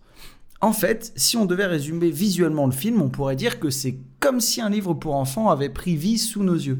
En 0.61 0.73
fait, 0.73 1.11
si 1.15 1.37
on 1.37 1.45
devait 1.45 1.65
résumer 1.65 2.11
visuellement 2.11 2.67
le 2.67 2.71
film, 2.71 3.01
on 3.01 3.09
pourrait 3.09 3.35
dire 3.35 3.59
que 3.59 3.71
c'est 3.71 3.97
comme 4.19 4.39
si 4.39 4.61
un 4.61 4.69
livre 4.69 4.93
pour 4.93 5.15
enfants 5.15 5.49
avait 5.49 5.69
pris 5.69 5.95
vie 5.95 6.19
sous 6.19 6.43
nos 6.43 6.53
yeux. 6.53 6.79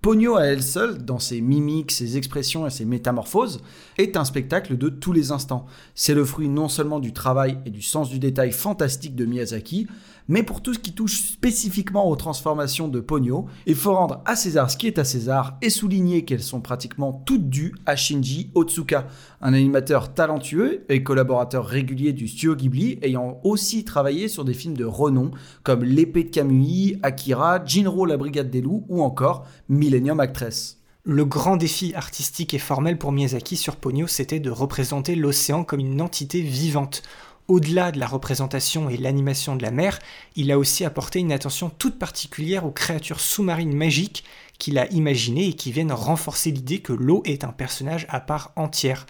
Pogno 0.00 0.36
à 0.36 0.44
elle 0.44 0.62
seule, 0.62 1.04
dans 1.04 1.18
ses 1.18 1.42
mimiques, 1.42 1.92
ses 1.92 2.16
expressions 2.16 2.66
et 2.66 2.70
ses 2.70 2.86
métamorphoses, 2.86 3.60
est 3.98 4.16
un 4.16 4.24
spectacle 4.24 4.78
de 4.78 4.88
tous 4.88 5.12
les 5.12 5.30
instants. 5.30 5.66
C'est 5.94 6.14
le 6.14 6.24
fruit 6.24 6.48
non 6.48 6.68
seulement 6.68 7.00
du 7.00 7.12
travail 7.12 7.58
et 7.66 7.70
du 7.70 7.82
sens 7.82 8.08
du 8.08 8.18
détail 8.18 8.52
fantastique 8.52 9.14
de 9.14 9.26
Miyazaki, 9.26 9.86
mais 10.30 10.44
pour 10.44 10.62
tout 10.62 10.72
ce 10.72 10.78
qui 10.78 10.92
touche 10.92 11.20
spécifiquement 11.20 12.08
aux 12.08 12.14
transformations 12.14 12.86
de 12.86 13.00
Pogno, 13.00 13.46
il 13.66 13.74
faut 13.74 13.92
rendre 13.92 14.22
à 14.26 14.36
César 14.36 14.70
ce 14.70 14.76
qui 14.76 14.86
est 14.86 15.00
à 15.00 15.04
César 15.04 15.58
et 15.60 15.70
souligner 15.70 16.24
qu'elles 16.24 16.42
sont 16.42 16.60
pratiquement 16.60 17.12
toutes 17.26 17.50
dues 17.50 17.74
à 17.84 17.96
Shinji 17.96 18.52
Otsuka, 18.54 19.08
un 19.40 19.52
animateur 19.52 20.14
talentueux 20.14 20.84
et 20.88 21.02
collaborateur 21.02 21.66
régulier 21.66 22.12
du 22.12 22.28
studio 22.28 22.54
Ghibli, 22.54 23.00
ayant 23.02 23.40
aussi 23.42 23.84
travaillé 23.84 24.28
sur 24.28 24.44
des 24.44 24.54
films 24.54 24.76
de 24.76 24.84
renom 24.84 25.32
comme 25.64 25.82
L'épée 25.82 26.22
de 26.22 26.30
Kamui, 26.30 27.00
Akira, 27.02 27.64
Jinro 27.64 28.06
la 28.06 28.16
brigade 28.16 28.50
des 28.50 28.60
loups 28.60 28.84
ou 28.88 29.02
encore 29.02 29.46
Millennium 29.68 30.20
Actress. 30.20 30.80
Le 31.02 31.24
grand 31.24 31.56
défi 31.56 31.94
artistique 31.94 32.52
et 32.54 32.58
formel 32.58 32.98
pour 32.98 33.10
Miyazaki 33.10 33.56
sur 33.56 33.76
Pogno, 33.76 34.06
c'était 34.06 34.38
de 34.38 34.50
représenter 34.50 35.16
l'océan 35.16 35.64
comme 35.64 35.80
une 35.80 36.02
entité 36.02 36.42
vivante. 36.42 37.02
Au-delà 37.50 37.90
de 37.90 37.98
la 37.98 38.06
représentation 38.06 38.88
et 38.90 38.96
l'animation 38.96 39.56
de 39.56 39.62
la 39.64 39.72
mer, 39.72 39.98
il 40.36 40.52
a 40.52 40.58
aussi 40.58 40.84
apporté 40.84 41.18
une 41.18 41.32
attention 41.32 41.68
toute 41.68 41.98
particulière 41.98 42.64
aux 42.64 42.70
créatures 42.70 43.18
sous-marines 43.18 43.74
magiques 43.74 44.22
qu'il 44.60 44.78
a 44.78 44.86
imaginées 44.92 45.48
et 45.48 45.54
qui 45.54 45.72
viennent 45.72 45.90
renforcer 45.90 46.52
l'idée 46.52 46.78
que 46.78 46.92
l'eau 46.92 47.22
est 47.24 47.42
un 47.42 47.50
personnage 47.50 48.06
à 48.08 48.20
part 48.20 48.52
entière. 48.54 49.04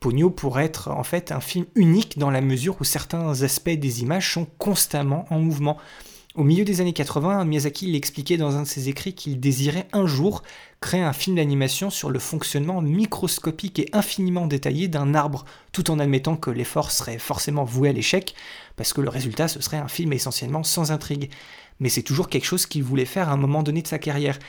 Pogno 0.00 0.28
pourrait 0.28 0.64
être 0.64 0.90
en 0.90 1.04
fait 1.04 1.30
un 1.30 1.38
film 1.38 1.66
unique 1.76 2.18
dans 2.18 2.32
la 2.32 2.40
mesure 2.40 2.76
où 2.80 2.84
certains 2.84 3.42
aspects 3.42 3.70
des 3.70 4.02
images 4.02 4.32
sont 4.32 4.48
constamment 4.58 5.24
en 5.30 5.38
mouvement. 5.38 5.76
Au 6.34 6.42
milieu 6.42 6.64
des 6.64 6.80
années 6.80 6.92
80, 6.92 7.44
Miyazaki 7.44 7.86
l'expliquait 7.86 8.36
dans 8.36 8.56
un 8.56 8.62
de 8.62 8.66
ses 8.66 8.88
écrits 8.88 9.14
qu'il 9.14 9.38
désirait 9.38 9.86
un 9.92 10.04
jour 10.04 10.42
créer 10.80 11.00
un 11.00 11.12
film 11.12 11.36
d'animation 11.36 11.90
sur 11.90 12.10
le 12.10 12.18
fonctionnement 12.18 12.82
microscopique 12.82 13.78
et 13.78 13.88
infiniment 13.92 14.48
détaillé 14.48 14.88
d'un 14.88 15.14
arbre, 15.14 15.44
tout 15.70 15.92
en 15.92 16.00
admettant 16.00 16.34
que 16.34 16.50
l'effort 16.50 16.90
serait 16.90 17.18
forcément 17.18 17.62
voué 17.62 17.88
à 17.88 17.92
l'échec, 17.92 18.34
parce 18.74 18.92
que 18.92 19.00
le 19.00 19.10
résultat 19.10 19.46
ce 19.46 19.62
serait 19.62 19.76
un 19.76 19.86
film 19.86 20.12
essentiellement 20.12 20.64
sans 20.64 20.90
intrigue. 20.90 21.30
Mais 21.78 21.88
c'est 21.88 22.02
toujours 22.02 22.28
quelque 22.28 22.46
chose 22.46 22.66
qu'il 22.66 22.82
voulait 22.82 23.04
faire 23.04 23.28
à 23.28 23.32
un 23.32 23.36
moment 23.36 23.62
donné 23.62 23.82
de 23.82 23.86
sa 23.86 24.00
carrière. 24.00 24.40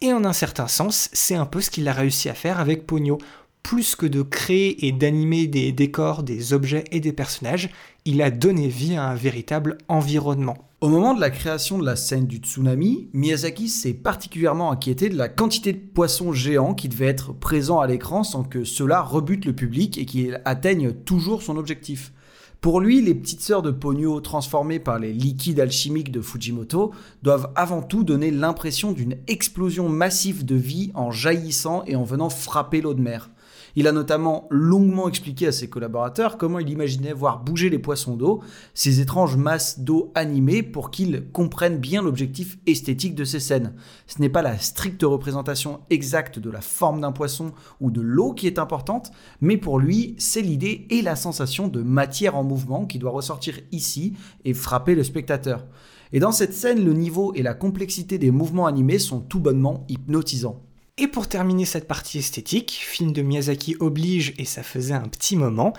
Et 0.00 0.12
en 0.12 0.24
un 0.24 0.32
certain 0.32 0.66
sens, 0.66 1.08
c'est 1.12 1.36
un 1.36 1.46
peu 1.46 1.60
ce 1.60 1.70
qu'il 1.70 1.86
a 1.86 1.92
réussi 1.92 2.28
à 2.28 2.34
faire 2.34 2.58
avec 2.58 2.84
Pogno. 2.84 3.18
Plus 3.62 3.96
que 3.96 4.06
de 4.06 4.22
créer 4.22 4.86
et 4.86 4.92
d'animer 4.92 5.46
des 5.46 5.72
décors, 5.72 6.22
des 6.22 6.52
objets 6.52 6.84
et 6.90 7.00
des 7.00 7.12
personnages, 7.12 7.70
il 8.04 8.22
a 8.22 8.30
donné 8.30 8.68
vie 8.68 8.96
à 8.96 9.08
un 9.08 9.14
véritable 9.14 9.78
environnement. 9.88 10.56
Au 10.80 10.88
moment 10.88 11.12
de 11.12 11.20
la 11.20 11.30
création 11.30 11.76
de 11.76 11.84
la 11.84 11.96
scène 11.96 12.26
du 12.26 12.36
tsunami, 12.36 13.08
Miyazaki 13.12 13.68
s'est 13.68 13.94
particulièrement 13.94 14.70
inquiété 14.70 15.08
de 15.08 15.16
la 15.16 15.28
quantité 15.28 15.72
de 15.72 15.78
poissons 15.78 16.32
géants 16.32 16.72
qui 16.72 16.88
devaient 16.88 17.06
être 17.06 17.32
présents 17.32 17.80
à 17.80 17.88
l'écran 17.88 18.22
sans 18.22 18.44
que 18.44 18.62
cela 18.62 19.02
rebute 19.02 19.44
le 19.44 19.54
public 19.54 19.98
et 19.98 20.06
qu'il 20.06 20.40
atteigne 20.44 20.92
toujours 20.92 21.42
son 21.42 21.56
objectif. 21.56 22.12
Pour 22.60 22.80
lui, 22.80 23.00
les 23.02 23.14
petites 23.14 23.40
sœurs 23.40 23.62
de 23.62 23.70
Ponyo 23.70 24.20
transformées 24.20 24.80
par 24.80 24.98
les 24.98 25.12
liquides 25.12 25.60
alchimiques 25.60 26.10
de 26.10 26.20
Fujimoto 26.20 26.92
doivent 27.22 27.52
avant 27.54 27.82
tout 27.82 28.02
donner 28.02 28.30
l'impression 28.32 28.90
d'une 28.90 29.16
explosion 29.28 29.88
massive 29.88 30.44
de 30.44 30.56
vie 30.56 30.90
en 30.94 31.12
jaillissant 31.12 31.84
et 31.86 31.94
en 31.94 32.02
venant 32.02 32.30
frapper 32.30 32.80
l'eau 32.80 32.94
de 32.94 33.00
mer. 33.00 33.30
Il 33.78 33.86
a 33.86 33.92
notamment 33.92 34.48
longuement 34.50 35.08
expliqué 35.08 35.46
à 35.46 35.52
ses 35.52 35.70
collaborateurs 35.70 36.36
comment 36.36 36.58
il 36.58 36.68
imaginait 36.68 37.12
voir 37.12 37.44
bouger 37.44 37.70
les 37.70 37.78
poissons 37.78 38.16
d'eau, 38.16 38.42
ces 38.74 38.98
étranges 38.98 39.36
masses 39.36 39.78
d'eau 39.78 40.10
animées, 40.16 40.64
pour 40.64 40.90
qu'ils 40.90 41.30
comprennent 41.30 41.78
bien 41.78 42.02
l'objectif 42.02 42.58
esthétique 42.66 43.14
de 43.14 43.22
ces 43.22 43.38
scènes. 43.38 43.74
Ce 44.08 44.20
n'est 44.20 44.30
pas 44.30 44.42
la 44.42 44.58
stricte 44.58 45.04
représentation 45.04 45.78
exacte 45.90 46.40
de 46.40 46.50
la 46.50 46.60
forme 46.60 47.02
d'un 47.02 47.12
poisson 47.12 47.52
ou 47.80 47.92
de 47.92 48.00
l'eau 48.00 48.32
qui 48.32 48.48
est 48.48 48.58
importante, 48.58 49.12
mais 49.40 49.56
pour 49.56 49.78
lui, 49.78 50.16
c'est 50.18 50.42
l'idée 50.42 50.88
et 50.90 51.00
la 51.00 51.14
sensation 51.14 51.68
de 51.68 51.80
matière 51.80 52.34
en 52.34 52.42
mouvement 52.42 52.84
qui 52.84 52.98
doit 52.98 53.12
ressortir 53.12 53.60
ici 53.70 54.14
et 54.44 54.54
frapper 54.54 54.96
le 54.96 55.04
spectateur. 55.04 55.64
Et 56.12 56.18
dans 56.18 56.32
cette 56.32 56.54
scène, 56.54 56.84
le 56.84 56.94
niveau 56.94 57.32
et 57.36 57.42
la 57.42 57.54
complexité 57.54 58.18
des 58.18 58.32
mouvements 58.32 58.66
animés 58.66 58.98
sont 58.98 59.20
tout 59.20 59.38
bonnement 59.38 59.84
hypnotisants. 59.88 60.64
Et 61.00 61.06
pour 61.06 61.28
terminer 61.28 61.64
cette 61.64 61.86
partie 61.86 62.18
esthétique, 62.18 62.72
film 62.72 63.12
de 63.12 63.22
Miyazaki 63.22 63.76
oblige 63.78 64.34
et 64.36 64.44
ça 64.44 64.64
faisait 64.64 64.94
un 64.94 65.06
petit 65.06 65.36
moment, 65.36 65.72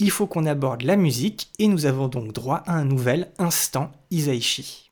il 0.00 0.10
faut 0.10 0.26
qu'on 0.26 0.46
aborde 0.46 0.82
la 0.82 0.96
musique 0.96 1.48
et 1.60 1.68
nous 1.68 1.86
avons 1.86 2.08
donc 2.08 2.32
droit 2.32 2.64
à 2.66 2.74
un 2.74 2.84
nouvel 2.84 3.30
instant 3.38 3.92
Isaichi. 4.10 4.83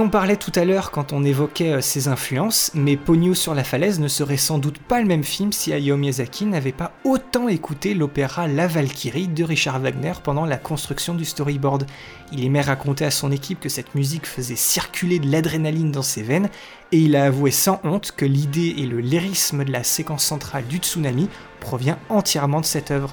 On 0.00 0.10
parlait 0.10 0.36
tout 0.36 0.52
à 0.54 0.64
l'heure 0.64 0.92
quand 0.92 1.12
on 1.12 1.24
évoquait 1.24 1.72
euh, 1.72 1.80
ses 1.80 2.06
influences, 2.06 2.70
mais 2.72 2.96
Pogno 2.96 3.34
sur 3.34 3.54
la 3.54 3.64
falaise 3.64 3.98
ne 3.98 4.06
serait 4.06 4.36
sans 4.36 4.58
doute 4.58 4.78
pas 4.78 5.00
le 5.00 5.06
même 5.06 5.24
film 5.24 5.52
si 5.52 5.72
Hayao 5.72 5.96
Miyazaki 5.96 6.46
n'avait 6.46 6.72
pas 6.72 6.92
autant 7.04 7.48
écouté 7.48 7.94
l'opéra 7.94 8.46
La 8.46 8.68
Valkyrie 8.68 9.26
de 9.26 9.42
Richard 9.42 9.80
Wagner 9.80 10.12
pendant 10.22 10.44
la 10.44 10.56
construction 10.56 11.14
du 11.14 11.24
storyboard. 11.24 11.84
Il 12.32 12.44
aimait 12.44 12.60
raconter 12.60 13.04
à 13.04 13.10
son 13.10 13.32
équipe 13.32 13.58
que 13.58 13.68
cette 13.68 13.96
musique 13.96 14.26
faisait 14.26 14.56
circuler 14.56 15.18
de 15.18 15.30
l'adrénaline 15.30 15.90
dans 15.90 16.02
ses 16.02 16.22
veines, 16.22 16.48
et 16.92 16.98
il 16.98 17.16
a 17.16 17.24
avoué 17.24 17.50
sans 17.50 17.80
honte 17.82 18.12
que 18.16 18.24
l'idée 18.24 18.76
et 18.78 18.86
le 18.86 19.00
lyrisme 19.00 19.64
de 19.64 19.72
la 19.72 19.82
séquence 19.82 20.24
centrale 20.24 20.66
du 20.66 20.76
tsunami 20.76 21.28
provient 21.60 21.98
entièrement 22.08 22.60
de 22.60 22.66
cette 22.66 22.92
œuvre. 22.92 23.12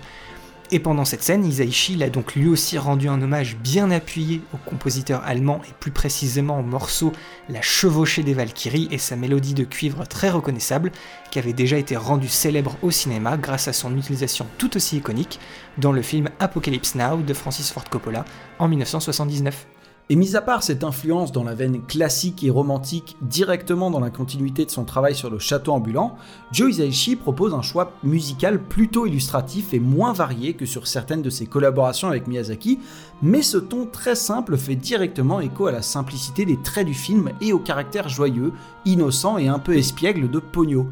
Et 0.72 0.80
pendant 0.80 1.06
cette 1.06 1.22
scène, 1.22 1.46
Isaichi 1.46 1.96
l'a 1.96 2.10
donc 2.10 2.34
lui 2.34 2.48
aussi 2.48 2.80
rendu 2.80 3.08
un 3.08 3.22
hommage 3.22 3.56
bien 3.58 3.92
appuyé 3.92 4.42
au 4.52 4.58
compositeur 4.58 5.22
allemand 5.24 5.62
et 5.70 5.74
plus 5.80 5.92
précisément 5.92 6.60
au 6.60 6.64
morceau 6.64 7.12
La 7.50 7.62
chevauchée 7.62 8.24
des 8.24 8.34
Valkyries 8.34 8.88
et 8.90 8.98
sa 8.98 9.16
mélodie 9.16 9.54
de 9.54 9.64
cuivre 9.64 10.08
très 10.08 10.32
reconnaissable 10.32 10.92
qui 11.30 11.38
avait 11.38 11.54
déjà 11.54 11.78
été 11.78 11.96
rendue 11.96 12.28
célèbre 12.28 12.78
au 12.82 12.90
cinéma 12.90 13.38
grâce 13.38 13.68
à 13.68 13.74
son 13.74 13.96
utilisation 13.96 14.48
tout 14.58 14.76
aussi 14.76 14.98
iconique 14.98 15.40
dans 15.78 15.92
le 15.92 16.02
film 16.02 16.30
Apocalypse 16.40 16.96
Now 16.96 17.22
de 17.22 17.34
Francis 17.36 17.72
Ford 17.72 17.88
Coppola 17.90 18.26
en 18.58 18.68
1979. 18.68 19.68
Et 20.08 20.16
mis 20.16 20.36
à 20.36 20.42
part 20.42 20.62
cette 20.62 20.84
influence 20.84 21.32
dans 21.32 21.44
la 21.44 21.56
veine 21.56 21.82
classique 21.82 22.44
et 22.44 22.52
romantique 22.52 23.18
directement 23.22 23.90
dans 23.90 24.00
la 24.00 24.12
continuité 24.12 24.64
de 24.64 24.70
son 24.70 24.86
travail 24.86 25.16
sur 25.16 25.32
le 25.32 25.40
château 25.40 25.72
ambulant, 25.72 26.16
Joe 26.52 26.70
Hisaishi 26.70 27.16
propose 27.16 27.56
un 27.56 27.64
choix 27.64 27.92
musical 28.04 28.62
plutôt 28.62 29.08
illustratif 29.08 29.74
et 29.74 29.80
moins 29.80 30.14
varié 30.14 30.54
que 30.54 30.68
sur 30.68 30.86
certaines 30.86 31.24
de 31.24 31.32
ses 31.32 31.48
collaborations 31.48 32.08
avec 32.08 32.28
Miyazaki, 32.28 32.78
mais 33.24 33.42
ce 33.42 33.58
ton 33.58 33.88
très 33.88 34.14
simple 34.14 34.58
fait 34.58 34.76
directement 34.76 35.40
écho 35.40 35.66
à 35.66 35.72
la 35.72 35.82
simplicité 35.82 36.46
des 36.46 36.62
traits 36.62 36.86
du 36.86 36.94
film 36.94 37.32
et 37.42 37.52
au 37.52 37.58
caractère 37.58 38.08
joyeux, 38.08 38.54
innocent 38.86 39.40
et 39.40 39.48
un 39.48 39.58
peu 39.58 39.76
espiègle 39.76 40.30
de 40.30 40.38
Pogno. 40.38 40.86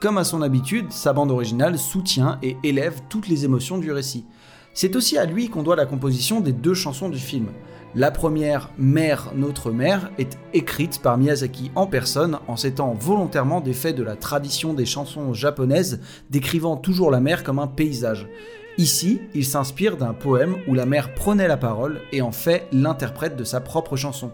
Comme 0.00 0.16
à 0.16 0.24
son 0.24 0.40
habitude, 0.40 0.90
sa 0.90 1.12
bande 1.12 1.30
originale 1.30 1.78
soutient 1.78 2.38
et 2.42 2.56
élève 2.62 3.02
toutes 3.10 3.28
les 3.28 3.44
émotions 3.44 3.76
du 3.76 3.92
récit. 3.92 4.24
C'est 4.72 4.96
aussi 4.96 5.18
à 5.18 5.26
lui 5.26 5.50
qu'on 5.50 5.62
doit 5.62 5.76
la 5.76 5.86
composition 5.86 6.40
des 6.40 6.52
deux 6.52 6.72
chansons 6.72 7.10
du 7.10 7.18
film. 7.18 7.48
La 7.98 8.12
première, 8.12 8.70
Mère, 8.78 9.32
notre 9.34 9.72
mère, 9.72 10.12
est 10.18 10.38
écrite 10.54 11.02
par 11.02 11.18
Miyazaki 11.18 11.72
en 11.74 11.88
personne 11.88 12.38
en 12.46 12.54
s'étant 12.54 12.94
volontairement 12.94 13.60
des 13.60 13.72
faits 13.72 13.96
de 13.96 14.04
la 14.04 14.14
tradition 14.14 14.72
des 14.72 14.86
chansons 14.86 15.34
japonaises 15.34 15.98
décrivant 16.30 16.76
toujours 16.76 17.10
la 17.10 17.18
mer 17.18 17.42
comme 17.42 17.58
un 17.58 17.66
paysage. 17.66 18.28
Ici, 18.76 19.20
il 19.34 19.44
s'inspire 19.44 19.96
d'un 19.96 20.12
poème 20.12 20.58
où 20.68 20.74
la 20.74 20.86
mer 20.86 21.12
prenait 21.12 21.48
la 21.48 21.56
parole 21.56 22.00
et 22.12 22.22
en 22.22 22.30
fait 22.30 22.68
l'interprète 22.70 23.34
de 23.34 23.42
sa 23.42 23.60
propre 23.60 23.96
chanson. 23.96 24.30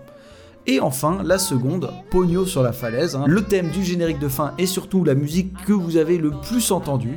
Et 0.67 0.81
enfin, 0.81 1.23
la 1.25 1.39
seconde, 1.39 1.91
Pogno 2.11 2.45
sur 2.45 2.63
la 2.63 2.75
falaise, 2.75 3.17
hein. 3.17 3.25
le 3.27 3.45
thème 3.45 3.71
du 3.71 3.83
générique 3.83 4.19
de 4.19 4.29
fin 4.29 4.53
et 4.59 4.67
surtout 4.67 5.05
la 5.05 5.15
musique 5.15 5.55
que 5.65 5.73
vous 5.73 5.97
avez 5.97 6.19
le 6.19 6.33
plus 6.33 6.71
entendue, 6.71 7.17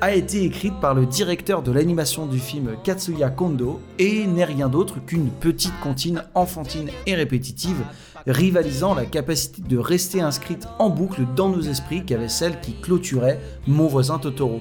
a 0.00 0.14
été 0.14 0.44
écrite 0.44 0.78
par 0.80 0.94
le 0.94 1.06
directeur 1.06 1.62
de 1.62 1.72
l'animation 1.72 2.26
du 2.26 2.38
film 2.38 2.76
Katsuya 2.84 3.30
Kondo 3.30 3.80
et 3.98 4.26
n'est 4.26 4.44
rien 4.44 4.68
d'autre 4.68 4.96
qu'une 5.04 5.30
petite 5.30 5.78
comptine 5.80 6.22
enfantine 6.34 6.90
et 7.06 7.14
répétitive, 7.14 7.82
rivalisant 8.26 8.94
la 8.94 9.06
capacité 9.06 9.62
de 9.62 9.78
rester 9.78 10.20
inscrite 10.20 10.68
en 10.78 10.90
boucle 10.90 11.22
dans 11.34 11.48
nos 11.48 11.62
esprits 11.62 12.04
qu'avait 12.04 12.28
celle 12.28 12.60
qui 12.60 12.74
clôturait 12.80 13.40
Mon 13.66 13.86
voisin 13.86 14.18
Totoro. 14.18 14.60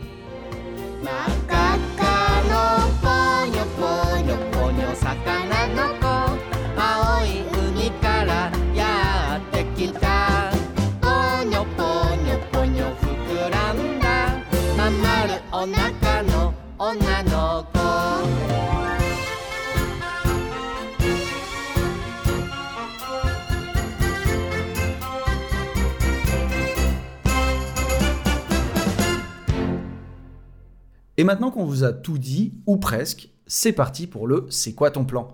Et 31.17 31.23
maintenant 31.23 31.51
qu'on 31.51 31.65
vous 31.65 31.83
a 31.83 31.93
tout 31.93 32.17
dit, 32.17 32.53
ou 32.65 32.77
presque, 32.77 33.29
c'est 33.47 33.71
parti 33.71 34.07
pour 34.07 34.27
le 34.27 34.47
C'est 34.49 34.73
quoi 34.73 34.91
ton 34.91 35.05
plan? 35.05 35.29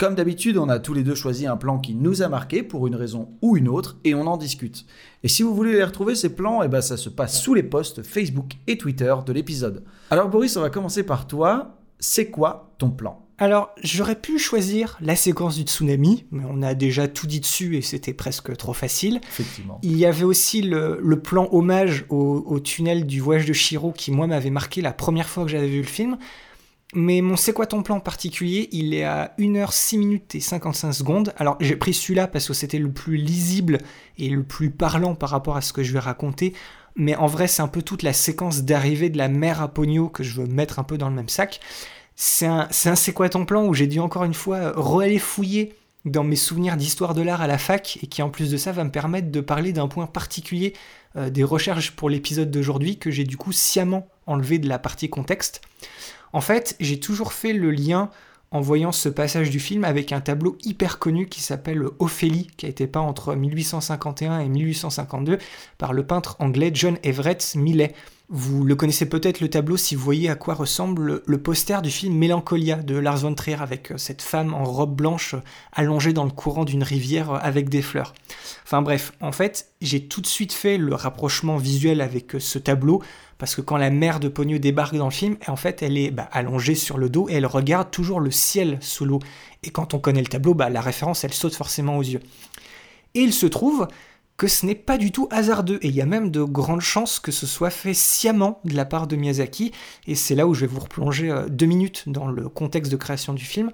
Comme 0.00 0.14
d'habitude, 0.14 0.56
on 0.56 0.70
a 0.70 0.78
tous 0.78 0.94
les 0.94 1.02
deux 1.02 1.14
choisi 1.14 1.46
un 1.46 1.58
plan 1.58 1.78
qui 1.78 1.94
nous 1.94 2.22
a 2.22 2.28
marqué 2.28 2.62
pour 2.62 2.86
une 2.86 2.94
raison 2.94 3.28
ou 3.42 3.58
une 3.58 3.68
autre 3.68 3.98
et 4.04 4.14
on 4.14 4.26
en 4.26 4.38
discute. 4.38 4.86
Et 5.22 5.28
si 5.28 5.42
vous 5.42 5.54
voulez 5.54 5.72
les 5.72 5.84
retrouver, 5.84 6.14
ces 6.14 6.34
plans, 6.34 6.62
eh 6.62 6.68
ben, 6.68 6.80
ça 6.80 6.96
se 6.96 7.10
passe 7.10 7.38
sous 7.38 7.52
les 7.52 7.62
posts 7.62 8.02
Facebook 8.02 8.52
et 8.66 8.78
Twitter 8.78 9.14
de 9.26 9.32
l'épisode. 9.34 9.84
Alors 10.08 10.30
Boris, 10.30 10.56
on 10.56 10.62
va 10.62 10.70
commencer 10.70 11.02
par 11.02 11.26
toi. 11.26 11.76
C'est 11.98 12.30
quoi 12.30 12.72
ton 12.78 12.90
plan? 12.90 13.26
Alors, 13.40 13.70
j'aurais 13.82 14.16
pu 14.16 14.38
choisir 14.38 14.98
la 15.00 15.16
séquence 15.16 15.56
du 15.56 15.62
tsunami, 15.62 16.26
mais 16.30 16.44
on 16.46 16.60
a 16.60 16.74
déjà 16.74 17.08
tout 17.08 17.26
dit 17.26 17.40
dessus 17.40 17.74
et 17.78 17.80
c'était 17.80 18.12
presque 18.12 18.54
trop 18.58 18.74
facile. 18.74 19.18
Effectivement. 19.30 19.80
Il 19.82 19.96
y 19.96 20.04
avait 20.04 20.24
aussi 20.24 20.60
le, 20.60 21.20
plan 21.22 21.48
hommage 21.50 22.04
au, 22.10 22.60
tunnel 22.60 23.06
du 23.06 23.18
voyage 23.20 23.46
de 23.46 23.54
Shiro 23.54 23.92
qui, 23.92 24.12
moi, 24.12 24.26
m'avait 24.26 24.50
marqué 24.50 24.82
la 24.82 24.92
première 24.92 25.26
fois 25.26 25.44
que 25.44 25.50
j'avais 25.50 25.68
vu 25.68 25.78
le 25.78 25.86
film. 25.86 26.18
Mais 26.92 27.22
mon 27.22 27.36
C'est 27.36 27.54
quoi 27.54 27.64
ton 27.64 27.82
plan 27.82 27.96
en 27.96 28.00
particulier 28.00 28.68
Il 28.72 28.92
est 28.92 29.04
à 29.04 29.34
1h 29.38 29.72
6 29.72 29.96
minutes 29.96 30.34
et 30.34 30.40
55 30.40 30.92
secondes. 30.92 31.32
Alors, 31.38 31.56
j'ai 31.60 31.76
pris 31.76 31.94
celui-là 31.94 32.26
parce 32.26 32.46
que 32.46 32.52
c'était 32.52 32.78
le 32.78 32.92
plus 32.92 33.16
lisible 33.16 33.78
et 34.18 34.28
le 34.28 34.42
plus 34.42 34.68
parlant 34.68 35.14
par 35.14 35.30
rapport 35.30 35.56
à 35.56 35.62
ce 35.62 35.72
que 35.72 35.82
je 35.82 35.94
vais 35.94 35.98
raconter. 35.98 36.52
Mais 36.94 37.16
en 37.16 37.26
vrai, 37.26 37.46
c'est 37.46 37.62
un 37.62 37.68
peu 37.68 37.80
toute 37.80 38.02
la 38.02 38.12
séquence 38.12 38.64
d'arrivée 38.64 39.08
de 39.08 39.16
la 39.16 39.28
mer 39.28 39.62
à 39.62 39.68
Pogno 39.68 40.10
que 40.10 40.22
je 40.22 40.42
veux 40.42 40.46
mettre 40.46 40.78
un 40.78 40.84
peu 40.84 40.98
dans 40.98 41.08
le 41.08 41.14
même 41.14 41.30
sac 41.30 41.60
c'est 42.22 42.46
un, 42.46 42.68
C'est 42.70 43.14
quoi 43.14 43.30
ton 43.30 43.46
plan 43.46 43.64
où 43.64 43.72
j'ai 43.72 43.86
dû 43.86 43.98
encore 43.98 44.24
une 44.24 44.34
fois 44.34 44.72
re-aller 44.76 45.18
fouiller 45.18 45.74
dans 46.04 46.22
mes 46.22 46.36
souvenirs 46.36 46.76
d'histoire 46.76 47.14
de 47.14 47.22
l'art 47.22 47.40
à 47.40 47.46
la 47.46 47.56
fac 47.56 47.98
et 48.02 48.08
qui 48.08 48.20
en 48.20 48.28
plus 48.28 48.50
de 48.50 48.58
ça 48.58 48.72
va 48.72 48.84
me 48.84 48.90
permettre 48.90 49.30
de 49.30 49.40
parler 49.40 49.72
d'un 49.72 49.88
point 49.88 50.06
particulier 50.06 50.74
euh, 51.16 51.30
des 51.30 51.44
recherches 51.44 51.92
pour 51.92 52.10
l'épisode 52.10 52.50
d'aujourd'hui 52.50 52.98
que 52.98 53.10
j'ai 53.10 53.24
du 53.24 53.38
coup 53.38 53.52
sciemment 53.52 54.06
enlevé 54.26 54.58
de 54.58 54.68
la 54.68 54.78
partie 54.78 55.08
contexte. 55.08 55.62
En 56.34 56.42
fait, 56.42 56.76
j'ai 56.78 57.00
toujours 57.00 57.32
fait 57.32 57.54
le 57.54 57.70
lien 57.70 58.10
en 58.50 58.60
voyant 58.60 58.92
ce 58.92 59.08
passage 59.08 59.48
du 59.48 59.58
film 59.58 59.84
avec 59.84 60.12
un 60.12 60.20
tableau 60.20 60.58
hyper 60.62 60.98
connu 60.98 61.26
qui 61.26 61.40
s'appelle 61.40 61.82
Ophélie, 62.00 62.48
qui 62.58 62.66
a 62.66 62.68
été 62.68 62.86
peint 62.86 63.00
entre 63.00 63.34
1851 63.34 64.40
et 64.40 64.48
1852 64.50 65.38
par 65.78 65.94
le 65.94 66.04
peintre 66.04 66.36
anglais 66.38 66.70
John 66.74 66.98
Everett 67.02 67.54
Millais. 67.54 67.94
Vous 68.32 68.62
le 68.62 68.76
connaissez 68.76 69.08
peut-être 69.08 69.40
le 69.40 69.50
tableau 69.50 69.76
si 69.76 69.96
vous 69.96 70.04
voyez 70.04 70.30
à 70.30 70.36
quoi 70.36 70.54
ressemble 70.54 71.20
le 71.26 71.38
poster 71.42 71.82
du 71.82 71.90
film 71.90 72.14
Mélancolia 72.14 72.76
de 72.76 72.96
Lars 72.96 73.16
von 73.16 73.34
Trier 73.34 73.60
avec 73.60 73.90
euh, 73.90 73.98
cette 73.98 74.22
femme 74.22 74.54
en 74.54 74.62
robe 74.62 74.94
blanche 74.94 75.34
euh, 75.34 75.40
allongée 75.72 76.12
dans 76.12 76.22
le 76.22 76.30
courant 76.30 76.64
d'une 76.64 76.84
rivière 76.84 77.32
euh, 77.32 77.38
avec 77.42 77.68
des 77.68 77.82
fleurs. 77.82 78.14
Enfin 78.62 78.82
bref, 78.82 79.10
en 79.20 79.32
fait, 79.32 79.72
j'ai 79.80 80.06
tout 80.06 80.20
de 80.20 80.28
suite 80.28 80.52
fait 80.52 80.78
le 80.78 80.94
rapprochement 80.94 81.56
visuel 81.56 82.00
avec 82.00 82.36
ce 82.38 82.60
tableau 82.60 83.02
parce 83.36 83.56
que 83.56 83.62
quand 83.62 83.76
la 83.76 83.90
mère 83.90 84.20
de 84.20 84.28
Pogneux 84.28 84.60
débarque 84.60 84.94
dans 84.94 85.06
le 85.06 85.10
film, 85.10 85.36
en 85.48 85.56
fait, 85.56 85.82
elle 85.82 85.98
est 85.98 86.12
bah, 86.12 86.28
allongée 86.30 86.76
sur 86.76 86.98
le 86.98 87.08
dos 87.08 87.28
et 87.28 87.32
elle 87.32 87.46
regarde 87.46 87.90
toujours 87.90 88.20
le 88.20 88.30
ciel 88.30 88.78
sous 88.80 89.06
l'eau. 89.06 89.18
Et 89.64 89.70
quand 89.70 89.92
on 89.92 89.98
connaît 89.98 90.20
le 90.20 90.28
tableau, 90.28 90.54
bah, 90.54 90.70
la 90.70 90.80
référence, 90.80 91.24
elle 91.24 91.34
saute 91.34 91.56
forcément 91.56 91.96
aux 91.96 92.04
yeux. 92.04 92.20
Et 93.14 93.22
il 93.22 93.32
se 93.32 93.46
trouve 93.46 93.88
que 94.40 94.48
ce 94.48 94.64
n'est 94.64 94.74
pas 94.74 94.96
du 94.96 95.12
tout 95.12 95.28
hasardeux, 95.30 95.78
et 95.82 95.88
il 95.88 95.94
y 95.94 96.00
a 96.00 96.06
même 96.06 96.30
de 96.30 96.42
grandes 96.42 96.80
chances 96.80 97.20
que 97.20 97.30
ce 97.30 97.46
soit 97.46 97.68
fait 97.68 97.92
sciemment 97.92 98.58
de 98.64 98.74
la 98.74 98.86
part 98.86 99.06
de 99.06 99.14
Miyazaki, 99.14 99.70
et 100.06 100.14
c'est 100.14 100.34
là 100.34 100.46
où 100.46 100.54
je 100.54 100.62
vais 100.62 100.66
vous 100.66 100.80
replonger 100.80 101.30
euh, 101.30 101.46
deux 101.50 101.66
minutes 101.66 102.04
dans 102.06 102.26
le 102.26 102.48
contexte 102.48 102.90
de 102.90 102.96
création 102.96 103.34
du 103.34 103.44
film. 103.44 103.70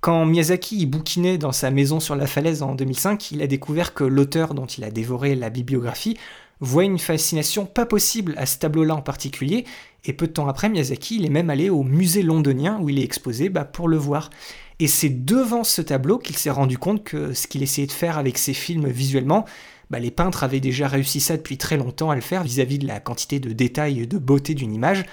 Quand 0.00 0.26
Miyazaki 0.26 0.76
y 0.76 0.86
bouquinait 0.86 1.38
dans 1.38 1.50
sa 1.50 1.72
maison 1.72 1.98
sur 1.98 2.14
la 2.14 2.28
falaise 2.28 2.62
en 2.62 2.76
2005, 2.76 3.32
il 3.32 3.42
a 3.42 3.48
découvert 3.48 3.92
que 3.92 4.04
l'auteur 4.04 4.54
dont 4.54 4.66
il 4.66 4.84
a 4.84 4.92
dévoré 4.92 5.34
la 5.34 5.50
bibliographie 5.50 6.16
voit 6.60 6.84
une 6.84 7.00
fascination 7.00 7.66
pas 7.66 7.84
possible 7.84 8.34
à 8.36 8.46
ce 8.46 8.58
tableau-là 8.58 8.94
en 8.94 9.02
particulier, 9.02 9.64
et 10.04 10.12
peu 10.12 10.28
de 10.28 10.32
temps 10.32 10.46
après, 10.46 10.68
Miyazaki, 10.68 11.16
il 11.16 11.26
est 11.26 11.30
même 11.30 11.50
allé 11.50 11.68
au 11.68 11.82
musée 11.82 12.22
londonien 12.22 12.78
où 12.80 12.90
il 12.90 13.00
est 13.00 13.04
exposé 13.04 13.48
bah, 13.48 13.64
pour 13.64 13.88
le 13.88 13.96
voir. 13.96 14.30
Et 14.78 14.86
c'est 14.86 15.10
devant 15.10 15.64
ce 15.64 15.82
tableau 15.82 16.18
qu'il 16.18 16.36
s'est 16.36 16.48
rendu 16.48 16.78
compte 16.78 17.02
que 17.02 17.34
ce 17.34 17.48
qu'il 17.48 17.64
essayait 17.64 17.88
de 17.88 17.92
faire 17.92 18.18
avec 18.18 18.38
ses 18.38 18.54
films 18.54 18.86
visuellement, 18.86 19.44
bah, 19.90 19.98
les 19.98 20.10
peintres 20.10 20.44
avaient 20.44 20.60
déjà 20.60 20.88
réussi 20.88 21.20
ça 21.20 21.36
depuis 21.36 21.58
très 21.58 21.76
longtemps 21.76 22.10
à 22.10 22.14
le 22.14 22.20
faire 22.20 22.44
vis-à-vis 22.44 22.78
de 22.78 22.86
la 22.86 23.00
quantité 23.00 23.40
de 23.40 23.52
détails 23.52 24.00
et 24.00 24.06
de 24.06 24.18
beauté 24.18 24.54
d'une 24.54 24.72
image. 24.72 25.04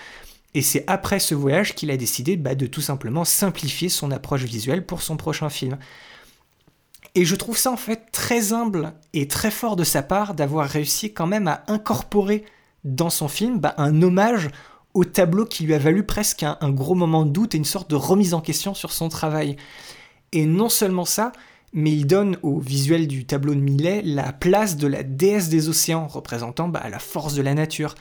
Et 0.54 0.62
c'est 0.62 0.84
après 0.88 1.20
ce 1.20 1.36
voyage 1.36 1.76
qu'il 1.76 1.92
a 1.92 1.98
décidé 1.98 2.38
bah, 2.38 2.56
de 2.56 2.68
tout 2.68 2.82
simplement 2.82 3.26
simplifier 3.26 3.90
son 3.90 4.12
approche 4.12 4.44
visuelle 4.44 4.86
pour 4.86 5.02
son 5.02 5.18
prochain 5.18 5.50
film. 5.50 5.78
Et 7.16 7.26
je 7.26 7.36
trouve 7.36 7.58
ça 7.58 7.72
en 7.72 7.78
fait 7.78 8.12
très 8.12 8.54
humble 8.54 8.94
et 9.14 9.28
très 9.28 9.52
fort 9.52 9.76
de 9.76 9.84
sa 9.84 10.04
part 10.04 10.36
d'avoir 10.36 10.70
réussi 10.70 11.14
quand 11.14 11.28
même 11.28 11.48
à 11.48 11.64
incorporer 11.68 12.46
dans 12.84 13.10
son 13.10 13.28
film 13.28 13.60
bah, 13.60 13.74
un 13.78 14.02
hommage 14.04 14.50
au 14.94 15.04
tableau 15.04 15.46
qui 15.46 15.64
lui 15.64 15.74
a 15.74 15.80
valu 15.80 16.04
presque 16.04 16.44
un, 16.44 16.58
un, 16.62 16.70
gros 16.70 16.96
moment 16.96 17.26
de 17.26 17.32
doute 17.32 17.56
et 17.56 17.58
une 17.58 17.66
sorte 17.66 17.90
de 17.90 17.96
remise 17.96 18.34
en 18.34 18.42
question 18.42 18.74
sur 18.74 18.92
son 18.92 19.10
travail. 19.10 19.58
Et 20.32 20.46
non 20.46 20.70
seulement 20.70 21.06
ça, 21.06 21.32
mais 21.74 21.92
il 21.92 22.08
donne 22.08 22.38
au 22.44 22.60
visuel 22.60 23.08
du 23.08 23.26
tableau 23.26 23.54
de 23.54 23.60
Millet 23.60 24.02
la 24.04 24.34
place 24.34 24.78
de 24.78 24.88
la 24.88 25.04
déesse 25.04 25.50
des 25.50 25.70
océans, 25.70 26.08
représentant 26.08 26.68
bah, 26.68 26.84
la 26.90 27.00
force 27.00 27.34
de 27.34 27.42
la 27.42 27.54
nature. 27.54 27.96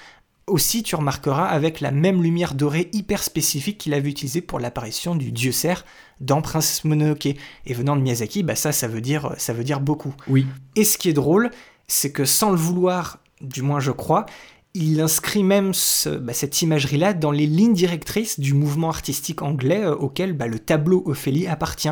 Aussi, 0.46 0.84
tu 0.84 0.94
remarqueras 0.94 1.46
avec 1.46 1.80
la 1.80 1.90
même 1.90 2.22
lumière 2.22 2.54
dorée 2.54 2.88
hyper 2.92 3.22
spécifique 3.22 3.78
qu'il 3.78 3.94
avait 3.94 4.10
utilisée 4.10 4.40
pour 4.40 4.60
l'apparition 4.60 5.16
du 5.16 5.32
dieu 5.32 5.50
cerf 5.50 5.84
dans 6.20 6.40
Prince 6.40 6.84
Mononoke. 6.84 7.26
Et 7.26 7.74
venant 7.74 7.96
de 7.96 8.02
Miyazaki, 8.02 8.44
bah 8.44 8.54
ça, 8.54 8.70
ça 8.70 8.86
veut 8.86 9.00
dire, 9.00 9.34
ça 9.38 9.52
veut 9.52 9.64
dire 9.64 9.80
beaucoup. 9.80 10.14
Oui. 10.28 10.46
Et 10.76 10.84
ce 10.84 10.98
qui 10.98 11.08
est 11.08 11.14
drôle, 11.14 11.50
c'est 11.88 12.12
que 12.12 12.24
sans 12.24 12.50
le 12.50 12.56
vouloir, 12.56 13.18
du 13.40 13.62
moins 13.62 13.80
je 13.80 13.90
crois, 13.90 14.26
il 14.74 15.00
inscrit 15.00 15.42
même 15.42 15.72
bah, 16.20 16.32
cette 16.34 16.60
imagerie-là 16.60 17.14
dans 17.14 17.30
les 17.30 17.46
lignes 17.46 17.72
directrices 17.72 18.38
du 18.38 18.52
mouvement 18.52 18.90
artistique 18.90 19.40
anglais 19.42 19.82
euh, 19.82 19.94
auquel 19.94 20.34
bah, 20.34 20.46
le 20.46 20.58
tableau 20.58 21.02
Ophélie 21.06 21.46
appartient. 21.46 21.88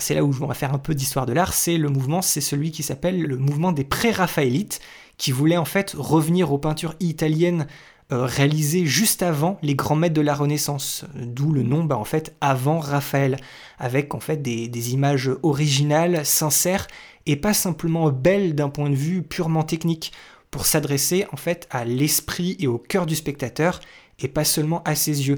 C'est 0.00 0.14
là 0.14 0.24
où 0.24 0.32
je 0.32 0.44
vais 0.44 0.54
faire 0.54 0.74
un 0.74 0.78
peu 0.78 0.94
d'histoire 0.94 1.26
de 1.26 1.32
l'art, 1.32 1.54
c'est 1.54 1.76
le 1.76 1.88
mouvement, 1.88 2.22
c'est 2.22 2.40
celui 2.40 2.70
qui 2.70 2.82
s'appelle 2.82 3.22
le 3.22 3.36
mouvement 3.36 3.72
des 3.72 3.84
pré-raphaélites, 3.84 4.80
qui 5.16 5.32
voulait 5.32 5.56
en 5.56 5.64
fait 5.64 5.94
revenir 5.96 6.52
aux 6.52 6.58
peintures 6.58 6.94
italiennes 7.00 7.66
euh, 8.12 8.24
réalisées 8.24 8.86
juste 8.86 9.22
avant 9.22 9.58
les 9.62 9.74
grands 9.74 9.96
maîtres 9.96 10.14
de 10.14 10.20
la 10.20 10.34
Renaissance, 10.34 11.04
d'où 11.14 11.52
le 11.52 11.62
nom 11.62 11.84
bah, 11.84 11.96
en 11.96 12.04
fait 12.04 12.36
avant 12.40 12.78
Raphaël, 12.78 13.36
avec 13.78 14.14
en 14.14 14.20
fait 14.20 14.42
des, 14.42 14.68
des 14.68 14.92
images 14.92 15.30
originales, 15.42 16.24
sincères 16.24 16.86
et 17.26 17.36
pas 17.36 17.54
simplement 17.54 18.10
belles 18.10 18.54
d'un 18.54 18.68
point 18.68 18.90
de 18.90 18.94
vue 18.94 19.22
purement 19.22 19.64
technique, 19.64 20.12
pour 20.50 20.66
s'adresser 20.66 21.26
en 21.32 21.36
fait 21.36 21.66
à 21.70 21.84
l'esprit 21.84 22.56
et 22.60 22.66
au 22.66 22.78
cœur 22.78 23.06
du 23.06 23.16
spectateur 23.16 23.80
et 24.20 24.28
pas 24.28 24.44
seulement 24.44 24.82
à 24.84 24.94
ses 24.94 25.28
yeux. 25.28 25.36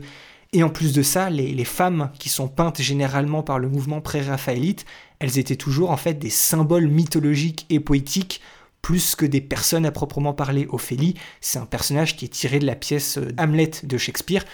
Et 0.53 0.63
en 0.63 0.71
plus 0.71 0.95
de 0.95 1.03
ça, 1.03 1.29
les, 1.29 1.65
femmes 1.65 2.11
qui 2.19 2.31
sont 2.31 2.49
peintes 2.49 2.81
généralement 2.81 3.43
par 3.43 3.59
le 3.59 3.69
mouvement 3.69 4.01
pré-raphaélite, 4.01 4.87
elles 5.19 5.39
étaient 5.39 5.57
toujours 5.57 5.91
en 5.91 5.99
fait 5.99 6.15
des 6.15 6.31
symboles 6.31 6.89
mythologiques 6.89 7.67
et 7.69 7.81
poétiques 7.81 8.41
plus 8.81 9.15
que 9.15 9.27
des 9.27 9.43
personnes 9.43 9.85
à 9.85 9.91
proprement 9.91 10.33
parler. 10.33 10.67
Ophélie, 10.71 11.15
c'est 11.43 11.59
un 11.59 11.67
personnage 11.67 12.17
qui 12.17 12.25
est 12.25 12.29
tiré 12.29 12.59
de 12.61 12.67
la 12.67 12.77
pièce 12.77 13.19
euh, 13.19 13.35
Hamlet 13.37 13.73
de 13.83 13.99
Shakespeare. 13.99 14.45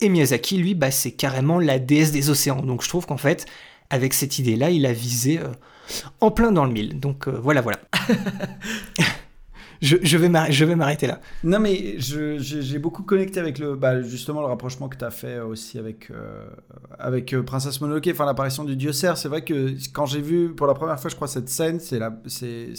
Et 0.00 0.08
Miyazaki, 0.08 0.56
lui, 0.56 0.74
bah, 0.74 0.90
c'est 0.90 1.12
carrément 1.12 1.60
la 1.60 1.78
déesse 1.78 2.10
des 2.10 2.30
océans. 2.30 2.62
Donc 2.62 2.82
je 2.82 2.88
trouve 2.88 3.06
qu'en 3.06 3.16
fait, 3.16 3.46
avec 3.90 4.14
cette 4.14 4.38
idée-là, 4.38 4.70
il 4.70 4.86
a 4.86 4.92
visé 4.92 5.38
euh, 5.38 5.48
en 6.20 6.32
plein 6.32 6.50
dans 6.50 6.64
le 6.64 6.72
mille. 6.72 6.98
Donc 6.98 7.28
euh, 7.28 7.38
voilà, 7.40 7.60
voilà. 7.60 7.78
je, 9.80 9.96
je 10.02 10.16
vais 10.16 10.28
m'arrêter 10.76 11.06
là. 11.06 11.20
Non, 11.44 11.58
mais 11.60 11.96
j'ai 11.98 12.78
beaucoup 12.78 13.02
connecté 13.02 13.40
avec 13.40 13.58
le, 13.58 13.76
bah, 13.76 14.02
justement 14.02 14.40
le 14.40 14.46
rapprochement 14.46 14.88
que 14.88 14.96
tu 14.96 15.04
as 15.04 15.10
fait 15.10 15.40
aussi 15.40 15.78
avec, 15.78 16.10
euh, 16.10 16.48
avec 16.98 17.32
euh, 17.32 17.42
Princesse 17.42 17.80
Mononoke, 17.80 18.08
enfin 18.10 18.26
l'apparition 18.26 18.64
du 18.64 18.76
dieu 18.76 18.92
cerf. 18.92 19.16
C'est 19.16 19.28
vrai 19.28 19.42
que 19.42 19.74
quand 19.92 20.06
j'ai 20.06 20.20
vu 20.20 20.54
pour 20.54 20.66
la 20.66 20.74
première 20.74 20.98
fois, 20.98 21.10
je 21.10 21.16
crois, 21.16 21.28
cette 21.28 21.48
scène, 21.48 21.80
c'est 21.80 21.98
la, 21.98 22.12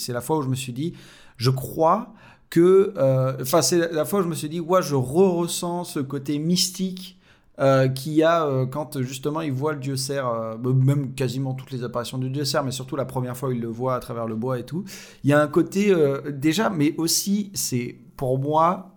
la 0.10 0.22
fois 0.22 0.38
où 0.38 0.41
je 0.41 0.50
me 0.50 0.56
suis 0.56 0.74
dit, 0.74 0.93
je 1.38 1.50
crois 1.50 2.14
que. 2.50 2.93
Euh, 2.97 3.38
enfin, 3.41 3.62
c'est 3.62 3.91
la 3.91 4.06
fois 4.06 4.20
où 4.22 4.24
je 4.24 4.28
me 4.28 4.36
suis 4.36 4.50
dit, 4.50 4.60
ouais, 4.60 4.82
je 4.82 4.95
re-ressens 4.95 5.84
ce 5.86 6.00
côté 6.00 6.39
mystique 6.39 7.18
euh, 7.60 7.89
qui 7.89 8.24
a 8.24 8.45
euh, 8.45 8.66
quand 8.66 9.01
justement 9.01 9.41
il 9.41 9.51
voit 9.51 9.74
le 9.74 9.80
dieu 9.80 9.97
cerf, 9.97 10.28
euh, 10.28 10.57
même 10.74 11.14
quasiment 11.14 11.53
toutes 11.53 11.72
les 11.72 11.84
apparitions 11.84 12.18
du 12.18 12.30
dieu 12.30 12.45
cerf, 12.45 12.64
mais 12.64 12.72
surtout 12.72 12.95
la 12.95 13.05
première 13.05 13.36
fois 13.36 13.49
où 13.49 13.51
il 13.51 13.60
le 13.60 13.68
voit 13.68 13.95
à 13.95 13.99
travers 13.99 14.28
le 14.28 14.36
bois 14.36 14.60
et 14.60 14.66
tout. 14.66 14.86
Il 15.24 15.30
y 15.30 15.34
a 15.34 15.41
un 15.41 15.47
côté 15.47 15.93
déjà, 16.32 16.70
mais 16.70 16.95
aussi 16.97 17.51
c'est 17.53 17.97
pour 18.16 18.39
moi 18.39 18.95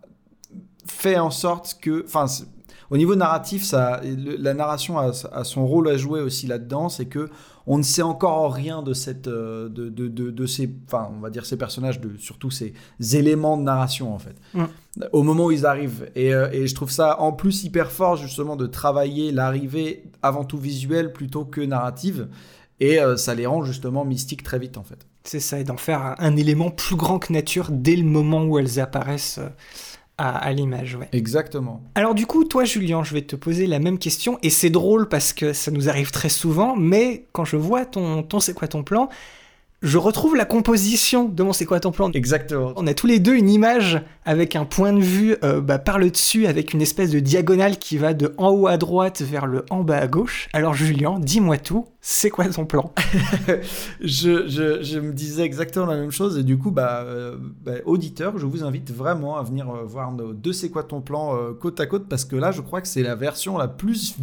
fait 0.86 1.18
en 1.18 1.30
sorte 1.30 1.78
que, 1.80 2.04
enfin, 2.04 2.26
au 2.93 2.97
niveau 2.97 3.16
narratif, 3.16 3.64
ça, 3.64 4.01
la 4.05 4.55
narration 4.55 4.99
a, 4.99 5.11
a, 5.32 5.43
son 5.43 5.66
rôle 5.66 5.88
à 5.88 5.97
jouer 5.97 6.20
aussi 6.20 6.47
là-dedans, 6.47 6.88
c'est 6.88 7.07
que 7.07 7.28
on 7.66 7.78
ne 7.78 7.82
sait 7.82 8.03
encore 8.03 8.53
rien 8.53 8.82
de 8.82 8.93
cette, 8.93 9.28
de, 9.28 9.68
de, 9.68 10.09
de, 10.09 10.47
ces, 10.47 10.72
enfin, 10.86 11.11
on 11.16 11.20
va 11.20 11.30
dire 11.30 11.45
ces 11.45 11.57
personnages, 11.57 12.01
de 12.01 12.16
surtout 12.18 12.51
ces 12.51 12.74
éléments 13.12 13.57
de 13.57 13.62
narration 13.62 14.14
en 14.14 14.18
fait. 14.18 14.36
Mm 14.55 14.64
au 15.12 15.22
moment 15.22 15.47
où 15.47 15.51
ils 15.51 15.66
arrivent. 15.66 16.11
Euh, 16.16 16.51
et, 16.53 16.66
je 16.66 16.74
trouve 16.74 16.90
ça 16.90 17.20
en 17.20 17.32
plus 17.32 17.64
hyper 17.64 17.90
fort 17.90 18.16
justement 18.16 18.57
de 18.57 18.66
travailler 18.66 19.32
l'arrivée 19.32 20.05
avant 20.22 20.45
tout 20.45 20.59
visuelle 20.59 21.12
plutôt 21.12 21.45
que 21.45 21.61
narrative. 21.61 22.28
Et 22.80 22.99
euh, 23.01 23.16
ça 23.16 23.34
les 23.34 23.47
rend 23.47 23.64
justement 23.64 24.05
mystiques 24.05 24.43
très 24.43 24.59
vite 24.59 24.76
en 24.76 24.82
fait. 24.82 25.07
C'est 25.24 25.40
ça, 25.40 25.61
et 25.61 25.64
d'en 25.64 25.76
faire 25.76 26.16
un, 26.18 26.36
élément 26.36 26.70
plus 26.70 26.97
grand 26.97 27.20
que 27.20 27.32
nature 27.32 27.68
dès 27.70 27.95
le 27.95 28.03
moment 28.03 28.45
où 28.45 28.59
elles 28.59 28.80
apparaissent 28.80 29.38
euh, 29.38 29.49
à, 30.22 30.52
l'image. 30.52 30.96
Ouais. 30.96 31.08
Exactement. 31.12 31.82
Alors 31.94 32.14
du 32.14 32.26
coup, 32.26 32.44
toi 32.44 32.64
Julien, 32.64 33.02
je 33.04 33.14
vais 33.14 33.22
te 33.22 33.36
poser 33.36 33.66
la 33.66 33.78
même 33.78 33.98
question, 33.98 34.38
et 34.42 34.50
c'est 34.50 34.70
drôle 34.70 35.08
parce 35.08 35.32
que 35.32 35.52
ça 35.52 35.70
nous 35.70 35.88
arrive 35.88 36.10
très 36.10 36.28
souvent, 36.28 36.76
mais 36.76 37.26
quand 37.32 37.44
je 37.44 37.56
vois 37.56 37.84
ton, 37.84 38.22
ton 38.22 38.40
c'est 38.40 38.54
quoi 38.54 38.68
ton 38.68 38.82
plan, 38.82 39.08
je 39.82 39.98
retrouve 39.98 40.36
la 40.36 40.44
composition 40.44 41.24
de 41.24 41.42
mon 41.42 41.52
C'est 41.52 41.66
quoi 41.66 41.80
ton 41.80 41.90
plan 41.90 42.10
Exactement. 42.12 42.72
On 42.76 42.86
a 42.86 42.94
tous 42.94 43.08
les 43.08 43.18
deux 43.18 43.34
une 43.34 43.50
image 43.50 44.00
avec 44.24 44.54
un 44.56 44.64
point 44.64 44.92
de 44.92 45.00
vue 45.00 45.36
euh, 45.42 45.60
bah, 45.60 45.78
par 45.78 45.98
le 45.98 46.10
dessus, 46.10 46.46
avec 46.46 46.72
une 46.72 46.82
espèce 46.82 47.10
de 47.10 47.18
diagonale 47.18 47.78
qui 47.78 47.98
va 47.98 48.14
de 48.14 48.34
en 48.38 48.50
haut 48.50 48.68
à 48.68 48.76
droite 48.76 49.22
vers 49.22 49.46
le 49.46 49.64
en 49.70 49.82
bas 49.82 49.98
à 49.98 50.06
gauche. 50.06 50.48
Alors 50.52 50.74
Julien, 50.74 51.18
dis-moi 51.18 51.58
tout, 51.58 51.86
c'est 52.00 52.30
quoi 52.30 52.46
ton 52.48 52.64
plan? 52.64 52.92
Je, 54.00 54.48
je, 54.48 54.98
me 54.98 55.12
disais 55.12 55.42
exactement 55.42 55.86
la 55.86 55.96
même 55.96 56.10
chose 56.10 56.38
et 56.38 56.42
du 56.42 56.58
coup, 56.58 56.70
bah, 56.70 57.02
euh, 57.04 57.36
bah 57.64 57.72
auditeur, 57.84 58.38
je 58.38 58.46
vous 58.46 58.64
invite 58.64 58.92
vraiment 58.92 59.36
à 59.36 59.42
venir 59.42 59.68
euh, 59.68 59.84
voir 59.84 60.12
nos 60.12 60.32
deux 60.32 60.52
C'est 60.52 60.70
quoi 60.70 60.82
ton 60.82 61.00
plan 61.00 61.38
côte 61.60 61.80
à 61.80 61.86
côte 61.86 62.08
parce 62.08 62.24
que 62.24 62.36
là, 62.36 62.50
je 62.50 62.60
crois 62.60 62.80
que 62.80 62.88
c'est 62.88 63.02
la 63.02 63.14
version 63.14 63.58
la 63.58 63.68
plus, 63.68 64.16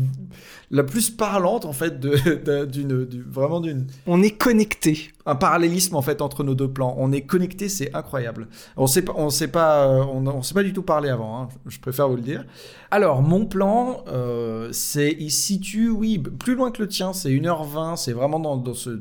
la 0.72 0.84
plus 0.84 1.10
parlante 1.10 1.66
en 1.66 1.74
fait 1.74 2.00
de, 2.00 2.66
d'une, 2.66 3.06
vraiment 3.28 3.60
d'une. 3.60 3.88
On 4.08 4.22
est 4.22 4.32
connecté 4.32 5.12
un 5.26 5.36
parallélisme 5.36 5.96
en 5.96 6.02
fait 6.02 6.22
entre 6.22 6.44
nos 6.44 6.56
deux 6.56 6.68
plans. 6.68 6.96
On 6.98 7.12
est 7.12 7.22
connecté, 7.22 7.70
c'est 7.70 7.96
incroyable. 7.96 8.48
On 8.78 8.88
sait 8.88 9.04
pas, 9.04 9.14
on 9.16 9.30
sait 9.30 9.48
pas 9.48 9.89
euh, 9.90 10.04
on 10.04 10.22
ne 10.22 10.42
s'est 10.42 10.54
pas 10.54 10.64
du 10.64 10.74
tout 10.74 10.84
parlé 10.84 11.10
avant, 11.10 11.42
hein, 11.42 11.50
je 11.66 11.80
préfère 11.80 12.08
vous 12.08 12.16
le 12.16 12.22
dire. 12.22 12.46
Alors, 12.92 13.22
mon 13.22 13.46
plan, 13.46 14.04
euh, 14.08 14.70
c'est, 14.72 15.16
il 15.20 15.32
situe, 15.32 15.90
oui, 15.90 16.18
plus 16.18 16.56
loin 16.56 16.72
que 16.72 16.82
le 16.82 16.88
tien, 16.88 17.14
c'est 17.14 17.30
1h20, 17.30 17.96
c'est 17.96 18.14
vraiment 18.14 18.40
dans, 18.40 18.74
ce, 18.74 19.00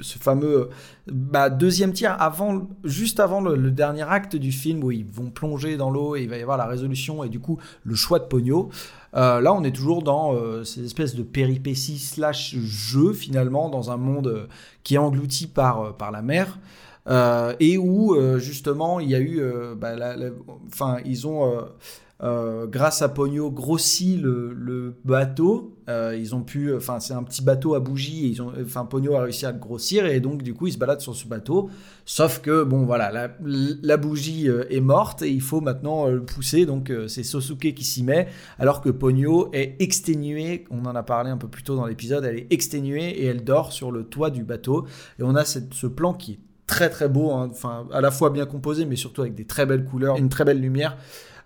fameux 0.00 0.70
bah, 1.06 1.50
deuxième 1.50 1.92
tiers, 1.92 2.16
juste 2.84 3.20
avant 3.20 3.40
le, 3.40 3.70
dernier 3.70 4.02
acte 4.02 4.36
du 4.36 4.52
film 4.52 4.82
où 4.82 4.90
ils 4.90 5.04
vont 5.04 5.30
plonger 5.30 5.76
dans 5.76 5.90
l'eau 5.90 6.16
et 6.16 6.22
il 6.22 6.28
va 6.28 6.38
y 6.38 6.42
avoir 6.42 6.56
la 6.56 6.66
résolution 6.66 7.24
et 7.24 7.28
du 7.28 7.40
coup 7.40 7.58
le 7.84 7.94
choix 7.94 8.18
de 8.18 8.24
Pogno. 8.24 8.70
Euh, 9.14 9.40
là, 9.40 9.52
on 9.52 9.62
est 9.62 9.72
toujours 9.72 10.02
dans 10.02 10.34
euh, 10.34 10.64
ces 10.64 10.84
espèces 10.84 11.14
de 11.14 11.22
péripéties 11.22 11.98
slash 11.98 12.56
jeu 12.56 13.12
finalement 13.12 13.68
dans 13.68 13.90
un 13.90 13.98
monde 13.98 14.26
euh, 14.28 14.46
qui 14.84 14.94
est 14.94 14.98
englouti 14.98 15.46
par 15.46 15.94
la 16.10 16.22
mer. 16.22 16.58
Euh, 17.08 17.54
et 17.58 17.78
où 17.78 18.14
euh, 18.14 18.38
justement 18.38 19.00
il 19.00 19.10
y 19.10 19.14
a 19.16 19.18
eu, 19.18 19.40
euh, 19.40 19.74
bah, 19.74 19.96
enfin 20.66 20.98
ils 21.04 21.26
ont, 21.26 21.52
grâce 22.20 23.02
à 23.02 23.08
Pogno, 23.08 23.50
grossi 23.50 24.16
le, 24.16 24.94
bateau. 25.04 25.76
Ils 25.88 26.34
ont 26.34 26.42
pu, 26.42 26.74
enfin 26.74 27.00
c'est 27.00 27.12
un 27.12 27.24
petit 27.24 27.42
bateau 27.42 27.74
à 27.74 27.80
bougie. 27.80 28.30
Ils 28.30 28.40
ont, 28.40 28.52
enfin 28.64 28.84
Pogno 28.84 29.14
a 29.16 29.22
réussi 29.22 29.44
à 29.44 29.52
le 29.52 29.58
grossir 29.58 30.06
et 30.06 30.20
donc 30.20 30.42
du 30.42 30.54
coup 30.54 30.68
ils 30.68 30.72
se 30.72 30.78
baladent 30.78 31.00
sur 31.00 31.16
ce 31.16 31.26
bateau. 31.26 31.68
Sauf 32.06 32.40
que 32.40 32.62
bon 32.62 32.84
voilà, 32.84 33.10
la, 33.42 33.96
bougie 33.96 34.46
est 34.46 34.80
morte 34.80 35.22
et 35.22 35.30
il 35.30 35.42
faut 35.42 35.60
maintenant 35.60 36.06
le 36.06 36.24
pousser. 36.24 36.64
Donc 36.64 36.92
c'est 37.08 37.24
Sosuke 37.24 37.74
qui 37.74 37.84
s'y 37.84 38.04
met, 38.04 38.28
alors 38.60 38.80
que 38.80 38.90
Pogno 38.90 39.50
est 39.52 39.74
exténuée. 39.80 40.64
On 40.70 40.86
en 40.86 40.94
a 40.94 41.02
parlé 41.02 41.30
un 41.30 41.38
peu 41.38 41.48
plus 41.48 41.64
tôt 41.64 41.74
dans 41.74 41.86
l'épisode. 41.86 42.24
Elle 42.24 42.38
est 42.38 42.46
exténuée 42.50 43.08
et 43.08 43.24
elle 43.26 43.42
dort 43.42 43.72
sur 43.72 43.90
le 43.90 44.04
toit 44.04 44.30
du 44.30 44.44
bateau. 44.44 44.86
Et 45.18 45.24
on 45.24 45.34
a 45.34 45.44
ce 45.44 45.86
plan 45.88 46.14
qui 46.14 46.32
est 46.34 46.51
très 46.66 46.90
très 46.90 47.08
beau, 47.08 47.32
hein. 47.32 47.48
enfin 47.50 47.86
à 47.92 48.00
la 48.00 48.10
fois 48.10 48.30
bien 48.30 48.46
composé, 48.46 48.84
mais 48.86 48.96
surtout 48.96 49.22
avec 49.22 49.34
des 49.34 49.44
très 49.44 49.66
belles 49.66 49.84
couleurs, 49.84 50.16
une 50.16 50.28
très 50.28 50.44
belle 50.44 50.60
lumière. 50.60 50.96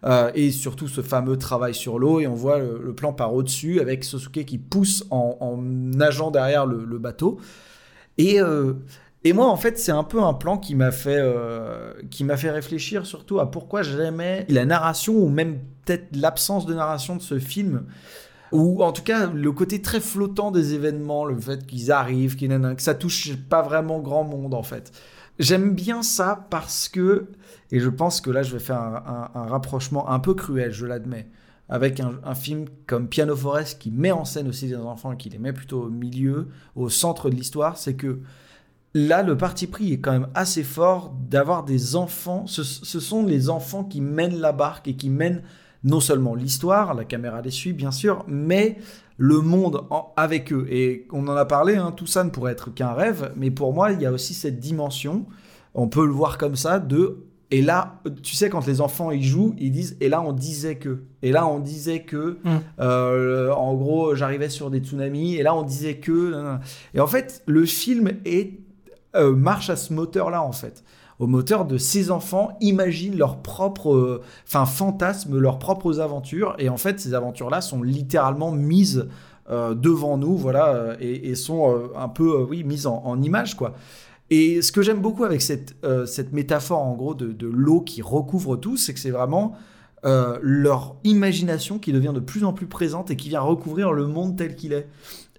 Euh, 0.05 0.31
et 0.35 0.51
surtout 0.51 0.89
ce 0.89 1.01
fameux 1.01 1.39
travail 1.39 1.75
sur 1.75 1.99
l'eau 1.99 2.21
et 2.21 2.27
on 2.27 2.35
voit 2.35 2.59
le, 2.59 2.95
plan 2.95 3.15
par 3.15 3.33
au-dessus 3.35 3.81
avec 3.81 4.05
Sosuke 4.05 4.45
qui 4.45 4.59
pousse 4.59 5.05
en, 5.11 5.57
nageant 5.59 6.31
derrière 6.31 6.67
le, 6.67 6.85
le 6.85 6.99
bateau 6.99 7.41
et, 8.19 8.41
euh, 8.41 8.75
et 9.25 9.33
moi 9.33 9.47
en 9.47 9.57
fait 9.57 9.79
c'est 9.79 9.93
un 9.93 10.05
peu 10.05 10.23
un 10.23 10.35
plan 10.35 10.59
qui 10.59 10.75
m'a 10.75 10.91
fait 10.91 11.19
euh, 11.19 11.95
qui 12.11 12.25
m'a 12.25 12.37
fait 12.37 12.51
réfléchir 12.51 13.07
surtout 13.07 13.41
à 13.41 13.51
pourquoi 13.51 13.83
j'aimais 13.83 14.45
la 14.51 14.67
narration 14.67 15.15
ou 15.15 15.31
même 15.31 15.61
peut-être 15.87 16.15
l'absence 16.15 16.67
de 16.67 16.75
narration 16.75 17.17
de 17.17 17.23
ce 17.23 17.39
film 17.39 17.87
ou 18.53 18.83
en 18.83 18.93
tout 18.93 19.03
cas 19.03 19.27
le 19.27 19.53
côté 19.53 19.83
très 19.83 20.01
flottant 20.01 20.51
des 20.51 20.75
événements, 20.75 21.25
le 21.25 21.39
fait 21.39 21.67
qu'ils 21.67 21.93
arrivent, 21.93 22.37
que 22.37 22.83
ça 22.83 22.95
touche 22.95 23.37
pas 23.49 23.63
vraiment 23.63 24.01
grand 24.01 24.25
monde 24.25 24.55
en 24.55 24.63
fait. 24.63 24.93
J'aime 25.39 25.75
bien 25.75 26.03
ça 26.03 26.47
parce 26.49 26.89
que, 26.89 27.29
et 27.71 27.81
je 27.81 27.91
pense 27.91 28.21
que 28.21 28.31
là 28.31 28.43
je 28.43 28.53
vais 28.53 28.63
faire 28.63 28.81
un, 28.81 29.31
rapprochement 29.35 30.09
un 30.09 30.19
peu 30.19 30.35
cruel, 30.35 30.73
je 30.73 30.87
l'admets, 30.87 31.29
avec 31.69 32.01
un, 32.01 32.35
film 32.35 32.67
comme 32.87 33.09
Piano 33.09 33.37
Forest 33.37 33.79
qui 33.79 33.91
met 33.91 34.13
en 34.13 34.25
scène 34.25 34.49
aussi 34.49 34.69
des 34.69 34.77
enfants 34.77 35.13
et 35.13 35.17
qui 35.17 35.29
les 35.29 35.39
met 35.39 35.53
plutôt 35.53 35.83
au 35.83 35.91
milieu, 35.91 36.49
au 36.75 36.89
centre 36.89 37.29
de 37.29 37.35
l'histoire, 37.35 37.77
c'est 37.77 37.95
que 37.95 38.21
là 38.95 39.23
le 39.23 39.37
parti 39.37 39.67
pris 39.67 39.93
est 39.93 40.01
quand 40.01 40.13
même 40.13 40.29
assez 40.35 40.63
fort 40.63 41.15
d'avoir 41.29 41.65
des 41.65 41.97
enfants, 41.97 42.47
ce 42.47 42.63
sont 42.63 43.27
les 43.27 43.51
enfants 43.51 43.85
qui 43.85 44.01
mènent 44.01 44.39
la 44.39 44.53
barque 44.53 44.89
et 44.89 44.97
qui 44.97 45.11
mènent 45.11 45.43
non 45.87 46.01
seulement 46.01 46.35
l'histoire, 46.35 46.93
la 46.95 47.05
caméra 47.07 47.41
les 47.41 47.51
suit 47.51 47.73
bien 47.73 47.91
sûr, 47.91 48.25
mais 48.29 48.77
le 49.17 49.41
monde 49.41 49.85
en- 49.89 50.13
avec 50.17 50.53
eux. 50.53 50.67
Et 50.69 51.07
on 51.11 51.27
en 51.29 51.37
a 51.37 51.47
parlé, 51.47 51.77
hein, 51.77 51.93
tout 51.97 52.07
ça 52.07 52.23
ne 52.25 52.29
pourrait 52.31 52.53
être 52.53 52.75
qu'un 52.75 52.93
rêve, 52.93 53.33
mais 53.37 53.51
pour 53.51 53.73
moi, 53.73 53.93
il 53.93 54.03
y 54.03 54.07
a 54.07 54.13
aussi 54.13 54.35
cette 54.35 54.61
dimension, 54.61 55.25
on 55.73 55.89
peut 55.89 56.05
le 56.05 56.13
voir 56.13 56.37
comme 56.37 56.57
ça, 56.57 56.79
de... 56.79 57.23
Et 57.53 57.63
là, 57.63 58.01
tu 58.25 58.35
sais, 58.35 58.51
quand 58.51 58.67
les 58.67 58.81
enfants 58.81 59.13
y 59.13 59.23
jouent, 59.23 59.55
ils 59.57 59.71
disent, 59.71 59.97
et 60.01 60.09
là 60.09 60.21
on 60.21 60.33
disait 60.33 60.75
que, 60.75 61.05
et 61.23 61.31
là 61.31 61.47
on 61.47 61.61
disait 61.61 62.01
que, 62.03 62.39
Mm. 62.43 62.51
euh, 62.81 63.53
en 63.53 63.75
gros, 63.75 64.17
j'arrivais 64.17 64.49
sur 64.49 64.69
des 64.69 64.81
tsunamis, 64.81 65.37
et 65.37 65.45
là 65.45 65.55
on 65.55 65.63
disait 65.63 65.99
que, 65.99 66.57
et 66.93 66.99
en 67.01 67.07
fait, 67.07 67.45
le 67.47 67.65
film 67.65 68.11
est, 68.25 68.59
euh, 69.15 69.33
marche 69.35 69.71
à 69.71 69.77
ce 69.77 69.93
moteur-là, 69.93 70.43
en 70.43 70.51
fait 70.53 70.83
au 71.19 71.27
moteur 71.27 71.65
de 71.65 71.79
ces 71.79 72.11
enfants 72.11 72.57
imaginent 72.61 73.17
leurs 73.17 73.39
propres, 73.39 73.95
euh, 73.95 74.23
enfin 74.47 74.67
fantasment 74.67 75.37
leurs 75.37 75.59
propres 75.59 76.01
aventures 76.01 76.55
et 76.59 76.69
en 76.69 76.77
fait 76.77 77.01
ces 77.01 77.15
aventures-là 77.15 77.61
sont 77.61 77.83
littéralement 77.83 78.53
mises 78.53 79.09
euh, 79.49 79.75
devant 79.75 80.19
nous, 80.19 80.37
voilà, 80.37 80.75
euh, 80.75 80.97
et, 80.99 81.35
sont 81.37 81.91
un 81.97 82.09
peu, 82.09 82.43
oui, 82.43 82.65
mises 82.65 82.87
en, 82.87 83.23
image 83.23 83.57
quoi. 83.57 83.75
Et 84.29 84.61
ce 84.61 84.73
que 84.73 84.83
j'aime 84.83 85.01
beaucoup 85.01 85.23
avec 85.23 85.41
cette, 85.41 85.77
métaphore 86.33 86.81
en 86.81 86.95
gros 86.95 87.15
de, 87.15 87.29
de 87.29 87.47
l'eau 87.47 87.81
qui 87.81 88.03
recouvre 88.03 88.57
tout, 88.57 88.77
c'est 88.77 88.93
que 88.93 88.99
c'est 88.99 89.11
vraiment 89.11 89.55
leur 90.03 90.97
imagination 91.03 91.81
qui 91.81 91.93
devient 91.93 92.13
de 92.15 92.21
plus 92.21 92.45
en 92.45 92.53
plus 92.53 92.67
présente 92.67 93.11
et 93.11 93.17
qui 93.17 93.29
vient 93.29 93.41
recouvrir 93.41 93.93
le 93.93 94.07
monde 94.07 94.37
tel 94.37 94.55
qu'il 94.55 94.73
est. 94.73 94.89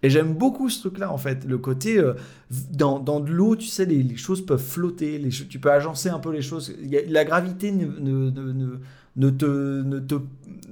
Et 0.04 0.10
j'aime 0.10 0.34
beaucoup 0.34 0.70
ce 0.70 0.80
truc-là, 0.82 1.12
en 1.12 1.18
fait. 1.18 1.46
Le 1.46 1.58
côté, 1.58 1.98
euh, 1.98 2.14
dans, 2.72 3.00
dans 3.00 3.20
de 3.20 3.32
l'eau, 3.32 3.56
tu 3.56 3.68
sais, 3.68 3.86
les, 3.86 4.16
choses 4.18 4.46
peuvent 4.46 4.64
flotter, 4.64 5.18
les, 5.18 5.30
tu 5.30 5.60
peux 5.60 5.72
agencer 5.72 6.10
un 6.10 6.20
peu 6.20 6.32
les 6.32 6.42
choses. 6.42 6.74
La 7.08 7.26
gravité 7.26 7.72
ne, 7.72 7.86
ne, 7.86 8.30
ne, 8.30 8.80
ne- 9.16 9.30
te, 9.30 9.82
ne 9.82 10.00
te 10.00 10.16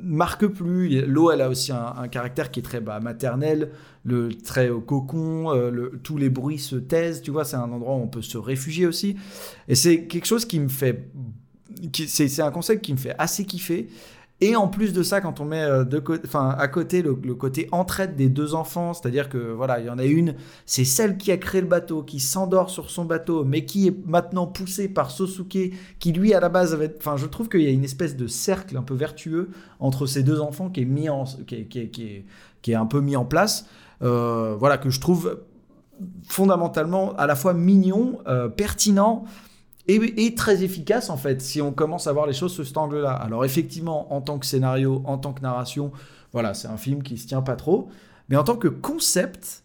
marque 0.02 0.46
plus. 0.48 1.06
L'eau, 1.06 1.32
elle 1.32 1.42
a 1.42 1.50
aussi 1.50 1.72
un, 1.72 2.08
caractère 2.08 2.52
qui 2.52 2.60
est 2.60 2.64
très 2.64 2.82
bah, 2.82 3.00
maternel, 3.00 3.72
le 4.04 4.34
très 4.34 4.70
euh, 4.70 4.80
cocon, 4.80 5.54
euh, 5.54 5.92
tous 6.04 6.18
les 6.18 6.30
bruits 6.30 6.60
se 6.60 6.76
taisent, 6.76 7.22
tu 7.22 7.32
vois, 7.32 7.46
c'est 7.46 7.56
un 7.56 7.72
endroit 7.72 7.96
où 7.96 8.02
on 8.02 8.08
peut 8.08 8.22
se 8.22 8.38
réfugier 8.38 8.86
aussi. 8.86 9.16
Et 9.68 9.76
c'est 9.76 10.06
quelque 10.06 10.26
chose 10.28 10.46
qui 10.46 10.60
me 10.60 10.70
fait... 10.70 11.10
c'est 11.94 12.42
un 12.42 12.52
concept 12.52 12.84
qui 12.84 12.94
me 12.94 12.98
fait 12.98 13.16
assez 13.18 13.46
kiffer. 13.46 13.88
Et 14.42 14.58
en 14.58 14.68
plus 14.68 14.92
de 14.92 15.02
ça, 15.02 15.22
quand 15.22 15.40
on 15.40 15.46
met 15.46 15.64
euh, 15.64 15.86
à 16.34 16.68
côté 16.68 17.02
le, 17.02 17.16
côté 17.36 17.70
entraide 17.72 18.18
des 18.18 18.28
deux 18.28 18.54
enfants, 18.54 18.94
c'est-à-dire 18.94 19.30
que 19.30 19.38
voilà, 19.38 19.80
il 19.80 19.86
y 19.86 19.90
en 19.90 19.98
a 19.98 20.04
une, 20.04 20.36
c'est 20.66 20.84
celle 20.84 21.18
qui 21.18 21.32
a 21.32 21.38
créé 21.38 21.62
le 21.62 21.68
bateau, 21.68 22.04
qui 22.04 22.20
s'endort 22.20 22.70
sur 22.70 22.90
son 22.90 23.06
bateau, 23.06 23.46
mais 23.46 23.64
qui 23.64 23.88
est 23.88 23.96
maintenant 24.06 24.46
poussée 24.46 24.90
par 24.90 25.10
Sosuke, 25.10 25.74
qui 26.00 26.12
lui 26.12 26.34
à 26.34 26.42
la 26.42 26.50
base 26.50 26.74
avait, 26.74 26.94
enfin, 26.98 27.16
je 27.16 27.28
trouve 27.28 27.48
qu'il 27.48 27.62
y 27.62 27.68
a 27.68 27.72
une 27.72 27.86
espèce 27.86 28.18
de 28.18 28.28
cercle 28.28 28.76
un 28.76 28.84
peu 28.84 28.94
vertueux 28.94 29.52
entre 29.80 30.06
ces 30.06 30.22
deux 30.22 30.42
enfants 30.42 30.70
qui 30.70 30.82
est 30.82 30.86
mis 30.86 31.08
qui 31.46 32.72
est 32.72 32.76
un 32.76 32.86
peu 32.86 33.00
mis 33.00 33.16
en 33.16 33.26
place, 33.26 33.68
euh, 34.02 34.56
voilà 34.60 34.78
que 34.78 34.90
je 34.90 35.00
trouve 35.00 35.40
fondamentalement 36.28 37.16
à 37.16 37.26
la 37.26 37.36
fois 37.36 37.54
mignon, 37.54 38.20
euh, 38.28 38.50
pertinent 38.50 39.24
et, 39.88 40.26
et 40.26 40.36
très 40.36 40.64
efficace 40.64 41.10
en 41.10 41.18
fait 41.18 41.42
si 41.42 41.62
on 41.62 41.72
commence 41.72 42.08
à 42.08 42.14
voir 42.14 42.28
les 42.28 42.34
choses 42.34 42.54
sous 42.54 42.64
cet 42.66 42.78
angle-là. 42.78 43.12
Alors 43.14 43.46
effectivement, 43.46 44.14
en 44.14 44.22
tant 44.22 44.40
que 44.40 44.46
scénario, 44.46 45.02
en 45.06 45.18
tant 45.18 45.34
que 45.34 45.42
narration, 45.42 45.92
voilà, 46.34 46.54
c'est 46.54 46.68
un 46.68 46.78
film 46.78 47.04
qui 47.04 47.18
se 47.18 47.28
tient 47.28 47.42
pas 47.42 47.56
trop, 47.56 47.90
mais 48.30 48.36
en 48.36 48.44
tant 48.44 48.56
que 48.58 48.68
concept, 48.68 49.64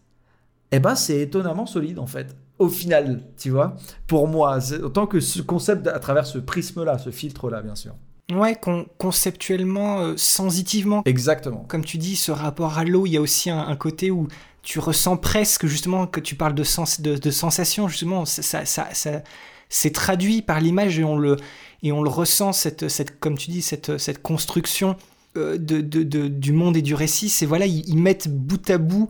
eh 0.72 0.78
ben 0.80 0.94
c'est 0.94 1.20
étonnamment 1.20 1.66
solide 1.66 1.98
en 1.98 2.06
fait. 2.06 2.36
Au 2.58 2.68
final, 2.68 3.22
tu 3.38 3.48
vois, 3.50 3.76
pour 4.06 4.28
moi, 4.28 4.58
en 4.84 4.90
tant 4.90 5.06
que 5.06 5.18
ce 5.20 5.40
concept 5.40 5.86
à 5.86 5.98
travers 5.98 6.26
ce 6.26 6.36
prisme-là, 6.38 6.98
ce 6.98 7.10
filtre-là, 7.10 7.62
bien 7.62 7.74
sûr. 7.74 7.94
Ouais, 8.30 8.54
con- 8.54 8.86
conceptuellement, 8.98 10.00
euh, 10.00 10.14
sensitivement, 10.16 11.02
Exactement. 11.06 11.64
comme 11.66 11.84
tu 11.84 11.98
dis, 11.98 12.16
ce 12.16 12.30
rapport 12.30 12.78
à 12.78 12.84
l'eau, 12.84 13.06
il 13.06 13.12
y 13.12 13.16
a 13.16 13.20
aussi 13.20 13.50
un, 13.50 13.58
un 13.66 13.76
côté 13.76 14.10
où 14.10 14.28
tu 14.62 14.78
ressens 14.78 15.16
presque, 15.16 15.66
justement, 15.66 16.06
que 16.06 16.20
tu 16.20 16.34
parles 16.36 16.54
de, 16.54 16.62
sens, 16.62 17.00
de, 17.00 17.16
de 17.16 17.30
sensation, 17.30 17.88
justement, 17.88 18.24
ça, 18.26 18.42
ça, 18.42 18.64
ça, 18.66 18.88
ça- 18.92 19.22
c'est 19.70 19.92
traduit 19.92 20.42
par 20.42 20.60
l'image 20.60 20.98
et 20.98 21.04
on 21.04 21.16
le, 21.16 21.36
et 21.82 21.92
on 21.92 22.02
le 22.02 22.10
ressent, 22.10 22.52
cette, 22.52 22.88
cette, 22.88 23.18
comme 23.18 23.38
tu 23.38 23.50
dis, 23.50 23.62
cette, 23.62 23.96
cette 23.96 24.20
construction 24.20 24.96
euh, 25.38 25.56
de, 25.56 25.80
de, 25.80 26.02
de- 26.02 26.28
du 26.28 26.52
monde 26.52 26.76
et 26.76 26.82
du 26.82 26.94
récit. 26.94 27.30
C'est 27.30 27.46
voilà, 27.46 27.64
ils, 27.66 27.88
ils 27.88 27.96
mettent 27.96 28.28
bout 28.28 28.68
à 28.68 28.76
bout, 28.78 29.08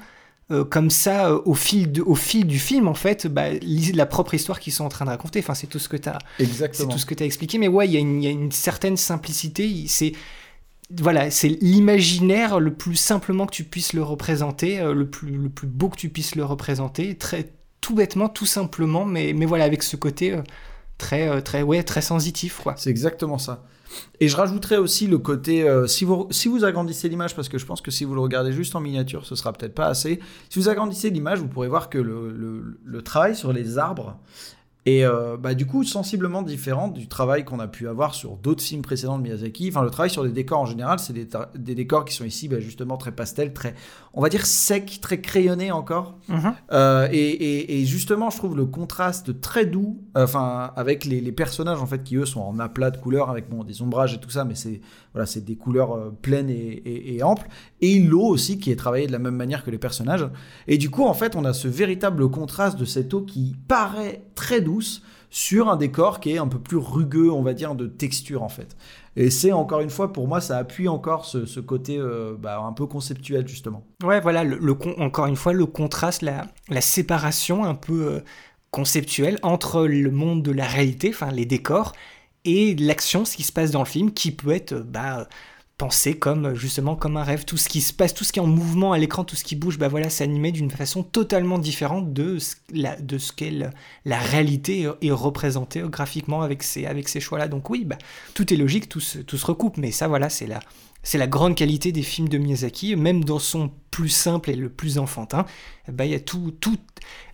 euh, 0.52 0.64
comme 0.64 0.90
ça, 0.90 1.30
euh, 1.30 1.40
au, 1.46 1.54
fil 1.54 1.90
de, 1.90 2.02
au 2.02 2.14
fil 2.14 2.46
du 2.46 2.58
film, 2.58 2.88
en 2.88 2.94
fait, 2.94 3.26
bah, 3.26 3.46
la 3.94 4.06
propre 4.06 4.34
histoire 4.34 4.60
qu'ils 4.60 4.72
sont 4.72 4.84
en 4.84 4.88
train 4.88 5.04
de 5.06 5.10
raconter. 5.10 5.38
Enfin, 5.40 5.54
c'est 5.54 5.66
tout 5.66 5.78
ce 5.78 5.88
que 5.88 5.96
tu 5.96 6.08
as 6.08 6.18
c'est 6.76 6.84
tout 6.92 6.98
ce 6.98 7.06
que 7.06 7.14
tu 7.14 7.24
expliqué, 7.24 7.58
mais 7.58 7.68
ouais, 7.68 7.86
il 7.88 7.92
y, 7.92 7.96
a 7.96 8.00
une- 8.00 8.22
il 8.22 8.24
y 8.24 8.28
a 8.28 8.32
une 8.32 8.52
certaine 8.52 8.96
simplicité. 8.96 9.84
C'est 9.88 10.12
voilà, 10.98 11.30
c'est 11.30 11.48
l'imaginaire 11.48 12.58
le 12.58 12.74
plus 12.74 12.96
simplement 12.96 13.46
que 13.46 13.54
tu 13.54 13.62
puisses 13.64 13.92
le 13.92 14.02
représenter, 14.02 14.80
euh, 14.80 14.92
le 14.92 15.08
plus 15.08 15.30
le 15.30 15.48
plus 15.48 15.68
beau 15.68 15.88
que 15.88 15.96
tu 15.96 16.08
puisses 16.08 16.34
le 16.34 16.44
représenter, 16.44 17.16
très 17.16 17.48
tout 17.80 17.94
bêtement, 17.94 18.28
tout 18.28 18.46
simplement, 18.46 19.04
mais 19.04 19.32
mais 19.32 19.46
voilà 19.46 19.64
avec 19.64 19.82
ce 19.82 19.96
côté 19.96 20.32
euh, 20.32 20.42
très 20.98 21.28
euh, 21.28 21.40
très 21.40 21.62
ouais 21.62 21.82
très 21.82 22.02
sensitif. 22.02 22.60
C'est 22.76 22.90
exactement 22.90 23.38
ça. 23.38 23.64
Et 24.20 24.28
je 24.28 24.36
rajouterais 24.36 24.76
aussi 24.76 25.08
le 25.08 25.18
côté, 25.18 25.68
euh, 25.68 25.88
si, 25.88 26.04
vous, 26.04 26.28
agrandissez 26.64 27.08
l'image, 27.08 27.34
parce 27.34 27.48
que 27.48 27.58
je 27.58 27.66
pense 27.66 27.80
que 27.80 27.90
si 27.90 28.04
vous 28.04 28.14
le 28.14 28.20
regardez 28.20 28.52
juste 28.52 28.76
en 28.76 28.80
miniature, 28.80 29.26
ce 29.26 29.34
sera 29.34 29.52
peut-être 29.52 29.74
pas 29.74 29.86
assez. 29.86 30.20
Si 30.48 30.60
vous 30.60 30.68
agrandissez 30.68 31.10
l'image, 31.10 31.40
vous 31.40 31.48
pourrez 31.48 31.66
voir 31.66 31.90
que 31.90 31.98
le 31.98 33.02
travail 33.02 33.34
sur 33.34 33.52
les 33.52 33.78
arbres 33.78 34.16
Et 34.90 35.04
euh, 35.04 35.36
bah, 35.36 35.54
du 35.54 35.66
coup, 35.66 35.84
sensiblement 35.84 36.42
différent 36.42 36.88
du 36.88 37.06
travail 37.06 37.44
qu'on 37.44 37.60
a 37.60 37.68
pu 37.68 37.86
avoir 37.88 38.14
sur 38.14 38.36
d'autres 38.36 38.62
films 38.62 38.82
précédents 38.82 39.18
de 39.18 39.22
Miyazaki. 39.22 39.68
Enfin, 39.68 39.82
le 39.82 39.90
travail 39.90 40.10
sur 40.10 40.24
des 40.24 40.30
décors 40.32 40.60
en 40.60 40.66
général, 40.66 40.98
c'est 40.98 41.12
des, 41.12 41.74
décors 41.74 42.04
qui 42.04 42.14
sont 42.14 42.24
ici 42.24 42.48
bah, 42.48 42.60
justement 42.60 42.96
très 42.96 43.12
pastel, 43.12 43.52
très, 43.52 43.74
on 44.14 44.20
va 44.20 44.28
dire 44.28 44.46
secs, 44.46 44.98
très 45.00 45.20
crayonnés 45.20 45.70
encore. 45.70 46.16
Mhm. 46.28 46.52
Euh, 46.72 47.08
et, 47.12 47.18
et- 47.18 47.80
et 47.80 47.84
justement, 47.84 48.30
je 48.30 48.36
trouve 48.38 48.56
le 48.56 48.66
contraste 48.66 49.40
très 49.40 49.66
doux, 49.66 50.00
euh, 50.16 50.24
enfin, 50.24 50.72
avec 50.76 51.04
les, 51.04 51.20
les 51.20 51.32
personnages 51.32 51.80
en 51.80 51.86
fait 51.86 52.02
qui 52.02 52.16
eux 52.16 52.26
sont 52.26 52.40
en 52.40 52.58
aplat 52.58 52.90
de 52.90 52.96
couleurs, 52.96 53.30
avec 53.30 53.48
bon, 53.48 53.62
des 53.64 53.82
ombrages 53.82 54.14
et 54.14 54.18
tout 54.18 54.30
ça, 54.30 54.44
mais 54.44 54.54
c'est 54.54 54.80
voilà, 55.12 55.26
c'est 55.26 55.44
des 55.44 55.56
couleurs 55.56 55.92
euh, 55.92 56.10
pleines 56.22 56.50
et, 56.50 56.54
et- 56.54 57.16
et 57.16 57.22
amples. 57.22 57.46
Et 57.80 57.98
l'eau 58.00 58.22
aussi 58.26 58.58
qui 58.58 58.70
est 58.70 58.76
travaillée 58.76 59.06
de 59.08 59.12
la 59.12 59.18
même 59.18 59.34
manière 59.36 59.64
que 59.64 59.70
les 59.70 59.78
personnages. 59.78 60.26
Et 60.68 60.78
du 60.78 60.88
coup, 60.90 61.04
en 61.04 61.14
fait, 61.14 61.34
on 61.36 61.44
a 61.44 61.52
ce 61.52 61.68
véritable 61.68 62.28
contraste 62.30 62.78
de 62.78 62.84
cette 62.84 63.12
eau 63.14 63.22
qui 63.22 63.56
paraît 63.68 64.22
très 64.34 64.60
douce 64.60 64.79
sur 65.30 65.68
un 65.68 65.76
décor 65.76 66.20
qui 66.20 66.32
est 66.32 66.38
un 66.38 66.48
peu 66.48 66.58
plus 66.58 66.76
rugueux, 66.76 67.30
on 67.30 67.42
va 67.42 67.54
dire, 67.54 67.74
de 67.74 67.86
texture 67.86 68.42
en 68.42 68.48
fait. 68.48 68.76
Et 69.16 69.30
c'est 69.30 69.52
encore 69.52 69.80
une 69.80 69.90
fois, 69.90 70.12
pour 70.12 70.28
moi, 70.28 70.40
ça 70.40 70.58
appuie 70.58 70.88
encore 70.88 71.24
ce, 71.24 71.60
côté 71.60 71.98
euh, 71.98 72.34
bah, 72.38 72.60
un 72.60 72.72
peu 72.72 72.86
conceptuel 72.86 73.46
justement. 73.46 73.84
Ouais, 74.02 74.20
voilà, 74.20 74.44
le, 74.44 74.76
encore 74.98 75.26
une 75.26 75.36
fois, 75.36 75.52
le 75.52 75.66
contraste, 75.66 76.22
la, 76.22 76.46
la 76.68 76.80
séparation 76.80 77.64
un 77.64 77.74
peu 77.74 78.06
euh, 78.06 78.20
conceptuelle 78.70 79.38
entre 79.42 79.86
le 79.86 80.10
monde 80.10 80.42
de 80.42 80.52
la 80.52 80.66
réalité, 80.66 81.10
enfin 81.10 81.30
les 81.30 81.46
décors, 81.46 81.92
et 82.44 82.74
l'action, 82.76 83.24
ce 83.24 83.36
qui 83.36 83.42
se 83.42 83.52
passe 83.52 83.70
dans 83.70 83.80
le 83.80 83.88
film, 83.88 84.12
qui 84.12 84.32
peut 84.32 84.52
être 84.52 84.72
euh, 84.72 84.82
bah, 84.84 85.28
pensé 85.80 86.18
comme 86.18 86.54
justement 86.54 86.94
comme 86.94 87.16
un 87.16 87.24
rêve. 87.24 87.46
Tout 87.46 87.56
ce 87.56 87.66
qui 87.70 87.80
se 87.80 87.94
passe, 87.94 88.12
tout 88.12 88.22
ce 88.22 88.32
qui 88.32 88.38
est 88.38 88.42
en 88.42 88.46
mouvement 88.46 88.92
à 88.92 88.98
l'écran, 88.98 89.24
tout 89.24 89.34
ce 89.34 89.44
qui 89.44 89.56
bouge, 89.56 89.78
bah 89.78 89.88
voilà, 89.88 90.08
animé 90.24 90.52
d'une 90.52 90.70
façon 90.70 91.02
totalement 91.02 91.58
différente 91.58 92.12
de 92.12 92.38
ce, 92.38 92.54
la, 92.74 92.96
la 94.04 94.18
réalité 94.18 94.82
est- 94.82 95.06
est 95.06 95.10
représentée 95.10 95.82
graphiquement 95.86 96.42
avec 96.42 96.62
ces, 96.62 96.84
avec 96.84 97.08
ces 97.08 97.20
choix-là. 97.20 97.48
Donc 97.48 97.70
oui, 97.70 97.86
bah, 97.86 97.96
tout 98.34 98.52
est 98.52 98.58
logique, 98.58 98.90
tout 98.90 99.00
se, 99.00 99.20
tout 99.20 99.38
se 99.38 99.46
recoupe, 99.46 99.78
mais 99.78 99.90
ça 99.90 100.06
voilà, 100.06 100.28
c'est 100.28 100.46
la, 100.46 100.60
c'est 101.02 101.18
la 101.18 101.26
grande 101.26 101.54
qualité 101.54 101.92
des 101.92 102.02
films 102.02 102.28
de 102.28 102.38
Miyazaki, 102.38 102.94
même 102.96 103.24
dans 103.24 103.38
son 103.38 103.70
plus 103.90 104.08
simple 104.08 104.50
et 104.50 104.54
le 104.56 104.68
plus 104.68 104.98
enfantin. 104.98 105.46
Bah, 105.90 106.04
il 106.04 106.12
y 106.12 106.14
a 106.14 106.20
tout, 106.20 106.52
tout 106.60 106.76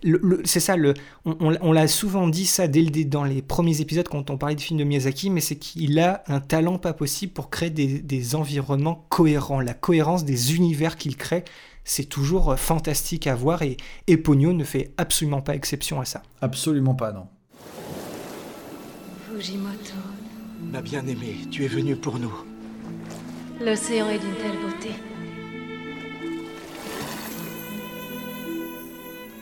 le- 0.03 0.19
le- 0.23 0.41
c'est 0.45 0.59
ça, 0.59 0.75
le, 0.77 0.93
on, 1.25 1.35
on- 1.39 1.57
on 1.61 1.71
l'a 1.71 1.87
souvent 1.87 2.27
dit 2.27 2.45
ça 2.45 2.67
dès 2.67 2.81
le, 2.81 3.05
dans 3.05 3.23
les 3.23 3.41
premiers 3.41 3.81
épisodes 3.81 4.07
quand 4.07 4.29
on 4.29 4.37
parlait 4.37 4.55
de 4.55 4.61
films 4.61 4.79
de 4.79 4.83
Miyazaki, 4.85 5.29
mais 5.29 5.41
c'est 5.41 5.57
qu'il 5.57 5.99
a 5.99 6.23
un 6.27 6.39
talent 6.39 6.77
pas 6.79 6.93
possible 6.93 7.33
pour 7.33 7.49
créer 7.49 7.69
des, 7.69 7.99
des 7.99 8.35
environnements 8.35 9.05
cohérents. 9.09 9.59
La 9.59 9.73
cohérence 9.73 10.23
des 10.25 10.55
univers 10.55 10.95
qu'il 10.97 11.15
crée, 11.17 11.43
c'est 11.83 12.05
toujours 12.05 12.51
euh, 12.51 12.55
fantastique 12.55 13.27
à 13.27 13.35
voir 13.35 13.61
et, 13.61 13.77
et 14.07 14.17
Pogno 14.17 14.53
ne 14.53 14.63
fait 14.63 14.91
absolument 14.97 15.41
pas 15.41 15.55
exception 15.55 16.01
à 16.01 16.05
ça. 16.05 16.23
Absolument 16.41 16.95
pas, 16.95 17.11
non. 17.11 17.27
Fujimoto, 19.29 19.93
Ma 20.71 20.81
bien-aimée, 20.81 21.35
tu 21.51 21.63
es 21.63 21.67
venue 21.67 21.95
pour 21.95 22.17
nous. 22.19 22.33
L'océan 23.61 24.09
est 24.09 24.19
d'une 24.19 24.35
telle 24.35 24.57
beauté. 24.59 24.89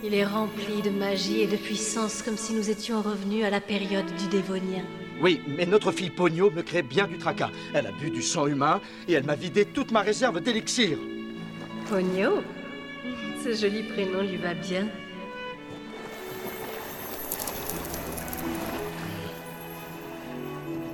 Il 0.04 0.14
est 0.14 0.26
rempli 0.26 0.82
de 0.84 0.90
magie 0.90 1.42
et 1.42 1.48
de 1.48 1.56
puissance 1.56 2.22
comme 2.22 2.38
si 2.38 2.54
nous 2.54 2.70
étions 2.70 3.02
revenus 3.02 3.44
à 3.44 3.50
la 3.50 3.60
période 3.60 4.06
du 4.18 4.28
Dévonien. 4.28 4.84
Oui, 5.22 5.42
mais 5.48 5.66
notre 5.66 5.92
fille 5.92 6.10
Pogno 6.10 6.52
me 6.52 6.62
crée 6.62 6.84
bien 6.84 7.08
du 7.08 7.18
tracas. 7.18 7.50
Elle 7.74 7.88
a 7.88 7.92
bu 7.92 8.12
du 8.12 8.22
sang 8.22 8.48
humain 8.48 8.82
et 9.08 9.14
elle 9.14 9.24
m'a 9.24 9.36
vidé 9.36 9.66
toute 9.66 9.92
ma 9.92 10.02
réserve 10.02 10.42
d'élixir. 10.42 10.98
Pogno 11.90 12.44
Ce 13.44 13.54
joli 13.54 13.84
prénom 13.84 14.22
lui 14.22 14.38
va 14.38 14.54
bien. 14.54 14.88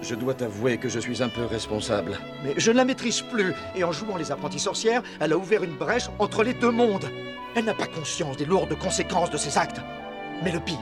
Je 0.01 0.15
dois 0.15 0.33
t'avouer 0.33 0.77
que 0.77 0.89
je 0.89 0.99
suis 0.99 1.21
un 1.21 1.29
peu 1.29 1.45
responsable. 1.45 2.17
Mais 2.43 2.55
je 2.57 2.71
ne 2.71 2.77
la 2.77 2.85
maîtrise 2.85 3.21
plus. 3.21 3.53
Et 3.75 3.83
en 3.83 3.91
jouant 3.91 4.17
les 4.17 4.31
apprentis 4.31 4.59
sorcières, 4.59 5.03
elle 5.19 5.33
a 5.33 5.37
ouvert 5.37 5.63
une 5.63 5.75
brèche 5.75 6.09
entre 6.17 6.43
les 6.43 6.53
deux 6.53 6.71
mondes. 6.71 7.09
Elle 7.55 7.65
n'a 7.65 7.73
pas 7.73 7.85
conscience 7.85 8.37
des 8.37 8.45
lourdes 8.45 8.77
conséquences 8.79 9.29
de 9.29 9.37
ses 9.37 9.57
actes. 9.57 9.81
Mais 10.43 10.51
le 10.51 10.59
pire, 10.59 10.77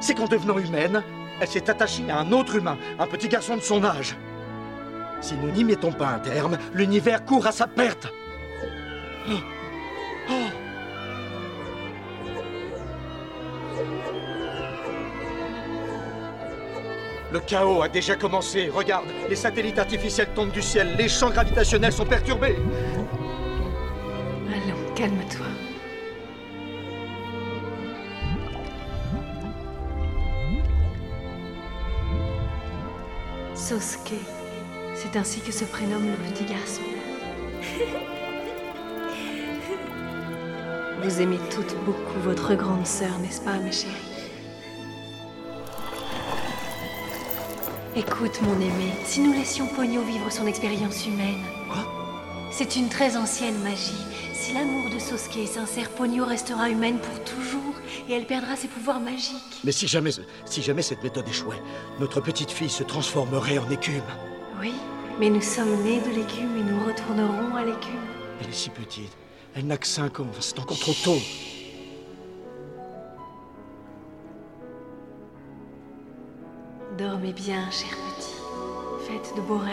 c'est 0.00 0.14
qu'en 0.14 0.26
devenant 0.26 0.58
humaine, 0.58 1.02
elle 1.40 1.48
s'est 1.48 1.70
attachée 1.70 2.10
à 2.10 2.18
un 2.18 2.32
autre 2.32 2.56
humain, 2.56 2.76
un 2.98 3.06
petit 3.06 3.28
garçon 3.28 3.56
de 3.56 3.62
son 3.62 3.84
âge. 3.84 4.16
Si 5.20 5.34
nous 5.34 5.50
n'y 5.50 5.64
mettons 5.64 5.92
pas 5.92 6.08
un 6.08 6.18
terme, 6.18 6.58
l'univers 6.74 7.24
court 7.24 7.46
à 7.46 7.52
sa 7.52 7.66
perte. 7.66 8.08
Oh. 9.30 9.34
Le 17.30 17.40
chaos 17.40 17.82
a 17.82 17.88
déjà 17.88 18.16
commencé. 18.16 18.70
Regarde, 18.70 19.06
les 19.28 19.36
satellites 19.36 19.78
artificiels 19.78 20.28
tombent 20.34 20.50
du 20.50 20.62
ciel, 20.62 20.96
les 20.96 21.08
champs 21.08 21.30
gravitationnels 21.30 21.92
sont 21.92 22.06
perturbés. 22.06 22.56
Allons, 24.48 24.94
calme-toi. 24.94 25.46
Sosuke, 33.54 34.14
c'est 34.94 35.18
ainsi 35.18 35.40
que 35.40 35.52
se 35.52 35.64
prénomme 35.64 36.06
le 36.06 36.30
petit 36.30 36.44
garçon. 36.44 36.80
Vous 41.02 41.20
aimez 41.20 41.38
toutes 41.50 41.76
beaucoup 41.84 42.18
votre 42.20 42.54
grande 42.54 42.86
sœur, 42.86 43.18
n'est-ce 43.20 43.42
pas, 43.42 43.58
mes 43.58 43.72
chéris? 43.72 44.17
Écoute, 47.98 48.40
mon 48.42 48.54
aimé, 48.60 48.92
si 49.04 49.18
nous 49.18 49.32
laissions 49.32 49.66
Pogno 49.66 50.02
vivre 50.02 50.30
son 50.30 50.46
expérience 50.46 51.04
humaine. 51.04 51.42
C'est 52.52 52.76
une 52.76 52.88
très 52.88 53.16
ancienne 53.16 53.58
magie. 53.64 53.90
Si 54.32 54.52
l'amour 54.52 54.88
de 54.94 55.00
Sosuke 55.00 55.38
est 55.38 55.46
sincère, 55.46 55.90
Pogno 55.90 56.24
restera 56.24 56.70
humaine 56.70 56.98
pour 57.00 57.24
toujours 57.24 57.74
et 58.08 58.12
elle 58.12 58.24
perdra 58.24 58.54
ses 58.54 58.68
pouvoirs 58.68 59.00
magiques. 59.00 59.34
Mais 59.64 59.72
si 59.72 59.88
jamais, 59.88 60.12
si 60.44 60.62
jamais 60.62 60.82
cette 60.82 61.02
méthode 61.02 61.28
échouait, 61.28 61.60
notre 61.98 62.20
petite 62.20 62.52
fille 62.52 62.70
se 62.70 62.84
transformerait 62.84 63.58
en 63.58 63.68
écume. 63.68 64.04
Oui, 64.60 64.74
mais 65.18 65.28
nous 65.28 65.42
sommes 65.42 65.82
nés 65.82 66.00
de 66.00 66.10
l'écume 66.10 66.56
et 66.56 66.62
nous 66.62 66.86
retournerons 66.86 67.56
à 67.56 67.64
l'écume. 67.64 67.98
Elle 68.40 68.50
est 68.50 68.52
si 68.52 68.70
petite. 68.70 69.10
Elle 69.56 69.66
n'a 69.66 69.76
que 69.76 69.88
5 69.88 70.20
ans. 70.20 70.30
C'est 70.38 70.60
encore 70.60 70.78
trop 70.78 70.94
tôt. 71.02 71.18
Dormez 76.98 77.32
bien, 77.32 77.70
cher 77.70 77.90
petit. 77.90 78.34
Faites 79.06 79.36
de 79.36 79.40
beaux 79.40 79.58
rêves. 79.58 79.72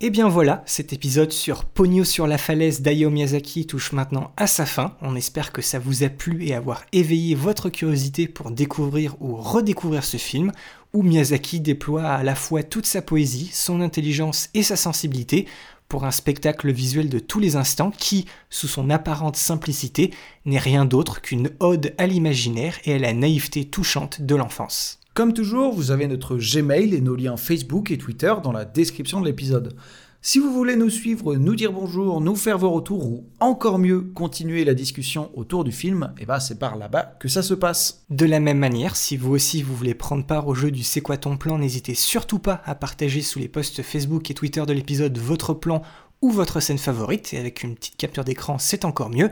Et 0.00 0.10
bien 0.10 0.28
voilà, 0.28 0.62
cet 0.64 0.92
épisode 0.92 1.32
sur 1.32 1.64
Pogno 1.64 2.04
sur 2.04 2.28
la 2.28 2.38
falaise 2.38 2.82
d'Hayao 2.82 3.10
Miyazaki 3.10 3.66
touche 3.66 3.90
maintenant 3.90 4.30
à 4.36 4.46
sa 4.46 4.64
fin. 4.64 4.96
On 5.02 5.16
espère 5.16 5.50
que 5.50 5.60
ça 5.60 5.80
vous 5.80 6.04
a 6.04 6.08
plu 6.08 6.44
et 6.46 6.54
avoir 6.54 6.84
éveillé 6.92 7.34
votre 7.34 7.68
curiosité 7.68 8.28
pour 8.28 8.52
découvrir 8.52 9.16
ou 9.20 9.34
redécouvrir 9.34 10.04
ce 10.04 10.18
film, 10.18 10.52
où 10.92 11.02
Miyazaki 11.02 11.58
déploie 11.58 12.04
à 12.04 12.22
la 12.22 12.36
fois 12.36 12.62
toute 12.62 12.86
sa 12.86 13.02
poésie, 13.02 13.50
son 13.52 13.80
intelligence 13.80 14.50
et 14.54 14.62
sa 14.62 14.76
sensibilité 14.76 15.48
pour 15.92 16.06
un 16.06 16.10
spectacle 16.10 16.72
visuel 16.72 17.10
de 17.10 17.18
tous 17.18 17.38
les 17.38 17.54
instants 17.54 17.90
qui, 17.90 18.24
sous 18.48 18.66
son 18.66 18.88
apparente 18.88 19.36
simplicité, 19.36 20.10
n'est 20.46 20.56
rien 20.58 20.86
d'autre 20.86 21.20
qu'une 21.20 21.50
ode 21.60 21.92
à 21.98 22.06
l'imaginaire 22.06 22.78
et 22.86 22.94
à 22.94 22.98
la 22.98 23.12
naïveté 23.12 23.66
touchante 23.66 24.22
de 24.22 24.34
l'enfance. 24.34 25.01
Comme 25.14 25.34
toujours, 25.34 25.74
vous 25.74 25.90
avez 25.90 26.06
notre 26.06 26.38
Gmail 26.38 26.94
et 26.94 27.02
nos 27.02 27.16
liens 27.16 27.36
Facebook 27.36 27.90
et 27.90 27.98
Twitter 27.98 28.32
dans 28.42 28.50
la 28.52 28.64
description 28.64 29.20
de 29.20 29.26
l'épisode. 29.26 29.76
Si 30.22 30.38
vous 30.38 30.50
voulez 30.50 30.74
nous 30.74 30.88
suivre, 30.88 31.34
nous 31.34 31.54
dire 31.54 31.70
bonjour, 31.70 32.22
nous 32.22 32.34
faire 32.34 32.56
vos 32.56 32.70
retours 32.70 33.04
ou 33.04 33.26
encore 33.38 33.78
mieux 33.78 34.00
continuer 34.00 34.64
la 34.64 34.72
discussion 34.72 35.30
autour 35.34 35.64
du 35.64 35.72
film, 35.72 36.14
et 36.18 36.24
bah 36.24 36.40
c'est 36.40 36.58
par 36.58 36.76
là-bas 36.76 37.14
que 37.20 37.28
ça 37.28 37.42
se 37.42 37.52
passe. 37.52 38.06
De 38.08 38.24
la 38.24 38.40
même 38.40 38.56
manière, 38.56 38.96
si 38.96 39.18
vous 39.18 39.34
aussi 39.34 39.62
vous 39.62 39.76
voulez 39.76 39.92
prendre 39.92 40.24
part 40.24 40.48
au 40.48 40.54
jeu 40.54 40.70
du 40.70 40.82
C'est 40.82 41.02
quoi 41.02 41.18
ton 41.18 41.36
plan, 41.36 41.58
n'hésitez 41.58 41.94
surtout 41.94 42.38
pas 42.38 42.62
à 42.64 42.74
partager 42.74 43.20
sous 43.20 43.38
les 43.38 43.48
posts 43.48 43.82
Facebook 43.82 44.30
et 44.30 44.34
Twitter 44.34 44.64
de 44.66 44.72
l'épisode 44.72 45.18
votre 45.18 45.52
plan 45.52 45.82
ou 46.22 46.30
votre 46.30 46.60
scène 46.60 46.78
favorite, 46.78 47.34
et 47.34 47.38
avec 47.38 47.64
une 47.64 47.74
petite 47.74 47.98
capture 47.98 48.24
d'écran 48.24 48.56
c'est 48.56 48.86
encore 48.86 49.10
mieux. 49.10 49.28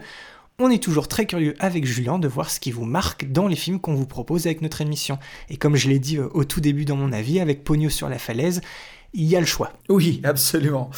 On 0.62 0.68
est 0.68 0.82
toujours 0.82 1.08
très 1.08 1.24
curieux 1.24 1.54
avec 1.58 1.86
Julien 1.86 2.18
de 2.18 2.28
voir 2.28 2.50
ce 2.50 2.60
qui 2.60 2.70
vous 2.70 2.84
marque 2.84 3.32
dans 3.32 3.48
les 3.48 3.56
films 3.56 3.80
qu'on 3.80 3.94
vous 3.94 4.04
propose 4.04 4.44
avec 4.44 4.60
notre 4.60 4.82
émission. 4.82 5.18
Et 5.48 5.56
comme 5.56 5.74
je 5.74 5.88
l'ai 5.88 5.98
dit 5.98 6.18
euh, 6.18 6.28
au 6.34 6.44
tout 6.44 6.60
début 6.60 6.84
dans 6.84 6.96
mon 6.96 7.12
avis, 7.12 7.40
avec 7.40 7.64
Pogno 7.64 7.88
sur 7.88 8.10
la 8.10 8.18
falaise, 8.18 8.60
il 9.14 9.24
y 9.24 9.36
a 9.36 9.40
le 9.40 9.46
choix. 9.46 9.72
Oui, 9.88 10.20
absolument. 10.22 10.90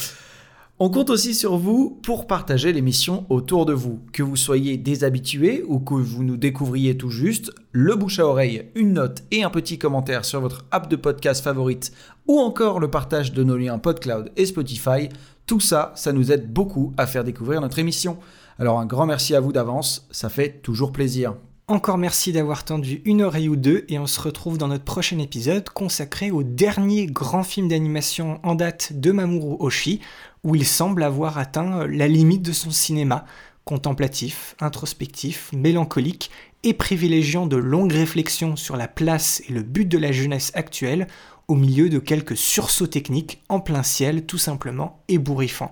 On 0.79 0.89
compte 0.89 1.09
aussi 1.09 1.33
sur 1.33 1.55
vous 1.55 1.97
pour 2.03 2.27
partager 2.27 2.73
l'émission 2.73 3.25
autour 3.29 3.65
de 3.65 3.71
vous. 3.71 4.01
Que 4.11 4.21
vous 4.21 4.35
soyez 4.35 4.75
des 4.75 5.05
habitués 5.05 5.63
ou 5.65 5.79
que 5.79 5.93
vous 5.93 6.25
nous 6.25 6.35
découvriez 6.35 6.97
tout 6.97 7.09
juste, 7.09 7.53
le 7.71 7.95
bouche 7.95 8.19
à 8.19 8.27
oreille, 8.27 8.69
une 8.75 8.91
note 8.91 9.23
et 9.31 9.43
un 9.43 9.49
petit 9.49 9.77
commentaire 9.77 10.25
sur 10.25 10.41
votre 10.41 10.65
app 10.71 10.89
de 10.89 10.97
podcast 10.97 11.41
favorite 11.41 11.93
ou 12.27 12.37
encore 12.37 12.81
le 12.81 12.91
partage 12.91 13.31
de 13.31 13.45
nos 13.45 13.55
liens 13.55 13.79
PodCloud 13.79 14.33
et 14.35 14.45
Spotify, 14.45 15.07
tout 15.45 15.61
ça, 15.61 15.93
ça 15.95 16.11
nous 16.11 16.33
aide 16.33 16.51
beaucoup 16.51 16.93
à 16.97 17.07
faire 17.07 17.23
découvrir 17.23 17.61
notre 17.61 17.79
émission. 17.79 18.17
Alors 18.59 18.79
un 18.79 18.85
grand 18.85 19.05
merci 19.05 19.35
à 19.35 19.39
vous 19.39 19.51
d'avance, 19.51 20.07
ça 20.11 20.29
fait 20.29 20.61
toujours 20.61 20.91
plaisir. 20.91 21.35
Encore 21.67 21.97
merci 21.97 22.33
d'avoir 22.33 22.65
tendu 22.65 23.01
une 23.05 23.23
oreille 23.23 23.49
ou 23.49 23.55
deux 23.55 23.85
et 23.87 23.97
on 23.97 24.05
se 24.05 24.19
retrouve 24.19 24.57
dans 24.57 24.67
notre 24.67 24.83
prochain 24.83 25.17
épisode 25.19 25.69
consacré 25.69 26.29
au 26.29 26.43
dernier 26.43 27.07
grand 27.07 27.43
film 27.43 27.69
d'animation 27.69 28.39
en 28.43 28.53
date 28.53 28.91
de 28.93 29.11
Mamoru 29.11 29.55
Oshii 29.59 30.01
où 30.43 30.55
il 30.55 30.65
semble 30.65 31.03
avoir 31.03 31.37
atteint 31.37 31.87
la 31.87 32.07
limite 32.07 32.41
de 32.41 32.51
son 32.51 32.69
cinéma, 32.69 33.25
contemplatif, 33.63 34.55
introspectif, 34.59 35.51
mélancolique 35.53 36.29
et 36.63 36.73
privilégiant 36.73 37.47
de 37.47 37.57
longues 37.57 37.93
réflexions 37.93 38.55
sur 38.55 38.75
la 38.75 38.89
place 38.89 39.41
et 39.47 39.53
le 39.53 39.63
but 39.63 39.85
de 39.85 39.97
la 39.97 40.11
jeunesse 40.11 40.51
actuelle 40.55 41.07
au 41.47 41.55
milieu 41.55 41.89
de 41.89 41.99
quelques 41.99 42.37
sursauts 42.37 42.87
techniques 42.87 43.41
en 43.49 43.59
plein 43.59 43.83
ciel 43.83 44.25
tout 44.25 44.37
simplement 44.37 45.01
ébouriffants. 45.07 45.71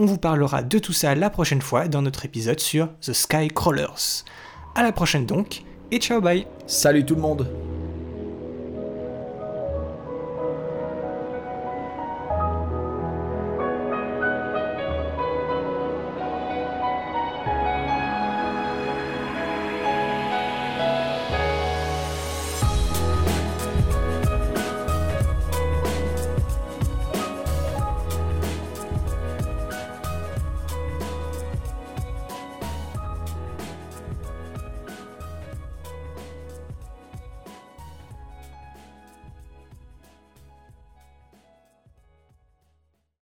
On 0.00 0.06
vous 0.06 0.16
parlera 0.16 0.62
de 0.62 0.78
tout 0.78 0.92
ça 0.92 1.16
la 1.16 1.28
prochaine 1.28 1.60
fois 1.60 1.88
dans 1.88 2.02
notre 2.02 2.24
épisode 2.24 2.60
sur 2.60 2.88
The 3.00 3.12
Sky 3.12 3.48
Crawlers. 3.48 4.22
À 4.76 4.84
la 4.84 4.92
prochaine 4.92 5.26
donc, 5.26 5.64
et 5.90 5.98
ciao 5.98 6.20
bye 6.20 6.46
Salut 6.68 7.04
tout 7.04 7.16
le 7.16 7.20
monde 7.20 7.77